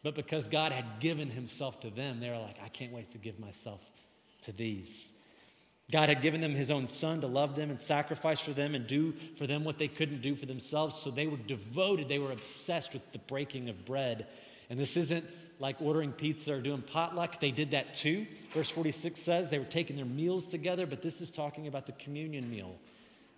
But 0.02 0.14
because 0.14 0.48
God 0.48 0.72
had 0.72 1.00
given 1.00 1.28
himself 1.28 1.80
to 1.80 1.90
them, 1.90 2.20
they 2.20 2.30
were 2.30 2.38
like, 2.38 2.56
I 2.64 2.68
can't 2.68 2.92
wait 2.92 3.10
to 3.10 3.18
give 3.18 3.38
myself 3.38 3.80
to 4.44 4.52
these. 4.52 5.08
God 5.90 6.08
had 6.08 6.22
given 6.22 6.40
them 6.40 6.52
his 6.52 6.70
own 6.70 6.86
son 6.86 7.22
to 7.22 7.26
love 7.26 7.56
them 7.56 7.70
and 7.70 7.80
sacrifice 7.80 8.40
for 8.40 8.52
them 8.52 8.74
and 8.74 8.86
do 8.86 9.12
for 9.36 9.46
them 9.46 9.64
what 9.64 9.78
they 9.78 9.88
couldn't 9.88 10.20
do 10.20 10.34
for 10.34 10.46
themselves. 10.46 10.96
So 10.96 11.10
they 11.10 11.26
were 11.26 11.38
devoted, 11.38 12.08
they 12.08 12.18
were 12.18 12.32
obsessed 12.32 12.92
with 12.92 13.10
the 13.12 13.18
breaking 13.18 13.68
of 13.68 13.84
bread. 13.84 14.26
And 14.70 14.78
this 14.78 14.96
isn't 14.98 15.24
like 15.60 15.76
ordering 15.80 16.12
pizza 16.12 16.54
or 16.54 16.60
doing 16.60 16.82
potluck. 16.82 17.40
They 17.40 17.50
did 17.50 17.72
that 17.72 17.94
too. 17.94 18.26
Verse 18.50 18.70
46 18.70 19.20
says 19.20 19.50
they 19.50 19.58
were 19.58 19.64
taking 19.64 19.96
their 19.96 20.04
meals 20.04 20.46
together, 20.46 20.86
but 20.86 21.02
this 21.02 21.20
is 21.20 21.30
talking 21.30 21.66
about 21.66 21.86
the 21.86 21.92
communion 21.92 22.50
meal. 22.50 22.76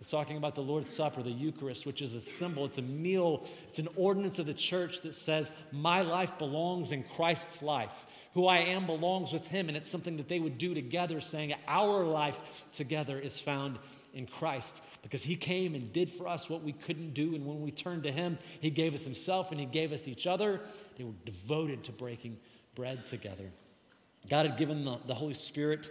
It's 0.00 0.10
talking 0.10 0.38
about 0.38 0.54
the 0.54 0.62
Lord's 0.62 0.88
Supper, 0.88 1.22
the 1.22 1.30
Eucharist, 1.30 1.84
which 1.84 2.00
is 2.00 2.14
a 2.14 2.22
symbol, 2.22 2.64
it's 2.64 2.78
a 2.78 2.82
meal, 2.82 3.46
it's 3.68 3.78
an 3.78 3.88
ordinance 3.96 4.38
of 4.38 4.46
the 4.46 4.54
church 4.54 5.02
that 5.02 5.14
says, 5.14 5.52
My 5.72 6.00
life 6.00 6.38
belongs 6.38 6.90
in 6.90 7.02
Christ's 7.04 7.62
life. 7.62 8.06
Who 8.32 8.46
I 8.46 8.58
am 8.58 8.86
belongs 8.86 9.30
with 9.30 9.46
Him. 9.46 9.68
And 9.68 9.76
it's 9.76 9.90
something 9.90 10.16
that 10.16 10.28
they 10.28 10.40
would 10.40 10.56
do 10.56 10.72
together, 10.72 11.20
saying, 11.20 11.54
Our 11.68 12.04
life 12.04 12.40
together 12.72 13.18
is 13.18 13.40
found 13.40 13.78
in 14.14 14.26
Christ 14.26 14.82
because 15.02 15.22
He 15.22 15.36
came 15.36 15.74
and 15.74 15.92
did 15.92 16.10
for 16.10 16.28
us 16.28 16.48
what 16.48 16.62
we 16.62 16.72
couldn't 16.72 17.14
do. 17.14 17.34
And 17.34 17.46
when 17.46 17.60
we 17.60 17.70
turned 17.70 18.02
to 18.04 18.12
Him, 18.12 18.38
He 18.60 18.70
gave 18.70 18.94
us 18.94 19.04
Himself 19.04 19.50
and 19.50 19.60
He 19.60 19.66
gave 19.66 19.92
us 19.92 20.06
each 20.08 20.26
other. 20.26 20.60
They 20.96 21.04
were 21.04 21.12
devoted 21.24 21.84
to 21.84 21.92
breaking 21.92 22.38
bread 22.74 23.06
together. 23.06 23.50
God 24.28 24.46
had 24.46 24.58
given 24.58 24.84
the, 24.84 24.98
the 25.06 25.14
Holy 25.14 25.34
Spirit 25.34 25.90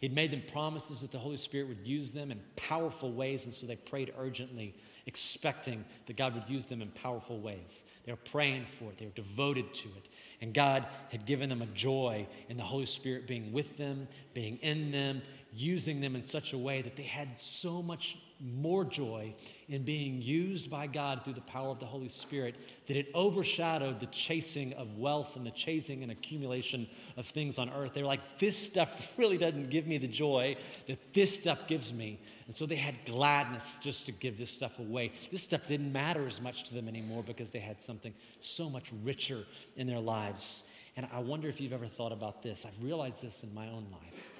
He'd 0.00 0.14
made 0.14 0.30
them 0.30 0.42
promises 0.52 1.00
that 1.00 1.10
the 1.10 1.18
Holy 1.18 1.36
Spirit 1.36 1.68
would 1.68 1.86
use 1.86 2.12
them 2.12 2.30
in 2.30 2.40
powerful 2.54 3.12
ways, 3.12 3.44
and 3.44 3.52
so 3.52 3.66
they 3.66 3.76
prayed 3.76 4.14
urgently, 4.16 4.74
expecting 5.06 5.84
that 6.06 6.16
God 6.16 6.34
would 6.34 6.48
use 6.48 6.66
them 6.66 6.82
in 6.82 6.88
powerful 6.90 7.40
ways. 7.40 7.82
They 8.04 8.12
were 8.12 8.18
praying 8.18 8.66
for 8.66 8.84
it, 8.84 8.98
they 8.98 9.06
were 9.06 9.12
devoted 9.12 9.74
to 9.74 9.88
it. 9.88 10.08
And 10.40 10.54
God 10.54 10.86
had 11.10 11.26
given 11.26 11.48
them 11.48 11.62
a 11.62 11.66
joy 11.66 12.28
in 12.48 12.56
the 12.56 12.62
Holy 12.62 12.86
Spirit 12.86 13.26
being 13.26 13.52
with 13.52 13.76
them, 13.76 14.06
being 14.34 14.58
in 14.58 14.92
them, 14.92 15.22
using 15.52 16.00
them 16.00 16.14
in 16.14 16.24
such 16.24 16.52
a 16.52 16.58
way 16.58 16.80
that 16.80 16.94
they 16.94 17.02
had 17.02 17.40
so 17.40 17.82
much 17.82 18.18
more 18.40 18.84
joy 18.84 19.34
in 19.68 19.82
being 19.82 20.22
used 20.22 20.70
by 20.70 20.86
God 20.86 21.24
through 21.24 21.34
the 21.34 21.40
power 21.40 21.70
of 21.70 21.80
the 21.80 21.86
Holy 21.86 22.08
Spirit 22.08 22.56
that 22.86 22.96
it 22.96 23.10
overshadowed 23.14 24.00
the 24.00 24.06
chasing 24.06 24.72
of 24.74 24.96
wealth 24.98 25.36
and 25.36 25.44
the 25.44 25.50
chasing 25.50 26.02
and 26.02 26.12
accumulation 26.12 26.88
of 27.16 27.26
things 27.26 27.58
on 27.58 27.70
earth. 27.70 27.94
They 27.94 28.02
were 28.02 28.08
like, 28.08 28.38
this 28.38 28.56
stuff 28.56 29.12
really 29.16 29.38
doesn't 29.38 29.70
give 29.70 29.86
me 29.86 29.98
the 29.98 30.08
joy 30.08 30.56
that 30.86 31.14
this 31.14 31.34
stuff 31.34 31.66
gives 31.66 31.92
me. 31.92 32.20
And 32.46 32.54
so 32.54 32.64
they 32.64 32.76
had 32.76 32.94
gladness 33.04 33.78
just 33.80 34.06
to 34.06 34.12
give 34.12 34.38
this 34.38 34.50
stuff 34.50 34.78
away. 34.78 35.12
This 35.30 35.42
stuff 35.42 35.66
didn't 35.66 35.92
matter 35.92 36.26
as 36.26 36.40
much 36.40 36.64
to 36.64 36.74
them 36.74 36.88
anymore 36.88 37.22
because 37.22 37.50
they 37.50 37.60
had 37.60 37.80
something 37.82 38.14
so 38.40 38.70
much 38.70 38.90
richer 39.02 39.44
in 39.76 39.86
their 39.86 40.00
lives. 40.00 40.62
And 40.96 41.06
I 41.12 41.20
wonder 41.20 41.48
if 41.48 41.60
you've 41.60 41.72
ever 41.72 41.86
thought 41.86 42.12
about 42.12 42.42
this. 42.42 42.64
I've 42.66 42.82
realized 42.82 43.22
this 43.22 43.42
in 43.42 43.52
my 43.54 43.68
own 43.68 43.86
life. 43.92 44.30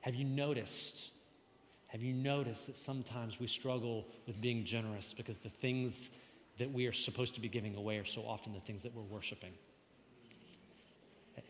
Have 0.00 0.14
you 0.14 0.24
noticed? 0.24 1.10
Have 1.94 2.02
you 2.02 2.12
noticed 2.12 2.66
that 2.66 2.76
sometimes 2.76 3.38
we 3.38 3.46
struggle 3.46 4.04
with 4.26 4.40
being 4.40 4.64
generous 4.64 5.14
because 5.16 5.38
the 5.38 5.48
things 5.48 6.10
that 6.58 6.68
we 6.72 6.88
are 6.88 6.92
supposed 6.92 7.34
to 7.34 7.40
be 7.40 7.48
giving 7.48 7.76
away 7.76 7.98
are 7.98 8.04
so 8.04 8.22
often 8.22 8.52
the 8.52 8.58
things 8.58 8.82
that 8.82 8.92
we're 8.92 9.02
worshiping? 9.02 9.52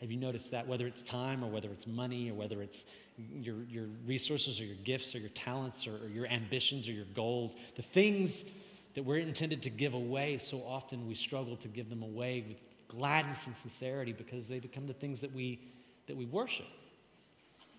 Have 0.01 0.11
you 0.11 0.19
noticed 0.19 0.51
that? 0.51 0.69
Whether 0.69 0.87
it's 0.87 1.03
time 1.03 1.43
or 1.43 1.47
whether 1.47 1.71
it's 1.71 1.87
money 1.87 2.31
or 2.31 2.35
whether 2.35 2.61
it's 2.61 2.85
your, 3.17 3.63
your 3.71 3.87
resources 4.07 4.61
or 4.61 4.65
your 4.65 4.77
gifts 4.85 5.15
or 5.15 5.19
your 5.19 5.31
talents 5.31 5.87
or, 5.87 5.97
or 6.05 6.09
your 6.09 6.27
ambitions 6.27 6.91
or 6.91 6.93
your 6.93 7.07
goals, 7.15 7.57
the 7.77 7.83
things 7.83 8.45
that 8.97 9.03
we're 9.03 9.21
intended 9.21 9.63
to 9.63 9.71
give 9.71 9.95
away, 9.95 10.37
so 10.37 10.59
often 10.67 11.09
we 11.09 11.15
struggle 11.15 11.57
to 11.57 11.69
give 11.69 11.89
them 11.89 12.03
away 12.03 12.45
with 12.47 12.67
gladness 12.89 13.47
and 13.47 13.57
sincerity 13.57 14.13
because 14.13 14.47
they 14.47 14.59
become 14.59 14.87
the 14.87 14.93
things 14.93 15.23
that 15.23 15.35
we, 15.35 15.59
that 16.07 16.19
we 16.19 16.27
worship. 16.27 16.67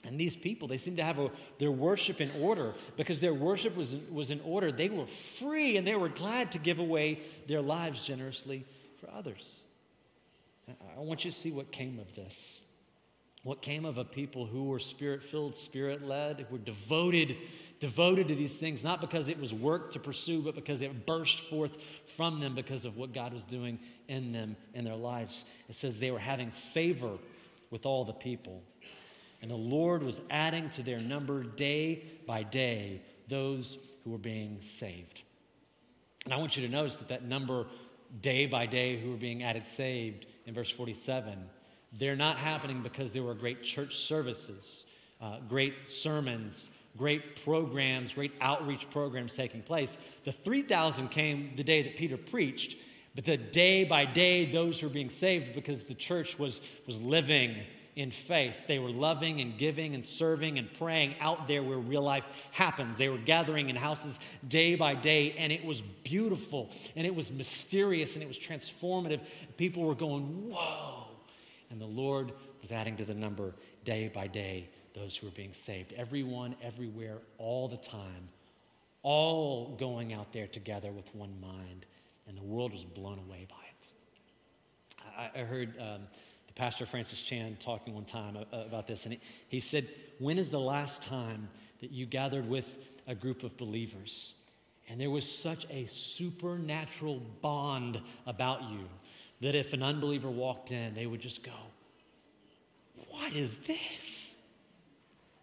And 0.06 0.20
these 0.20 0.36
people, 0.36 0.68
they 0.68 0.78
seem 0.78 0.96
to 0.98 1.04
have 1.04 1.20
a, 1.20 1.32
their 1.58 1.72
worship 1.72 2.22
in 2.22 2.30
order 2.40 2.74
because 2.96 3.20
their 3.20 3.34
worship 3.34 3.76
was, 3.76 3.96
was 4.12 4.32
in 4.32 4.40
order. 4.42 4.72
They 4.72 4.90
were 4.90 5.08
free 5.08 5.78
and 5.78 5.86
they 5.86 5.96
were 5.96 6.10
glad 6.10 6.52
to 6.52 6.60
give 6.60 6.80
away 6.80 7.20
their 7.48 7.62
lives 7.62 8.02
generously 8.02 8.66
for 9.00 9.10
others. 9.12 9.64
I 10.68 11.02
want 11.02 11.26
you 11.26 11.32
to 11.32 11.38
see 11.38 11.52
what 11.52 11.72
came 11.72 12.00
of 12.00 12.16
this. 12.16 12.62
What 13.44 13.62
came 13.62 13.86
of 13.86 14.00
a 14.00 14.04
people 14.04 14.48
who 14.48 14.64
were 14.64 14.80
spirit 14.80 15.22
filled, 15.22 15.56
spirit 15.56 16.04
led, 16.04 16.48
who 16.50 16.56
were 16.56 16.64
devoted, 16.64 17.38
devoted 17.80 18.28
to 18.30 18.36
these 18.36 18.58
things, 18.58 18.84
not 18.84 19.02
because 19.02 19.30
it 19.30 19.40
was 19.40 19.54
work 19.54 19.92
to 19.94 20.00
pursue, 20.00 20.42
but 20.42 20.56
because 20.56 20.82
it 20.82 21.06
burst 21.06 21.42
forth 21.42 21.78
from 22.08 22.40
them 22.40 22.56
because 22.56 22.86
of 22.86 22.98
what 22.98 23.14
God 23.14 23.34
was 23.34 23.44
doing 23.44 23.78
in 24.08 24.32
them 24.32 24.56
in 24.74 24.84
their 24.84 24.96
lives. 24.96 25.46
It 25.70 25.76
says 25.76 26.00
they 26.00 26.10
were 26.10 26.18
having 26.18 26.50
favor 26.50 27.20
with 27.70 27.86
all 27.86 28.04
the 28.04 28.14
people. 28.14 28.64
And 29.46 29.52
the 29.52 29.58
Lord 29.58 30.02
was 30.02 30.22
adding 30.32 30.72
to 30.72 30.82
their 30.82 31.00
number 31.00 31.44
day 31.44 32.02
by 32.26 32.42
day 32.42 33.04
those 33.28 33.78
who 34.04 34.10
were 34.10 34.18
being 34.18 34.58
saved. 34.64 35.22
And 36.24 36.34
I 36.34 36.38
want 36.38 36.58
you 36.58 36.66
to 36.66 36.74
notice 36.74 36.96
that 36.96 37.10
that 37.10 37.26
number 37.26 37.68
day 38.24 38.48
by 38.48 38.66
day 38.66 39.00
who 39.00 39.12
were 39.12 39.18
being 39.18 39.44
added 39.44 39.68
saved 39.68 40.26
in 40.48 40.56
verse 40.56 40.72
47, 40.72 41.38
they're 41.94 42.16
not 42.16 42.38
happening 42.38 42.82
because 42.82 43.14
there 43.14 43.22
were 43.22 43.36
great 43.36 43.62
church 43.62 43.98
services, 43.98 44.86
uh, 45.22 45.42
great 45.48 45.76
sermons, 45.88 46.72
great 46.98 47.44
programs, 47.44 48.16
great 48.16 48.34
outreach 48.42 48.90
programs 48.90 49.36
taking 49.36 49.62
place. 49.62 50.00
The 50.24 50.32
3,000 50.32 51.10
came 51.10 51.52
the 51.56 51.64
day 51.64 51.84
that 51.84 51.98
Peter 51.98 52.18
preached, 52.18 52.78
but 53.14 53.26
the 53.26 53.38
day 53.38 53.84
by 53.84 54.06
day 54.06 54.46
those 54.46 54.80
who 54.80 54.88
were 54.88 54.94
being 54.94 55.12
saved 55.12 55.54
because 55.54 55.84
the 55.84 55.94
church 55.94 56.40
was, 56.40 56.64
was 56.88 57.00
living 57.00 57.58
in 57.96 58.12
faith. 58.12 58.68
They 58.68 58.80
were 58.80 58.90
loving 58.90 59.40
and 59.40 59.58
giving 59.58 59.96
and 59.96 60.06
serving 60.06 60.60
and 60.60 60.72
praying 60.74 61.16
out 61.20 61.48
there 61.48 61.64
where 61.64 61.78
real 61.78 62.02
life 62.02 62.28
happens. 62.52 62.98
They 62.98 63.10
were 63.10 63.18
gathering 63.18 63.70
in 63.70 63.76
houses 63.76 64.20
day 64.48 64.76
by 64.76 64.96
day, 64.96 65.34
and 65.38 65.52
it 65.52 65.64
was 65.64 65.82
beautiful 65.82 66.70
and 66.96 67.08
it 67.08 67.16
was 67.16 67.32
mysterious 67.32 68.16
and 68.16 68.24
it 68.24 68.28
was 68.28 68.38
transformative. 68.38 69.22
People 69.58 69.84
were 69.84 69.96
going, 69.96 70.50
Whoa! 70.50 71.06
And 71.70 71.80
the 71.80 71.86
Lord 71.86 72.34
was 72.62 72.72
adding 72.72 72.98
to 72.98 73.06
the 73.06 73.14
number 73.14 73.54
day 73.84 74.12
by 74.14 74.28
day 74.28 74.70
those 74.94 75.16
who 75.16 75.28
were 75.28 75.34
being 75.34 75.54
saved. 75.54 75.94
Everyone, 75.94 76.56
everywhere, 76.62 77.18
all 77.38 77.68
the 77.68 77.78
time, 77.78 78.30
all 79.04 79.76
going 79.78 80.14
out 80.14 80.32
there 80.32 80.48
together 80.48 80.92
with 80.92 81.14
one 81.14 81.34
mind. 81.42 81.86
And 82.28 82.38
the 82.38 82.44
world 82.44 82.72
was 82.72 82.84
blown 82.84 83.20
away 83.20 83.46
by 83.48 83.56
it. 83.56 85.32
I, 85.36 85.42
I 85.42 85.44
heard 85.44 85.80
um, 85.80 86.02
pastor 86.56 86.86
Francis 86.86 87.22
Chan 87.22 87.58
talking 87.60 87.94
one 87.94 88.06
time 88.06 88.38
uh, 88.38 88.56
uh, 88.56 88.64
about 88.66 88.88
this, 88.88 89.06
and 89.06 89.14
he, 89.14 89.20
he 89.48 89.60
said, 89.60 89.88
When 90.20 90.38
is 90.38 90.50
the 90.50 90.60
last 90.60 91.02
time 91.02 91.50
that 91.82 91.92
you 91.92 92.06
gathered 92.06 92.50
with 92.50 92.78
a 93.08 93.16
group 93.16 93.44
of 93.44 93.58
believers? 93.58 94.34
And 94.88 95.00
there 95.00 95.10
was 95.10 95.30
such 95.30 95.66
a 95.70 95.88
supernatural 95.88 97.22
bond 97.42 98.00
about 98.26 98.64
you 98.64 98.88
that 99.42 99.56
if 99.56 99.74
an 99.74 99.84
unbeliever 99.84 100.30
walked 100.30 100.72
in, 100.72 100.94
they 100.94 101.08
would 101.08 101.22
just 101.22 101.44
go, 101.44 101.52
What 103.10 103.34
is 103.34 103.58
this? 103.60 104.36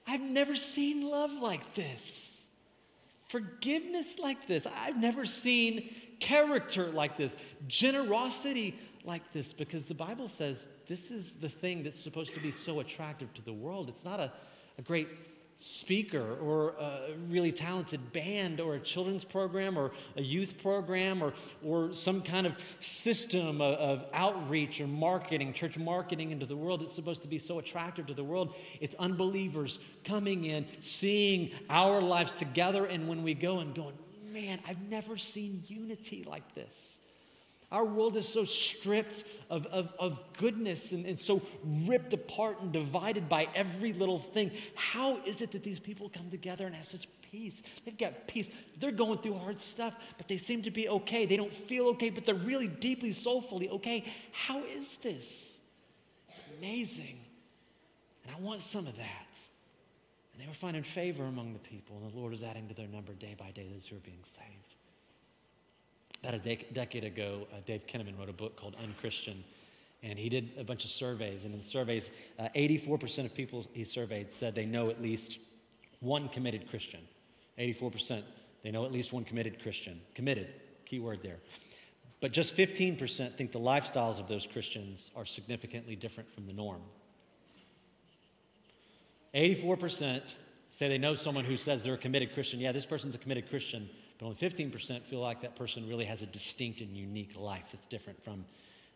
I've 0.07 0.21
never 0.21 0.57
seen 0.57 1.09
love 1.09 1.33
like 1.33 1.75
this 1.75 2.33
forgiveness 3.33 4.19
like 4.19 4.47
this. 4.47 4.67
I've 4.67 4.99
never 4.99 5.25
seen 5.25 5.89
character 6.21 6.91
like 6.91 7.17
this, 7.17 7.35
generosity 7.67 8.79
like 9.05 9.33
this, 9.33 9.53
because 9.53 9.87
the 9.87 9.95
Bible 9.95 10.29
says 10.29 10.67
this 10.87 11.11
is 11.11 11.33
the 11.33 11.49
thing 11.49 11.83
that's 11.83 12.01
supposed 12.01 12.35
to 12.35 12.41
be 12.41 12.51
so 12.51 12.81
attractive 12.81 13.33
to 13.35 13.43
the 13.43 13.53
world. 13.53 13.89
It's 13.89 14.05
not 14.05 14.21
a, 14.21 14.33
a 14.79 14.83
great 14.83 15.09
speaker 15.57 16.37
or 16.41 16.71
a 16.71 17.15
really 17.29 17.53
talented 17.53 18.13
band 18.13 18.61
or 18.61 18.75
a 18.75 18.81
children's 18.81 19.23
program 19.23 19.79
or 19.79 19.93
a 20.17 20.23
youth 20.23 20.61
program 20.61 21.23
or, 21.23 21.33
or 21.65 21.93
some 21.95 22.21
kind 22.21 22.47
of 22.47 22.59
system 22.81 23.61
of, 23.61 23.75
of, 23.79 24.05
outreach 24.13 24.81
or 24.81 24.87
marketing, 24.87 25.53
church 25.53 25.79
marketing 25.79 26.33
into 26.33 26.47
the 26.47 26.57
world 26.57 26.81
that's 26.81 26.93
supposed 26.93 27.23
to 27.23 27.29
be 27.29 27.39
so 27.39 27.59
attractive 27.59 28.07
to 28.07 28.15
the 28.15 28.25
world. 28.25 28.55
It's 28.81 28.97
unbelievers 28.97 29.79
coming 30.05 30.47
in, 30.47 30.67
seeing 30.81 31.53
our 31.71 32.01
lives 32.01 32.33
together, 32.33 32.87
and 32.87 33.09
when 33.09 33.23
we 33.23 33.35
go 33.35 33.61
and 33.61 33.75
going, 33.75 33.95
man, 34.33 34.59
I've 34.67 34.83
never 34.89 35.17
seen 35.17 35.63
unity 35.69 36.25
like 36.27 36.55
this. 36.55 36.99
Our 37.73 37.87
world 37.87 38.19
is 38.19 38.29
so 38.29 38.45
stripped 38.45 39.25
of, 39.49 39.65
of, 39.67 39.95
of 39.99 40.23
goodness 40.37 40.93
and, 40.93 41.07
and 41.07 41.19
so 41.19 41.41
ripped 41.65 42.13
apart 42.13 42.61
and 42.61 42.71
divided 42.71 43.31
by 43.31 43.49
every 43.55 43.95
little 43.95 44.19
thing. 44.19 44.51
How 44.75 45.17
is 45.25 45.41
it 45.41 45.53
that 45.53 45.63
these 45.63 45.81
people 45.81 46.11
come 46.11 46.29
together 46.29 46.67
and 46.67 46.77
have 46.77 46.87
such 46.87 47.09
peace? 47.31 47.63
They've 47.87 47.97
got 47.97 48.29
peace. 48.29 48.51
They're 48.79 48.93
going 48.93 49.19
through 49.19 49.35
hard 49.35 49.59
stuff, 49.59 49.97
but 50.19 50.29
they 50.29 50.37
seem 50.37 50.63
to 50.65 50.71
be 50.71 50.87
okay. 50.91 51.25
They 51.25 51.39
don't 51.39 51.53
feel 51.53 51.87
okay, 51.89 52.11
but 52.11 52.27
they're 52.27 52.35
really 52.35 52.69
deeply, 52.69 53.11
soulfully 53.11 53.71
okay. 53.71 54.05
How 54.33 54.63
is 54.65 54.97
this? 54.97 55.59
It's 56.29 56.41
amazing. 56.59 57.21
And 58.27 58.37
I 58.37 58.39
want 58.39 58.61
some 58.61 58.87
of 58.87 58.99
that. 58.99 59.29
And 60.35 60.43
they 60.43 60.47
were 60.47 60.53
finding 60.53 60.83
favor 60.83 61.25
among 61.25 61.55
the 61.55 61.59
people, 61.59 61.97
and 62.03 62.13
the 62.13 62.19
Lord 62.19 62.33
was 62.33 62.43
adding 62.43 62.69
to 62.69 62.75
their 62.75 62.89
number 62.89 63.15
day 63.15 63.35
by 63.39 63.51
day 63.51 63.67
those 63.73 63.87
who 63.87 63.97
are 63.97 64.01
being 64.01 64.23
saved. 64.25 64.72
About 66.23 66.35
a 66.35 66.39
de- 66.39 66.67
decade 66.73 67.05
ago, 67.05 67.47
uh, 67.53 67.57
Dave 67.67 67.87
Kinnaman 67.87 68.19
wrote 68.19 68.29
a 68.29 68.33
book 68.35 68.57
called 68.57 68.77
Unchristian, 68.83 69.43
and 70.03 70.19
he 70.19 70.29
did 70.29 70.51
a 70.57 70.65
bunch 70.65 70.85
of 70.85 70.91
surveys. 70.91 71.45
And 71.45 71.53
in 71.53 71.61
the 71.61 71.67
surveys, 71.67 72.11
uh, 72.39 72.49
84% 72.55 73.25
of 73.25 73.35
people 73.35 73.67
he 73.73 73.85
surveyed 73.85 74.33
said 74.33 74.55
they 74.55 74.67
know 74.67 74.89
at 74.91 75.03
least 75.03 75.39
one 76.01 76.29
committed 76.29 76.69
Christian. 76.71 77.01
84% 77.59 78.23
they 78.63 78.71
know 78.71 78.85
at 78.85 78.93
least 78.93 79.13
one 79.13 79.25
committed 79.25 79.61
Christian. 79.63 80.01
Committed, 80.15 80.49
key 80.85 81.01
word 81.01 81.23
there. 81.23 81.39
But 82.21 82.31
just 82.31 82.57
15% 82.57 83.37
think 83.37 83.51
the 83.51 83.59
lifestyles 83.59 84.21
of 84.21 84.29
those 84.29 84.47
Christians 84.47 85.11
are 85.17 85.27
significantly 85.27 85.97
different 85.97 86.33
from 86.33 86.47
the 86.47 86.53
norm. 86.53 86.83
84% 89.35 90.35
say 90.71 90.89
they 90.89 90.99
know 90.99 91.15
someone 91.15 91.45
who 91.45 91.57
says 91.57 91.83
they're 91.83 91.95
a 91.95 91.99
committed 91.99 92.33
Christian. 92.33 92.61
Yeah, 92.61 92.71
this 92.73 92.87
person's 92.87 93.15
a 93.15 93.19
committed 93.19 93.51
Christian, 93.51 93.91
but 94.23 94.29
only 94.29 94.39
15% 94.39 95.03
feel 95.03 95.19
like 95.19 95.41
that 95.41 95.57
person 95.57 95.89
really 95.89 96.05
has 96.05 96.23
a 96.23 96.27
distinct 96.27 96.81
and 96.81 96.97
unique 96.97 97.37
life 97.37 97.71
that's 97.73 97.87
different 97.87 98.23
from 98.23 98.45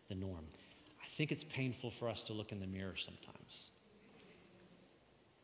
the 0.07 0.15
norm. 0.15 0.45
I 1.03 1.07
think 1.09 1.33
it's 1.33 1.43
painful 1.43 1.91
for 1.91 2.07
us 2.07 2.23
to 2.23 2.33
look 2.33 2.53
in 2.53 2.61
the 2.61 2.67
mirror 2.67 2.95
sometimes. 2.95 3.69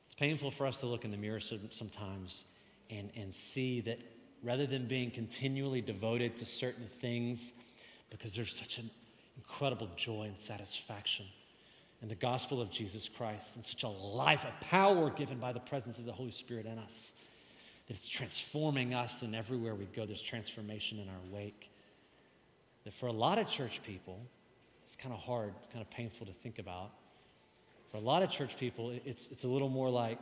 It's 0.06 0.16
painful 0.16 0.52
for 0.52 0.68
us 0.68 0.80
to 0.80 0.86
look 0.86 1.04
in 1.04 1.12
the 1.12 1.18
mirror 1.18 1.42
sometimes 1.42 2.46
and, 2.90 3.10
and 3.18 3.36
see 3.36 3.82
that 3.82 4.00
rather 4.42 4.66
than 4.66 4.88
being 4.88 5.12
continually 5.12 5.82
devoted 5.82 6.38
to 6.38 6.46
certain 6.46 6.88
things, 6.88 7.52
because 8.10 8.34
there's 8.34 8.56
such 8.56 8.78
an 8.78 8.90
incredible 9.36 9.90
joy 9.98 10.24
and 10.24 10.38
satisfaction 10.38 11.26
in 12.02 12.08
the 12.08 12.16
gospel 12.16 12.62
of 12.62 12.72
Jesus 12.72 13.10
Christ 13.10 13.58
and 13.58 13.66
such 13.66 13.84
a 13.84 13.90
life, 13.90 14.46
a 14.46 14.64
power 14.64 15.10
given 15.10 15.40
by 15.40 15.52
the 15.52 15.60
presence 15.60 15.98
of 15.98 16.06
the 16.06 16.14
Holy 16.14 16.32
Spirit 16.32 16.66
in 16.66 16.80
us 16.80 17.12
that 17.88 17.96
it's 17.96 18.08
transforming 18.08 18.94
us, 18.94 19.22
and 19.22 19.36
everywhere 19.36 19.76
we 19.76 19.86
go, 19.86 20.06
there's 20.06 20.22
transformation 20.22 21.00
in 21.00 21.10
our 21.10 21.22
wake. 21.32 21.70
That 22.86 22.94
for 22.94 23.08
a 23.08 23.14
lot 23.14 23.40
of 23.40 23.48
church 23.48 23.82
people, 23.86 24.20
it's 24.86 24.96
kind 24.96 25.14
of 25.14 25.20
hard, 25.20 25.54
kind 25.72 25.82
of 25.82 25.90
painful 25.90 26.26
to 26.28 26.34
think 26.34 26.60
about. 26.60 26.92
For 27.92 27.98
a 27.98 28.02
lot 28.02 28.24
of 28.24 28.32
church 28.32 28.58
people, 28.58 28.94
it's, 29.06 29.28
it's 29.28 29.44
a 29.44 29.48
little 29.48 29.70
more 29.70 29.90
like, 29.90 30.20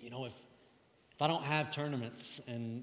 you 0.00 0.10
know, 0.10 0.24
if, 0.26 0.34
if 1.12 1.22
I 1.22 1.26
don't 1.26 1.44
have 1.44 1.74
tournaments 1.74 2.40
and 2.46 2.82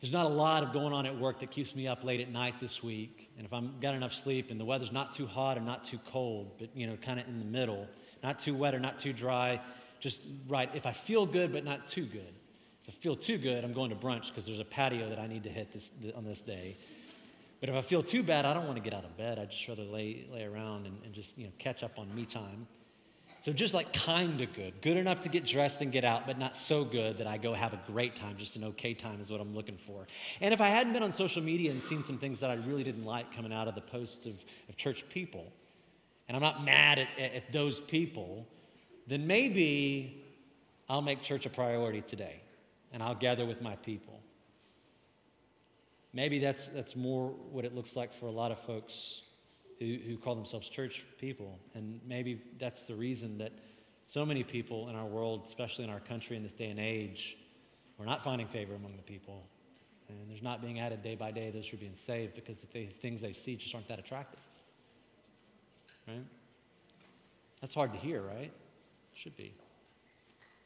there's 0.00 0.12
not 0.12 0.26
a 0.26 0.30
lot 0.30 0.62
of 0.62 0.72
going 0.72 0.92
on 0.92 1.06
at 1.06 1.18
work 1.18 1.40
that 1.40 1.50
keeps 1.50 1.74
me 1.74 1.88
up 1.88 2.04
late 2.04 2.20
at 2.20 2.30
night 2.30 2.60
this 2.60 2.82
week, 2.82 3.30
and 3.36 3.44
if 3.44 3.52
I've 3.52 3.80
got 3.80 3.94
enough 3.94 4.12
sleep 4.12 4.50
and 4.50 4.60
the 4.60 4.64
weather's 4.64 4.92
not 4.92 5.12
too 5.12 5.26
hot 5.26 5.58
or 5.58 5.60
not 5.60 5.84
too 5.84 5.98
cold, 6.06 6.52
but, 6.58 6.68
you 6.74 6.86
know, 6.86 6.96
kind 6.96 7.18
of 7.18 7.26
in 7.26 7.38
the 7.38 7.44
middle, 7.44 7.88
not 8.22 8.38
too 8.38 8.54
wet 8.54 8.74
or 8.74 8.80
not 8.80 8.98
too 8.98 9.12
dry, 9.12 9.60
just 10.00 10.20
right. 10.48 10.70
If 10.74 10.86
I 10.86 10.92
feel 10.92 11.26
good, 11.26 11.52
but 11.52 11.64
not 11.64 11.86
too 11.86 12.06
good. 12.06 12.34
If 12.82 12.88
I 12.88 12.92
feel 12.92 13.16
too 13.16 13.38
good, 13.38 13.64
I'm 13.64 13.72
going 13.72 13.90
to 13.90 13.96
brunch 13.96 14.28
because 14.28 14.46
there's 14.46 14.60
a 14.60 14.64
patio 14.64 15.08
that 15.10 15.18
I 15.18 15.26
need 15.26 15.42
to 15.44 15.50
hit 15.50 15.72
this, 15.72 15.90
on 16.16 16.24
this 16.24 16.42
day. 16.42 16.76
But 17.60 17.68
if 17.68 17.74
I 17.74 17.82
feel 17.82 18.02
too 18.02 18.22
bad, 18.22 18.44
I 18.44 18.54
don't 18.54 18.66
want 18.66 18.76
to 18.76 18.82
get 18.82 18.94
out 18.94 19.04
of 19.04 19.16
bed. 19.16 19.38
I'd 19.38 19.50
just 19.50 19.66
rather 19.66 19.82
lay, 19.82 20.26
lay 20.32 20.44
around 20.44 20.86
and, 20.86 20.96
and 21.04 21.12
just 21.12 21.36
you 21.36 21.44
know, 21.44 21.52
catch 21.58 21.82
up 21.82 21.98
on 21.98 22.14
me 22.14 22.24
time. 22.24 22.66
So 23.40 23.52
just 23.52 23.72
like 23.72 23.92
kind 23.92 24.40
of 24.40 24.52
good, 24.52 24.80
good 24.82 24.96
enough 24.96 25.20
to 25.22 25.28
get 25.28 25.44
dressed 25.46 25.80
and 25.80 25.92
get 25.92 26.04
out, 26.04 26.26
but 26.26 26.38
not 26.38 26.56
so 26.56 26.84
good 26.84 27.18
that 27.18 27.26
I 27.26 27.36
go 27.36 27.54
have 27.54 27.72
a 27.72 27.80
great 27.86 28.16
time, 28.16 28.36
just 28.36 28.56
an 28.56 28.64
okay 28.64 28.94
time 28.94 29.20
is 29.20 29.30
what 29.30 29.40
I'm 29.40 29.54
looking 29.54 29.76
for. 29.76 30.08
And 30.40 30.52
if 30.52 30.60
I 30.60 30.68
hadn't 30.68 30.92
been 30.92 31.04
on 31.04 31.12
social 31.12 31.42
media 31.42 31.70
and 31.70 31.82
seen 31.82 32.02
some 32.02 32.18
things 32.18 32.40
that 32.40 32.50
I 32.50 32.54
really 32.54 32.82
didn't 32.82 33.04
like 33.04 33.34
coming 33.34 33.52
out 33.52 33.68
of 33.68 33.74
the 33.74 33.80
posts 33.80 34.26
of, 34.26 34.34
of 34.68 34.76
church 34.76 35.04
people, 35.08 35.52
and 36.26 36.36
I'm 36.36 36.42
not 36.42 36.64
mad 36.64 36.98
at, 36.98 37.08
at 37.18 37.52
those 37.52 37.78
people, 37.78 38.46
then 39.08 39.26
maybe 39.26 40.22
I'll 40.88 41.02
make 41.02 41.22
church 41.22 41.46
a 41.46 41.50
priority 41.50 42.02
today 42.02 42.40
and 42.92 43.02
I'll 43.02 43.14
gather 43.14 43.44
with 43.44 43.60
my 43.62 43.76
people. 43.76 44.20
Maybe 46.12 46.38
that's, 46.38 46.68
that's 46.68 46.94
more 46.94 47.28
what 47.50 47.64
it 47.64 47.74
looks 47.74 47.96
like 47.96 48.12
for 48.12 48.26
a 48.26 48.30
lot 48.30 48.52
of 48.52 48.58
folks 48.58 49.22
who, 49.78 49.98
who 50.06 50.16
call 50.16 50.34
themselves 50.34 50.68
church 50.68 51.04
people. 51.18 51.58
And 51.74 52.00
maybe 52.06 52.40
that's 52.58 52.84
the 52.84 52.94
reason 52.94 53.38
that 53.38 53.52
so 54.06 54.24
many 54.24 54.42
people 54.42 54.88
in 54.88 54.96
our 54.96 55.04
world, 55.04 55.42
especially 55.44 55.84
in 55.84 55.90
our 55.90 56.00
country 56.00 56.36
in 56.36 56.42
this 56.42 56.54
day 56.54 56.70
and 56.70 56.80
age, 56.80 57.36
we're 57.98 58.06
not 58.06 58.22
finding 58.22 58.46
favor 58.46 58.74
among 58.74 58.96
the 58.96 59.02
people. 59.02 59.42
And 60.08 60.18
there's 60.30 60.42
not 60.42 60.62
being 60.62 60.80
added 60.80 61.02
day 61.02 61.14
by 61.14 61.30
day 61.30 61.50
those 61.50 61.68
who 61.68 61.76
are 61.76 61.80
being 61.80 61.96
saved 61.96 62.34
because 62.34 62.60
the 62.60 62.86
things 62.86 63.20
they 63.20 63.34
see 63.34 63.56
just 63.56 63.74
aren't 63.74 63.88
that 63.88 63.98
attractive. 63.98 64.40
Right? 66.06 66.24
That's 67.60 67.74
hard 67.74 67.92
to 67.92 67.98
hear, 67.98 68.22
right? 68.22 68.52
Should 69.18 69.36
be. 69.36 69.52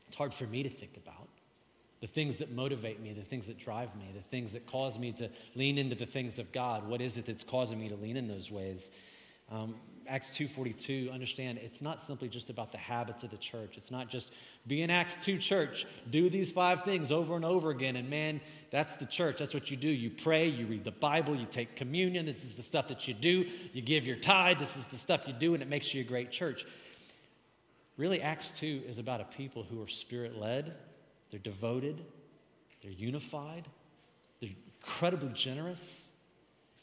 It's 0.08 0.16
hard 0.16 0.34
for 0.34 0.44
me 0.44 0.62
to 0.62 0.68
think 0.68 0.98
about. 0.98 1.26
The 2.02 2.06
things 2.06 2.36
that 2.38 2.52
motivate 2.52 3.00
me, 3.00 3.14
the 3.14 3.22
things 3.22 3.46
that 3.46 3.58
drive 3.58 3.96
me, 3.96 4.04
the 4.14 4.20
things 4.20 4.52
that 4.52 4.66
cause 4.66 4.98
me 4.98 5.12
to 5.12 5.30
lean 5.54 5.78
into 5.78 5.94
the 5.94 6.04
things 6.04 6.38
of 6.38 6.52
God. 6.52 6.86
What 6.86 7.00
is 7.00 7.16
it 7.16 7.24
that's 7.24 7.44
causing 7.44 7.80
me 7.80 7.88
to 7.88 7.96
lean 7.96 8.18
in 8.18 8.28
those 8.28 8.50
ways? 8.50 8.90
Um, 9.50 9.76
Acts 10.06 10.28
2.42, 10.36 11.10
understand 11.10 11.60
it's 11.62 11.80
not 11.80 12.02
simply 12.02 12.28
just 12.28 12.50
about 12.50 12.72
the 12.72 12.78
habits 12.78 13.22
of 13.22 13.30
the 13.30 13.38
church. 13.38 13.78
It's 13.78 13.90
not 13.90 14.10
just 14.10 14.30
be 14.66 14.82
an 14.82 14.90
Acts 14.90 15.16
2 15.24 15.38
church, 15.38 15.86
do 16.10 16.28
these 16.28 16.52
five 16.52 16.82
things 16.82 17.10
over 17.10 17.36
and 17.36 17.46
over 17.46 17.70
again, 17.70 17.96
and 17.96 18.10
man, 18.10 18.42
that's 18.70 18.96
the 18.96 19.06
church. 19.06 19.38
That's 19.38 19.54
what 19.54 19.70
you 19.70 19.78
do. 19.78 19.88
You 19.88 20.10
pray, 20.10 20.46
you 20.48 20.66
read 20.66 20.84
the 20.84 20.90
Bible, 20.90 21.34
you 21.34 21.46
take 21.46 21.76
communion. 21.76 22.26
This 22.26 22.44
is 22.44 22.54
the 22.54 22.62
stuff 22.62 22.88
that 22.88 23.08
you 23.08 23.14
do. 23.14 23.46
You 23.72 23.80
give 23.80 24.06
your 24.06 24.16
tithe. 24.16 24.58
This 24.58 24.76
is 24.76 24.88
the 24.88 24.98
stuff 24.98 25.22
you 25.26 25.32
do, 25.32 25.54
and 25.54 25.62
it 25.62 25.68
makes 25.70 25.94
you 25.94 26.02
a 26.02 26.04
great 26.04 26.30
church. 26.30 26.66
Really, 28.02 28.20
Acts 28.20 28.50
2 28.58 28.82
is 28.88 28.98
about 28.98 29.20
a 29.20 29.24
people 29.24 29.62
who 29.62 29.80
are 29.80 29.86
spirit 29.86 30.36
led, 30.36 30.74
they're 31.30 31.38
devoted, 31.38 32.04
they're 32.82 32.90
unified, 32.90 33.68
they're 34.40 34.50
incredibly 34.80 35.28
generous, 35.28 36.08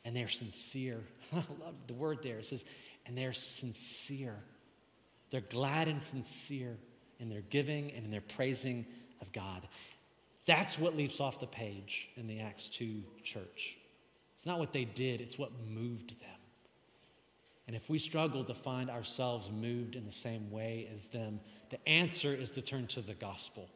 and 0.06 0.16
they're 0.16 0.30
sincere. 0.30 1.04
I 1.34 1.44
love 1.62 1.76
the 1.88 1.94
word 1.94 2.20
there. 2.24 2.38
It 2.38 2.46
says, 2.46 2.64
and 3.06 3.18
they're 3.18 3.34
sincere. 3.34 4.38
They're 5.30 5.42
glad 5.42 5.90
and 5.90 6.02
sincere 6.02 6.78
in 7.20 7.28
their 7.28 7.42
giving 7.42 7.92
and 7.92 8.06
in 8.06 8.12
their 8.12 8.22
praising 8.22 8.86
of 9.20 9.30
God. 9.34 9.68
That's 10.46 10.80
what 10.80 10.96
leaps 10.96 11.20
off 11.20 11.42
the 11.42 11.48
page 11.48 12.08
in 12.16 12.28
the 12.28 12.40
Acts 12.40 12.70
2 12.70 13.04
church. 13.26 13.78
It's 14.38 14.46
not 14.46 14.58
what 14.58 14.72
they 14.72 14.86
did, 14.86 15.20
it's 15.20 15.38
what 15.38 15.52
moved 15.68 16.12
them. 16.22 16.39
And 17.70 17.76
if 17.76 17.88
we 17.88 18.00
struggle 18.00 18.44
to 18.46 18.56
find 18.56 18.90
ourselves 18.90 19.52
moved 19.52 19.96
in 19.96 20.04
the 20.04 20.12
same 20.12 20.50
way 20.50 20.90
as 20.92 21.06
them, 21.10 21.40
the 21.70 21.78
answer 21.88 22.34
is 22.34 22.50
to 22.54 22.64
turn 22.64 22.88
to 22.88 23.02
the 23.02 23.14
gospel. 23.14 23.70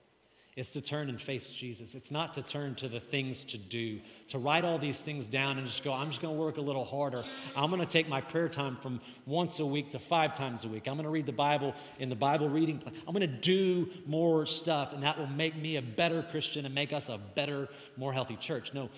It's 0.56 0.72
to 0.72 0.82
turn 0.82 1.10
and 1.10 1.22
face 1.22 1.48
Jesus. 1.52 1.94
It's 1.94 2.10
not 2.10 2.34
to 2.34 2.42
turn 2.42 2.74
to 2.76 2.88
the 2.88 3.00
things 3.00 3.46
to 3.46 3.60
do, 3.60 4.00
to 4.30 4.40
write 4.40 4.66
all 4.66 4.80
these 4.80 4.98
things 4.98 5.28
down 5.28 5.60
and 5.60 5.68
just 5.68 5.84
go, 5.84 5.94
I'm 5.94 6.10
just 6.10 6.24
going 6.24 6.34
to 6.34 6.42
work 6.42 6.58
a 6.58 6.62
little 6.62 6.86
harder. 6.86 7.24
I'm 7.56 7.70
going 7.70 7.82
to 7.82 7.88
take 7.88 8.10
my 8.10 8.20
prayer 8.20 8.50
time 8.50 8.78
from 8.78 9.00
once 9.28 9.60
a 9.60 9.66
week 9.66 9.92
to 9.92 10.00
five 10.00 10.36
times 10.36 10.66
a 10.66 10.70
week. 10.70 10.88
I'm 10.88 10.96
going 10.96 11.04
to 11.04 11.12
read 11.12 11.28
the 11.28 11.32
Bible 11.32 11.76
in 12.00 12.10
the 12.10 12.16
Bible 12.16 12.50
reading 12.50 12.80
plan. 12.80 12.96
I'm 13.08 13.14
going 13.14 13.30
to 13.30 13.38
do 13.38 13.92
more 14.08 14.48
stuff, 14.48 14.94
and 14.94 15.04
that 15.04 15.20
will 15.20 15.28
make 15.28 15.56
me 15.56 15.76
a 15.76 15.84
better 15.84 16.26
Christian 16.32 16.66
and 16.66 16.74
make 16.74 16.94
us 16.94 17.10
a 17.10 17.20
better, 17.36 17.70
more 17.96 18.12
healthy 18.12 18.38
church. 18.38 18.74
No, 18.74 18.90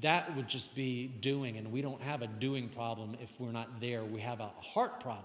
that 0.00 0.34
would 0.36 0.48
just 0.48 0.74
be 0.74 1.06
doing, 1.06 1.56
and 1.56 1.70
we 1.70 1.82
don't 1.82 2.02
have 2.02 2.22
a 2.22 2.26
doing 2.26 2.68
problem 2.68 3.16
if 3.20 3.30
we're 3.38 3.52
not 3.52 3.80
there. 3.80 4.04
We 4.04 4.20
have 4.20 4.40
a 4.40 4.50
heart 4.60 5.00
problem. 5.00 5.24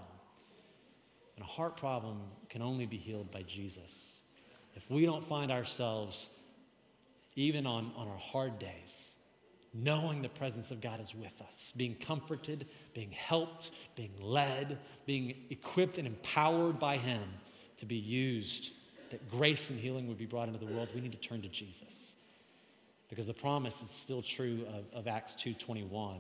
And 1.35 1.43
a 1.43 1.47
heart 1.47 1.77
problem 1.77 2.19
can 2.49 2.61
only 2.61 2.85
be 2.85 2.97
healed 2.97 3.31
by 3.31 3.43
Jesus 3.43 4.19
if 4.75 4.89
we 4.89 5.05
don't 5.05 5.23
find 5.23 5.51
ourselves, 5.51 6.29
even 7.35 7.65
on, 7.65 7.91
on 7.95 8.07
our 8.07 8.17
hard 8.17 8.59
days, 8.59 9.11
knowing 9.73 10.21
the 10.21 10.29
presence 10.29 10.71
of 10.71 10.81
God 10.81 11.01
is 11.01 11.13
with 11.13 11.41
us, 11.41 11.73
being 11.75 11.95
comforted, 11.95 12.65
being 12.93 13.11
helped, 13.11 13.71
being 13.95 14.13
led, 14.21 14.77
being 15.05 15.35
equipped 15.49 15.97
and 15.97 16.07
empowered 16.07 16.79
by 16.79 16.97
Him 16.97 17.21
to 17.77 17.85
be 17.85 17.95
used, 17.95 18.71
that 19.11 19.29
grace 19.29 19.69
and 19.69 19.79
healing 19.79 20.07
would 20.07 20.17
be 20.17 20.25
brought 20.25 20.47
into 20.47 20.63
the 20.63 20.73
world, 20.73 20.89
we 20.93 21.01
need 21.01 21.11
to 21.11 21.17
turn 21.19 21.41
to 21.41 21.49
Jesus. 21.49 22.15
Because 23.09 23.27
the 23.27 23.33
promise 23.33 23.81
is 23.81 23.89
still 23.89 24.21
true 24.21 24.65
of, 24.67 24.99
of 24.99 25.07
Acts 25.07 25.33
2.21. 25.33 26.17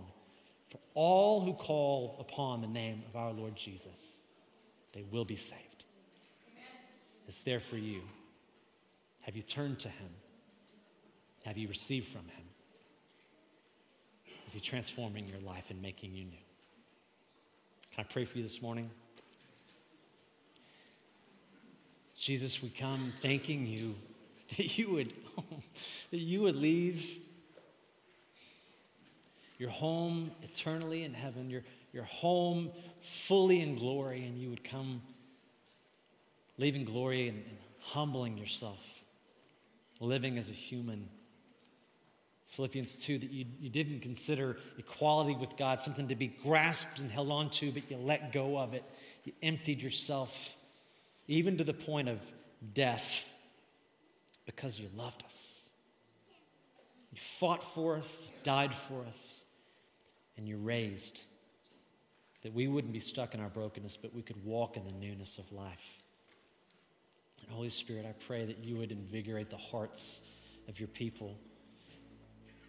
For 0.65 0.79
all 0.93 1.41
who 1.41 1.53
call 1.53 2.17
upon 2.19 2.61
the 2.61 2.67
name 2.67 3.03
of 3.07 3.15
our 3.15 3.31
Lord 3.31 3.55
Jesus, 3.55 4.21
they 4.93 5.03
will 5.11 5.25
be 5.25 5.35
saved. 5.35 5.85
It's 7.27 7.43
there 7.43 7.59
for 7.59 7.77
you. 7.77 8.01
Have 9.21 9.35
you 9.35 9.43
turned 9.43 9.79
to 9.79 9.87
Him? 9.87 10.09
Have 11.45 11.57
you 11.57 11.67
received 11.67 12.07
from 12.07 12.21
Him? 12.21 12.45
Is 14.47 14.53
He 14.53 14.59
transforming 14.59 15.27
your 15.27 15.39
life 15.41 15.65
and 15.69 15.79
making 15.81 16.15
you 16.15 16.25
new? 16.25 16.31
Can 17.93 18.03
I 18.03 18.11
pray 18.11 18.25
for 18.25 18.37
you 18.37 18.43
this 18.43 18.61
morning? 18.61 18.89
Jesus, 22.17 22.61
we 22.61 22.69
come 22.69 23.13
thanking 23.21 23.65
you 23.65 23.95
that 24.57 24.77
you 24.77 24.91
would, 24.91 25.13
that 26.11 26.17
you 26.17 26.41
would 26.41 26.55
leave 26.55 27.19
your 29.57 29.69
home 29.69 30.31
eternally 30.41 31.03
in 31.03 31.13
heaven, 31.13 31.49
your, 31.49 31.63
your 31.91 32.05
home 32.05 32.71
fully 33.01 33.61
in 33.61 33.77
glory, 33.77 34.25
and 34.25 34.37
you 34.37 34.49
would 34.49 34.63
come 34.63 35.01
leaving 36.57 36.85
glory 36.85 37.27
and, 37.27 37.37
and 37.37 37.57
humbling 37.79 38.37
yourself 38.37 38.99
living 39.99 40.37
as 40.37 40.49
a 40.49 40.53
human. 40.53 41.09
Philippians 42.47 42.95
2, 42.95 43.19
that 43.19 43.31
you, 43.31 43.45
you 43.59 43.69
didn't 43.69 44.01
consider 44.01 44.57
equality 44.77 45.35
with 45.35 45.55
God 45.55 45.81
something 45.81 46.07
to 46.07 46.15
be 46.15 46.27
grasped 46.27 46.99
and 46.99 47.11
held 47.11 47.31
on 47.31 47.49
to, 47.51 47.71
but 47.71 47.89
you 47.89 47.97
let 47.97 48.33
go 48.33 48.57
of 48.57 48.73
it. 48.73 48.83
You 49.23 49.33
emptied 49.43 49.81
yourself, 49.81 50.55
even 51.27 51.57
to 51.57 51.63
the 51.63 51.73
point 51.73 52.09
of 52.09 52.19
death, 52.73 53.31
because 54.55 54.79
you 54.79 54.89
loved 54.97 55.23
us. 55.25 55.69
You 57.11 57.19
fought 57.19 57.63
for 57.63 57.95
us, 57.97 58.19
you 58.23 58.33
died 58.41 58.73
for 58.73 59.05
us, 59.07 59.43
and 60.37 60.47
you 60.47 60.57
raised 60.57 61.21
that 62.41 62.51
we 62.51 62.67
wouldn't 62.67 62.91
be 62.91 62.99
stuck 62.99 63.35
in 63.35 63.41
our 63.41 63.49
brokenness, 63.49 63.95
but 63.95 64.11
we 64.15 64.23
could 64.23 64.43
walk 64.43 64.75
in 64.75 64.85
the 64.85 64.91
newness 64.91 65.37
of 65.37 65.51
life. 65.51 66.01
And 67.43 67.51
Holy 67.51 67.69
Spirit, 67.69 68.07
I 68.09 68.13
pray 68.25 68.43
that 68.45 68.57
you 68.63 68.75
would 68.77 68.91
invigorate 68.91 69.51
the 69.51 69.57
hearts 69.57 70.21
of 70.67 70.79
your 70.79 70.87
people 70.87 71.37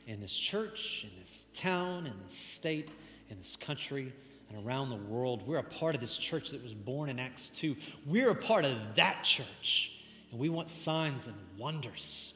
in 0.06 0.20
this 0.20 0.36
church, 0.36 1.06
in 1.10 1.18
this 1.22 1.46
town, 1.54 2.06
in 2.06 2.12
this 2.26 2.36
state, 2.36 2.90
in 3.30 3.38
this 3.38 3.56
country, 3.56 4.12
and 4.50 4.66
around 4.66 4.90
the 4.90 4.96
world. 4.96 5.46
We're 5.46 5.58
a 5.58 5.62
part 5.62 5.94
of 5.94 6.02
this 6.02 6.18
church 6.18 6.50
that 6.50 6.62
was 6.62 6.74
born 6.74 7.08
in 7.08 7.18
Acts 7.18 7.48
2. 7.50 7.74
We're 8.04 8.30
a 8.30 8.34
part 8.34 8.66
of 8.66 8.76
that 8.96 9.24
church, 9.24 9.92
and 10.30 10.40
we 10.40 10.48
want 10.48 10.70
signs 10.70 11.26
and 11.26 11.36
wonders. 11.58 12.34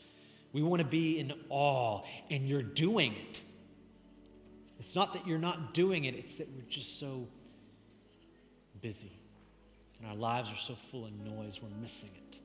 We 0.53 0.63
want 0.63 0.81
to 0.81 0.89
be 0.89 1.19
in 1.19 1.33
awe, 1.49 2.03
and 2.31 2.49
you're 2.49 2.63
doing 2.63 3.13
it. 3.13 3.43
It's 4.79 4.95
not 4.95 5.13
that 5.15 5.27
you're 5.27 5.39
not 5.39 5.75
doing 5.75 6.05
it, 6.05 6.15
it's 6.15 6.37
that 6.37 6.49
we're 6.55 6.69
just 6.69 6.99
so 6.99 7.27
busy. 8.81 9.13
And 9.99 10.09
our 10.09 10.17
lives 10.17 10.51
are 10.51 10.57
so 10.57 10.75
full 10.75 11.07
of 11.07 11.13
noise, 11.13 11.61
we're 11.63 11.71
missing 11.81 12.11
it. 12.15 12.39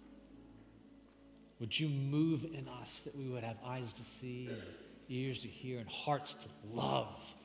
Would 1.59 1.77
you 1.77 1.89
move 1.89 2.45
in 2.45 2.67
us 2.81 3.01
that 3.01 3.15
we 3.15 3.27
would 3.27 3.43
have 3.43 3.57
eyes 3.65 3.91
to 3.93 4.03
see 4.03 4.47
and 4.47 4.57
ears 5.09 5.41
to 5.41 5.47
hear 5.47 5.79
and 5.79 5.89
hearts 5.89 6.33
to 6.35 6.47
love 6.73 7.35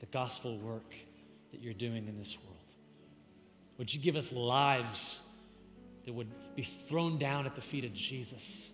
the 0.00 0.06
gospel 0.06 0.58
work 0.58 0.94
that 1.50 1.60
you're 1.60 1.74
doing 1.74 2.06
in 2.06 2.16
this 2.16 2.38
world? 2.44 2.56
Would 3.78 3.92
you 3.92 4.00
give 4.00 4.16
us 4.16 4.32
lives 4.32 5.20
that 6.08 6.14
would 6.14 6.56
be 6.56 6.62
thrown 6.62 7.18
down 7.18 7.44
at 7.44 7.54
the 7.54 7.60
feet 7.60 7.84
of 7.84 7.92
Jesus? 7.92 8.70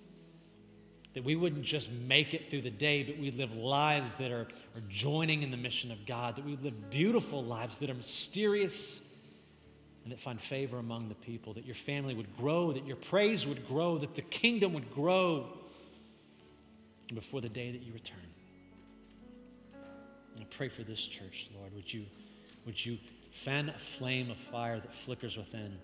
That 1.14 1.24
we 1.24 1.34
wouldn't 1.34 1.64
just 1.64 1.90
make 1.90 2.32
it 2.32 2.48
through 2.48 2.62
the 2.62 2.70
day, 2.70 3.02
but 3.02 3.18
we 3.18 3.32
live 3.32 3.56
lives 3.56 4.14
that 4.16 4.30
are, 4.30 4.46
are 4.74 4.82
joining 4.88 5.42
in 5.42 5.50
the 5.50 5.56
mission 5.56 5.90
of 5.90 6.06
God, 6.06 6.36
that 6.36 6.44
we 6.44 6.56
live 6.56 6.90
beautiful 6.90 7.42
lives 7.42 7.78
that 7.78 7.90
are 7.90 7.94
mysterious 7.94 9.00
and 10.04 10.12
that 10.12 10.20
find 10.20 10.40
favor 10.40 10.78
among 10.78 11.08
the 11.08 11.14
people, 11.16 11.54
that 11.54 11.64
your 11.64 11.74
family 11.74 12.14
would 12.14 12.36
grow, 12.36 12.72
that 12.72 12.86
your 12.86 12.96
praise 12.96 13.46
would 13.46 13.66
grow, 13.66 13.98
that 13.98 14.14
the 14.14 14.22
kingdom 14.22 14.72
would 14.74 14.92
grow 14.92 15.48
before 17.12 17.40
the 17.40 17.48
day 17.48 17.72
that 17.72 17.82
you 17.82 17.92
return. 17.92 18.16
And 20.34 20.44
I 20.44 20.46
pray 20.50 20.68
for 20.68 20.82
this 20.82 21.04
church, 21.04 21.48
Lord. 21.58 21.74
Would 21.74 21.92
you, 21.92 22.06
would 22.64 22.84
you 22.84 22.98
fan 23.32 23.68
a 23.70 23.78
flame 23.78 24.30
of 24.30 24.36
fire 24.36 24.78
that 24.78 24.94
flickers 24.94 25.36
within? 25.36 25.76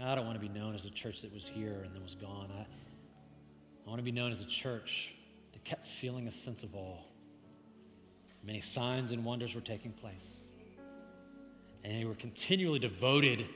I 0.00 0.14
don't 0.14 0.26
want 0.26 0.40
to 0.40 0.46
be 0.46 0.52
known 0.52 0.74
as 0.74 0.84
a 0.84 0.90
church 0.90 1.22
that 1.22 1.32
was 1.32 1.46
here 1.46 1.82
and 1.84 1.94
then 1.94 2.02
was 2.02 2.14
gone. 2.14 2.50
I, 2.56 2.62
I 2.62 3.88
want 3.88 3.98
to 3.98 4.04
be 4.04 4.12
known 4.12 4.32
as 4.32 4.40
a 4.40 4.46
church 4.46 5.14
that 5.52 5.64
kept 5.64 5.86
feeling 5.86 6.26
a 6.26 6.32
sense 6.32 6.62
of 6.62 6.74
awe. 6.74 6.98
Many 8.44 8.60
signs 8.60 9.12
and 9.12 9.24
wonders 9.24 9.54
were 9.54 9.60
taking 9.60 9.92
place. 9.92 10.36
And 11.84 11.98
we 11.98 12.04
were 12.04 12.14
continually 12.14 12.78
devoted 12.78 13.46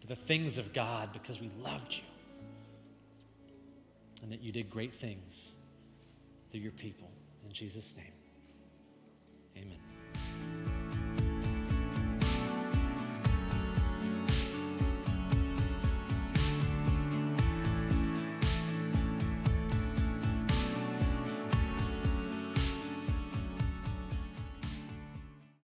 to 0.00 0.06
the 0.06 0.16
things 0.16 0.58
of 0.58 0.72
God 0.72 1.12
because 1.12 1.40
we 1.40 1.50
loved 1.62 1.94
you. 1.94 2.02
And 4.22 4.32
that 4.32 4.42
you 4.42 4.52
did 4.52 4.70
great 4.70 4.94
things 4.94 5.52
through 6.50 6.60
your 6.60 6.72
people. 6.72 7.10
In 7.46 7.52
Jesus' 7.52 7.94
name. 7.96 8.14